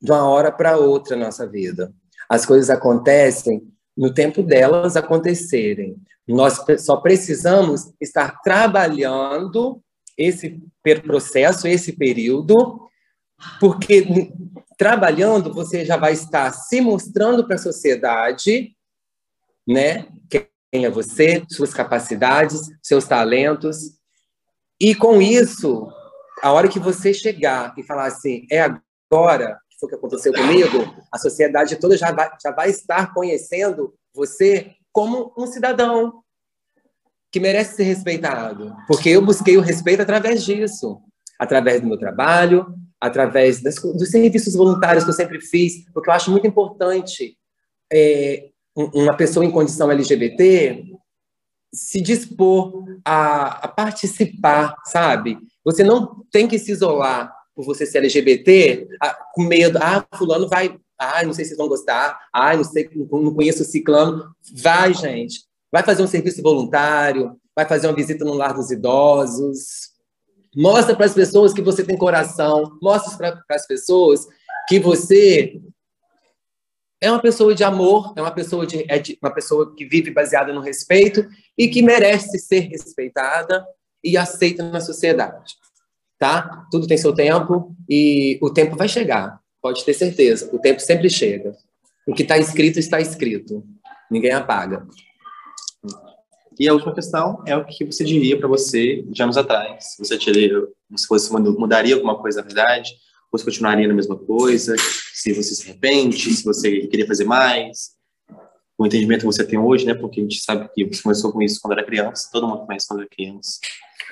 de 0.00 0.10
uma 0.10 0.28
hora 0.28 0.52
para 0.52 0.76
outra 0.76 1.16
na 1.16 1.26
nossa 1.26 1.46
vida. 1.46 1.92
As 2.28 2.44
coisas 2.44 2.70
acontecem 2.70 3.62
no 3.96 4.12
tempo 4.12 4.42
delas 4.42 4.96
acontecerem. 4.96 5.96
Nós 6.26 6.58
só 6.78 6.96
precisamos 6.96 7.92
estar 8.00 8.40
trabalhando 8.42 9.80
esse 10.16 10.62
processo, 11.02 11.68
esse 11.68 11.92
período, 11.92 12.88
porque 13.60 14.32
trabalhando 14.78 15.52
você 15.52 15.84
já 15.84 15.96
vai 15.96 16.12
estar 16.12 16.52
se 16.52 16.80
mostrando 16.80 17.46
para 17.46 17.56
a 17.56 17.58
sociedade, 17.58 18.74
né? 19.66 20.06
Quem 20.28 20.84
é 20.84 20.90
você, 20.90 21.44
suas 21.50 21.72
capacidades, 21.72 22.70
seus 22.82 23.04
talentos. 23.04 23.98
E 24.80 24.94
com 24.94 25.20
isso, 25.20 25.88
a 26.42 26.52
hora 26.52 26.68
que 26.68 26.78
você 26.78 27.12
chegar 27.12 27.74
e 27.76 27.82
falar 27.82 28.06
assim, 28.06 28.46
é 28.50 28.60
agora 28.60 29.58
que 29.70 29.78
foi 29.78 29.86
o 29.86 29.90
que 29.90 29.96
aconteceu 29.96 30.32
comigo, 30.32 30.94
a 31.12 31.18
sociedade 31.18 31.76
toda 31.76 31.96
já 31.96 32.12
vai, 32.12 32.30
já 32.42 32.50
vai 32.50 32.70
estar 32.70 33.12
conhecendo 33.12 33.94
você 34.14 34.74
como 34.92 35.32
um 35.36 35.46
cidadão 35.46 36.22
que 37.36 37.40
merece 37.40 37.76
ser 37.76 37.82
respeitado, 37.82 38.74
porque 38.88 39.10
eu 39.10 39.20
busquei 39.20 39.58
o 39.58 39.60
respeito 39.60 40.00
através 40.00 40.42
disso, 40.42 41.02
através 41.38 41.82
do 41.82 41.86
meu 41.86 41.98
trabalho, 41.98 42.66
através 42.98 43.62
das, 43.62 43.74
dos 43.74 44.08
serviços 44.08 44.54
voluntários 44.54 45.04
que 45.04 45.10
eu 45.10 45.14
sempre 45.14 45.38
fiz, 45.42 45.84
porque 45.92 46.08
eu 46.08 46.14
acho 46.14 46.30
muito 46.30 46.46
importante 46.46 47.36
é, 47.92 48.48
uma 48.74 49.14
pessoa 49.14 49.44
em 49.44 49.50
condição 49.50 49.90
LGBT 49.92 50.82
se 51.74 52.00
dispor 52.00 52.86
a, 53.04 53.66
a, 53.66 53.68
participar, 53.68 54.74
sabe? 54.86 55.36
Você 55.62 55.84
não 55.84 56.24
tem 56.32 56.48
que 56.48 56.58
se 56.58 56.72
isolar 56.72 57.30
por 57.54 57.66
você 57.66 57.84
ser 57.84 57.98
LGBT 57.98 58.88
com 59.34 59.42
medo, 59.42 59.78
ah, 59.82 60.02
fulano 60.16 60.48
vai, 60.48 60.74
ah, 60.98 61.22
não 61.22 61.34
sei 61.34 61.44
se 61.44 61.54
vão 61.54 61.68
gostar, 61.68 62.18
ah, 62.32 62.56
não 62.56 62.64
sei, 62.64 62.88
não 62.94 63.34
conheço 63.34 63.62
o 63.62 63.66
ciclano. 63.66 64.24
Vai, 64.54 64.94
gente. 64.94 65.45
Vai 65.72 65.82
fazer 65.82 66.02
um 66.02 66.06
serviço 66.06 66.42
voluntário, 66.42 67.36
vai 67.54 67.66
fazer 67.66 67.86
uma 67.86 67.96
visita 67.96 68.24
no 68.24 68.34
lar 68.34 68.54
dos 68.54 68.70
idosos. 68.70 69.94
Mostra 70.54 70.96
para 70.96 71.06
as 71.06 71.14
pessoas 71.14 71.52
que 71.52 71.62
você 71.62 71.84
tem 71.84 71.98
coração, 71.98 72.78
mostra 72.82 73.16
para 73.16 73.56
as 73.56 73.66
pessoas 73.66 74.26
que 74.68 74.78
você 74.80 75.60
é 77.00 77.10
uma 77.10 77.20
pessoa 77.20 77.54
de 77.54 77.62
amor, 77.62 78.14
é 78.16 78.22
uma 78.22 78.30
pessoa 78.30 78.66
de, 78.66 78.84
é 78.90 78.98
de, 78.98 79.18
uma 79.22 79.32
pessoa 79.32 79.74
que 79.74 79.84
vive 79.84 80.10
baseada 80.10 80.52
no 80.52 80.60
respeito 80.60 81.26
e 81.56 81.68
que 81.68 81.82
merece 81.82 82.38
ser 82.38 82.60
respeitada 82.60 83.64
e 84.02 84.16
aceita 84.16 84.62
na 84.70 84.80
sociedade, 84.80 85.54
tá? 86.18 86.66
Tudo 86.70 86.86
tem 86.86 86.96
seu 86.96 87.14
tempo 87.14 87.76
e 87.88 88.38
o 88.40 88.50
tempo 88.50 88.76
vai 88.76 88.88
chegar, 88.88 89.40
pode 89.60 89.84
ter 89.84 89.94
certeza. 89.94 90.48
O 90.52 90.58
tempo 90.58 90.80
sempre 90.80 91.10
chega. 91.10 91.54
O 92.06 92.14
que 92.14 92.22
está 92.22 92.38
escrito 92.38 92.78
está 92.78 93.00
escrito. 93.00 93.64
Ninguém 94.10 94.32
apaga. 94.32 94.86
E 96.58 96.68
a 96.68 96.72
última 96.72 96.94
questão 96.94 97.42
é 97.46 97.54
o 97.56 97.64
que 97.64 97.84
você 97.84 98.02
diria 98.02 98.38
para 98.38 98.48
você 98.48 99.02
de 99.02 99.22
anos 99.22 99.36
atrás? 99.36 99.94
Você 99.98 100.18
teria, 100.18 100.62
se 100.96 101.06
você 101.06 101.30
mudaria 101.32 101.94
alguma 101.94 102.18
coisa 102.18 102.40
na 102.40 102.46
verdade? 102.46 102.90
Ou 103.30 103.38
se 103.38 103.44
continuaria 103.44 103.86
na 103.86 103.94
mesma 103.94 104.16
coisa? 104.16 104.74
Se 105.12 105.32
você 105.34 105.54
se 105.54 105.68
arrepende? 105.68 106.34
Se 106.34 106.44
você 106.44 106.86
queria 106.86 107.06
fazer 107.06 107.24
mais? 107.24 107.96
O 108.78 108.86
entendimento 108.86 109.20
que 109.20 109.26
você 109.26 109.44
tem 109.44 109.58
hoje, 109.58 109.84
né? 109.84 109.94
Porque 109.94 110.20
a 110.20 110.22
gente 110.22 110.40
sabe 110.40 110.68
que 110.74 110.84
você 110.84 111.02
começou 111.02 111.32
com 111.32 111.42
isso 111.42 111.60
quando 111.60 111.72
era 111.72 111.84
criança. 111.84 112.30
Todo 112.32 112.46
mundo 112.46 112.60
começa 112.60 112.86
quando 112.88 113.00
era 113.00 113.08
criança 113.08 113.58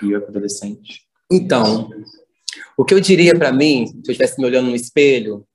e 0.02 0.10
eu 0.10 0.26
adolescente. 0.26 1.02
Então, 1.30 1.88
o 2.76 2.84
que 2.84 2.92
eu 2.92 3.00
diria 3.00 3.34
para 3.34 3.52
mim, 3.52 3.86
se 3.86 3.94
eu 3.94 4.12
estivesse 4.12 4.38
me 4.38 4.46
olhando 4.46 4.68
no 4.68 4.76
espelho 4.76 5.46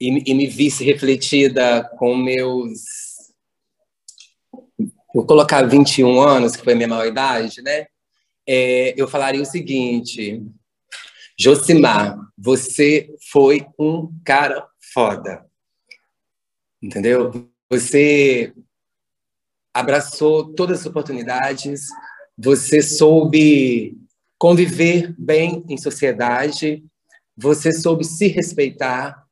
e, 0.00 0.30
e 0.30 0.34
me 0.34 0.46
visse 0.46 0.84
refletida 0.84 1.82
com 1.98 2.16
meus 2.16 3.05
vou 5.16 5.26
colocar 5.26 5.62
21 5.62 6.20
anos, 6.20 6.54
que 6.54 6.62
foi 6.62 6.74
a 6.74 6.76
minha 6.76 6.88
maior 6.88 7.06
idade, 7.06 7.62
né? 7.62 7.86
É, 8.46 8.92
eu 9.00 9.08
falaria 9.08 9.40
o 9.40 9.46
seguinte: 9.46 10.42
Josimar, 11.38 12.18
você 12.36 13.08
foi 13.32 13.66
um 13.78 14.12
cara 14.22 14.66
foda. 14.92 15.46
Entendeu? 16.82 17.48
Você 17.70 18.52
abraçou 19.72 20.52
todas 20.54 20.80
as 20.80 20.86
oportunidades, 20.86 21.86
você 22.36 22.82
soube 22.82 23.96
conviver 24.38 25.14
bem 25.18 25.64
em 25.66 25.78
sociedade, 25.78 26.84
você 27.34 27.72
soube 27.72 28.04
se 28.04 28.26
respeitar 28.26 29.26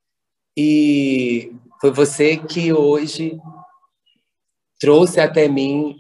e 0.57 1.55
foi 1.78 1.91
você 1.91 2.39
que 2.39 2.72
hoje 2.72 3.39
trouxe 4.85 5.18
até 5.18 5.49
mim 5.49 5.97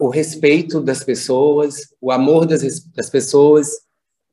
o 0.00 0.08
respeito 0.08 0.80
das 0.80 1.04
pessoas, 1.04 1.94
o 2.00 2.10
amor 2.10 2.46
das, 2.46 2.62
das 2.94 3.10
pessoas 3.10 3.68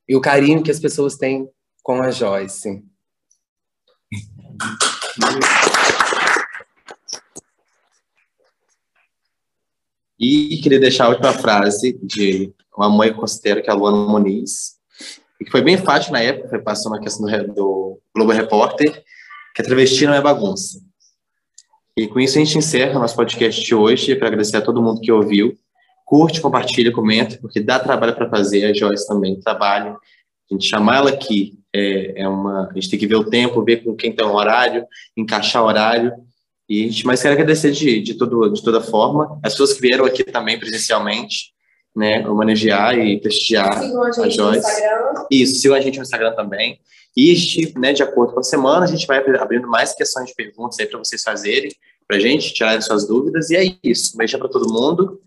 e 0.08 0.16
o 0.16 0.22
carinho 0.22 0.64
que 0.64 0.72
as 0.72 0.80
pessoas 0.80 1.18
têm 1.18 1.50
com 1.84 2.02
a 2.02 2.10
Joyce. 2.10 2.82
E 10.18 10.62
queria 10.62 10.80
deixar 10.80 11.08
a 11.08 11.10
última 11.10 11.34
frase 11.34 12.00
de 12.02 12.54
uma 12.78 12.88
mãe 12.88 13.14
considero 13.14 13.62
que 13.62 13.70
é 13.70 13.74
a 13.74 13.76
Luana 13.76 13.98
Moniz, 13.98 14.78
que 15.44 15.52
foi 15.52 15.62
bem 15.62 15.78
fácil 15.78 16.14
na 16.14 16.22
época, 16.22 16.48
foi 16.48 16.62
passando 16.62 16.96
a 16.96 17.02
questão 17.02 17.28
do, 17.28 17.54
do 17.54 18.02
Globo 18.16 18.32
Repórter, 18.32 19.04
que 19.54 19.62
a 19.62 19.66
travesti 19.66 20.06
não 20.06 20.14
é 20.14 20.22
bagunça. 20.22 20.80
E 21.96 22.08
com 22.08 22.20
isso 22.20 22.38
a 22.38 22.44
gente 22.44 22.58
encerra 22.58 23.00
nosso 23.00 23.16
podcast 23.16 23.62
de 23.64 23.76
hoje. 23.76 24.16
Para 24.16 24.28
agradecer 24.28 24.58
a 24.58 24.62
todo 24.62 24.82
mundo 24.82 25.00
que 25.00 25.12
ouviu. 25.12 25.56
Curte, 26.06 26.42
compartilha, 26.42 26.92
comenta, 26.92 27.38
porque 27.40 27.60
dá 27.60 27.80
trabalho 27.80 28.16
para 28.16 28.30
fazer. 28.30 28.66
A 28.66 28.74
Joyce 28.74 29.08
também 29.08 29.40
trabalha. 29.40 29.92
A 29.92 30.54
gente 30.54 30.68
chamar 30.68 30.98
ela 30.98 31.10
aqui 31.12 31.58
é, 31.74 32.22
é, 32.22 32.28
uma. 32.28 32.70
A 32.70 32.74
gente 32.74 32.90
tem 32.90 33.00
que 33.00 33.08
ver 33.08 33.16
o 33.16 33.24
tempo, 33.24 33.64
ver 33.64 33.84
com 33.84 33.96
quem 33.96 34.12
tem 34.12 34.26
o 34.26 34.34
horário, 34.34 34.86
encaixar 35.16 35.64
o 35.64 35.68
horário. 35.68 36.12
E 36.68 36.86
a 36.86 36.88
gente 36.88 37.06
mais 37.06 37.22
quer 37.22 37.32
agradecer 37.32 37.72
de, 37.72 38.02
de, 38.02 38.14
todo, 38.16 38.50
de 38.50 38.64
toda 38.64 38.82
forma. 38.82 39.40
As 39.44 39.54
pessoas 39.54 39.74
que 39.74 39.82
vieram 39.82 40.06
aqui 40.06 40.24
também 40.24 40.60
presencialmente, 40.60 41.52
né? 41.96 42.28
Homenagear 42.28 42.98
e 42.98 43.20
prestigiar 43.20 43.72
a, 43.72 44.24
a 44.24 44.30
Joyce. 44.30 44.82
Isso, 45.30 45.62
sigam 45.62 45.78
a 45.78 45.82
gente 45.82 45.98
no 45.98 46.04
Instagram 46.04 46.34
também. 46.34 46.80
E, 47.16 47.72
né, 47.78 47.94
de 47.94 48.02
acordo 48.02 48.34
com 48.34 48.40
a 48.40 48.44
semana, 48.44 48.86
a 48.86 48.88
gente 48.88 49.06
vai 49.06 49.18
abrindo 49.18 49.68
mais 49.68 49.94
questões 49.94 50.30
de 50.30 50.36
perguntas 50.36 50.80
aí 50.80 50.88
para 50.88 50.98
vocês 50.98 51.22
fazerem, 51.22 51.72
para 52.08 52.18
a 52.18 52.20
gente, 52.20 52.54
tirarem 52.54 52.82
suas 52.82 53.08
dúvidas. 53.08 53.50
E 53.50 53.56
é 53.56 53.76
isso. 53.84 54.16
Um 54.16 54.18
beijão 54.18 54.40
para 54.40 54.50
todo 54.50 54.72
mundo. 54.72 55.20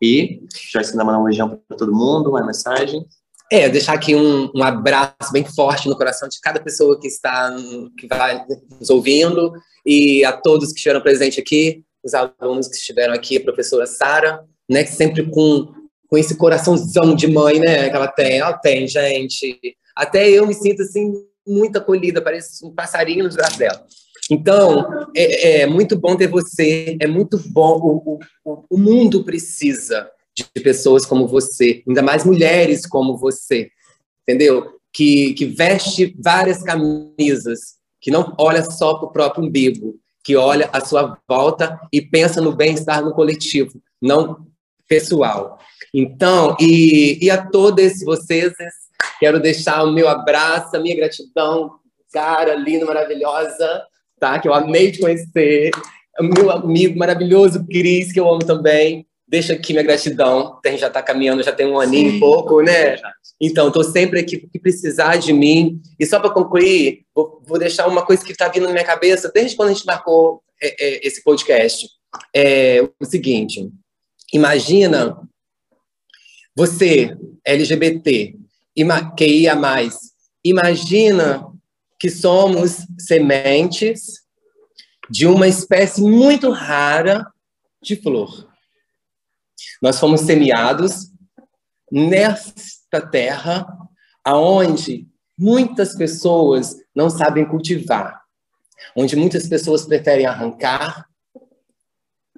E 0.00 0.42
já 0.70 0.82
se 0.82 0.96
mandar 0.96 1.18
um 1.18 1.24
beijão 1.24 1.60
para 1.68 1.76
todo 1.76 1.94
mundo, 1.94 2.30
uma 2.30 2.44
mensagem. 2.44 3.04
É, 3.50 3.68
deixar 3.68 3.94
aqui 3.94 4.14
um, 4.14 4.50
um, 4.54 4.62
abraço 4.62 5.32
bem 5.32 5.44
forte 5.44 5.88
no 5.88 5.96
coração 5.96 6.28
de 6.28 6.40
cada 6.40 6.60
pessoa 6.60 6.98
que 6.98 7.06
está, 7.06 7.54
que 7.96 8.06
vai 8.08 8.44
nos 8.80 8.90
ouvindo 8.90 9.52
e 9.84 10.24
a 10.24 10.32
todos 10.32 10.72
com, 16.08 16.18
esse 16.18 16.36
coraçãozão 16.36 17.14
de 17.14 17.26
mãe, 17.26 17.58
né, 17.58 17.88
que 17.88 17.96
ela 17.96 18.08
tem, 18.08 18.38
ela 18.38 18.52
tem, 18.52 18.86
gente. 18.86 19.58
Até 19.94 20.28
eu 20.28 20.46
me 20.46 20.54
sinto 20.54 20.82
assim 20.82 21.12
muito 21.46 21.78
acolhida, 21.78 22.20
parece 22.20 22.64
um 22.64 22.74
passarinho 22.74 23.24
nos 23.24 23.36
braços 23.36 23.58
dela. 23.58 23.86
Então, 24.30 24.86
é, 25.14 25.60
é, 25.60 25.66
muito 25.66 25.96
bom 25.96 26.16
ter 26.16 26.26
você, 26.26 26.96
é 27.00 27.06
muito 27.06 27.38
bom, 27.46 27.78
o, 27.78 28.18
o, 28.44 28.64
o 28.70 28.78
mundo 28.78 29.24
precisa 29.24 30.10
de 30.34 30.44
pessoas 30.60 31.06
como 31.06 31.28
você, 31.28 31.82
ainda 31.86 32.02
mais 32.02 32.24
mulheres 32.24 32.86
como 32.86 33.16
você, 33.16 33.70
entendeu? 34.22 34.72
Que, 34.92 35.32
que 35.34 35.46
veste 35.46 36.16
várias 36.22 36.62
camisas, 36.62 37.76
que 38.00 38.10
não 38.10 38.34
olha 38.38 38.64
só 38.64 38.94
para 38.94 39.08
o 39.08 39.12
próprio 39.12 39.44
umbigo, 39.44 39.94
que 40.24 40.36
olha 40.36 40.68
à 40.72 40.80
sua 40.84 41.16
volta 41.28 41.78
e 41.92 42.02
pensa 42.02 42.40
no 42.40 42.54
bem-estar 42.54 43.04
no 43.04 43.14
coletivo, 43.14 43.80
não 44.02 44.44
pessoal. 44.88 45.58
Então, 45.92 46.56
e, 46.60 47.18
e 47.24 47.30
a 47.30 47.46
todos 47.46 48.00
vocês, 48.04 48.52
Quero 49.18 49.40
deixar 49.40 49.82
o 49.82 49.92
meu 49.92 50.08
abraço, 50.08 50.76
a 50.76 50.80
minha 50.80 50.96
gratidão, 50.96 51.72
cara 52.12 52.54
linda, 52.54 52.84
maravilhosa, 52.84 53.82
tá? 54.18 54.38
Que 54.38 54.48
eu 54.48 54.54
amei 54.54 54.92
te 54.92 55.00
conhecer. 55.00 55.70
O 56.20 56.24
meu 56.24 56.50
amigo 56.50 56.98
maravilhoso, 56.98 57.66
Cris, 57.66 58.12
que 58.12 58.20
eu 58.20 58.28
amo 58.28 58.44
também. 58.44 59.06
Deixa 59.28 59.54
aqui 59.54 59.72
minha 59.72 59.82
gratidão. 59.82 60.60
A 60.64 60.68
gente 60.68 60.80
já 60.80 60.86
está 60.88 61.02
caminhando, 61.02 61.42
já 61.42 61.52
tem 61.52 61.66
um 61.66 61.80
aninho 61.80 62.16
e 62.16 62.20
pouco, 62.20 62.60
né? 62.60 62.96
Então, 63.40 63.68
estou 63.68 63.84
sempre 63.84 64.20
aqui 64.20 64.38
que 64.38 64.58
precisar 64.58 65.16
de 65.16 65.32
mim. 65.32 65.80
E 65.98 66.06
só 66.06 66.20
para 66.20 66.30
concluir, 66.30 67.00
vou, 67.14 67.42
vou, 67.46 67.58
deixar 67.58 67.86
uma 67.86 68.04
coisa 68.04 68.24
que 68.24 68.32
está 68.32 68.48
vindo 68.48 68.66
na 68.66 68.72
minha 68.72 68.84
cabeça 68.84 69.30
desde 69.34 69.56
quando 69.56 69.70
a 69.70 69.72
gente 69.72 69.86
marcou 69.86 70.42
é, 70.62 70.68
é, 70.78 71.06
esse 71.06 71.22
podcast. 71.22 71.86
É 72.34 72.82
o 73.00 73.04
seguinte: 73.04 73.68
imagina 74.32 75.20
você, 76.56 77.16
LGBT, 77.44 78.34
mais 79.56 80.16
Imagina 80.44 81.44
que 81.98 82.08
somos 82.08 82.86
sementes 82.98 84.24
de 85.10 85.26
uma 85.26 85.48
espécie 85.48 86.00
muito 86.00 86.50
rara 86.50 87.26
de 87.82 87.96
flor. 87.96 88.48
Nós 89.82 89.98
fomos 89.98 90.20
semeados 90.20 91.10
nesta 91.90 93.00
terra 93.10 93.66
aonde 94.24 95.08
muitas 95.38 95.94
pessoas 95.96 96.76
não 96.94 97.10
sabem 97.10 97.44
cultivar, 97.44 98.22
onde 98.94 99.16
muitas 99.16 99.48
pessoas 99.48 99.84
preferem 99.84 100.26
arrancar 100.26 101.08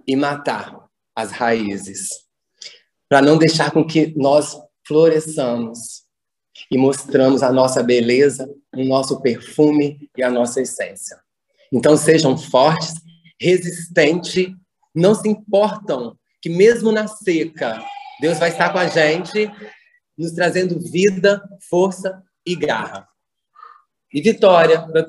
e 0.07 0.16
matar 0.16 0.88
as 1.19 1.33
raízes, 1.33 2.11
para 3.09 3.21
não 3.21 3.37
deixar 3.37 3.73
com 3.73 3.85
que 3.85 4.14
nós 4.16 4.57
floresçamos 4.87 6.05
e 6.71 6.79
mostramos 6.79 7.43
a 7.43 7.51
nossa 7.51 7.83
beleza, 7.83 8.49
o 8.73 8.85
nosso 8.85 9.21
perfume 9.21 10.09
e 10.16 10.23
a 10.23 10.31
nossa 10.31 10.61
essência. 10.61 11.19
Então 11.73 11.97
sejam 11.97 12.39
fortes, 12.39 12.95
resistentes, 13.41 14.47
não 14.95 15.12
se 15.12 15.29
importam 15.29 16.16
que 16.41 16.49
mesmo 16.49 16.93
na 16.93 17.09
seca, 17.09 17.85
Deus 18.21 18.39
vai 18.39 18.51
estar 18.51 18.71
com 18.73 18.79
a 18.79 18.87
gente, 18.87 19.51
nos 20.16 20.31
trazendo 20.31 20.79
vida, 20.79 21.43
força 21.69 22.23
e 22.47 22.55
garra. 22.55 23.09
E 24.14 24.23
vitória 24.23 24.81
para 24.83 25.03
todos. 25.03 25.07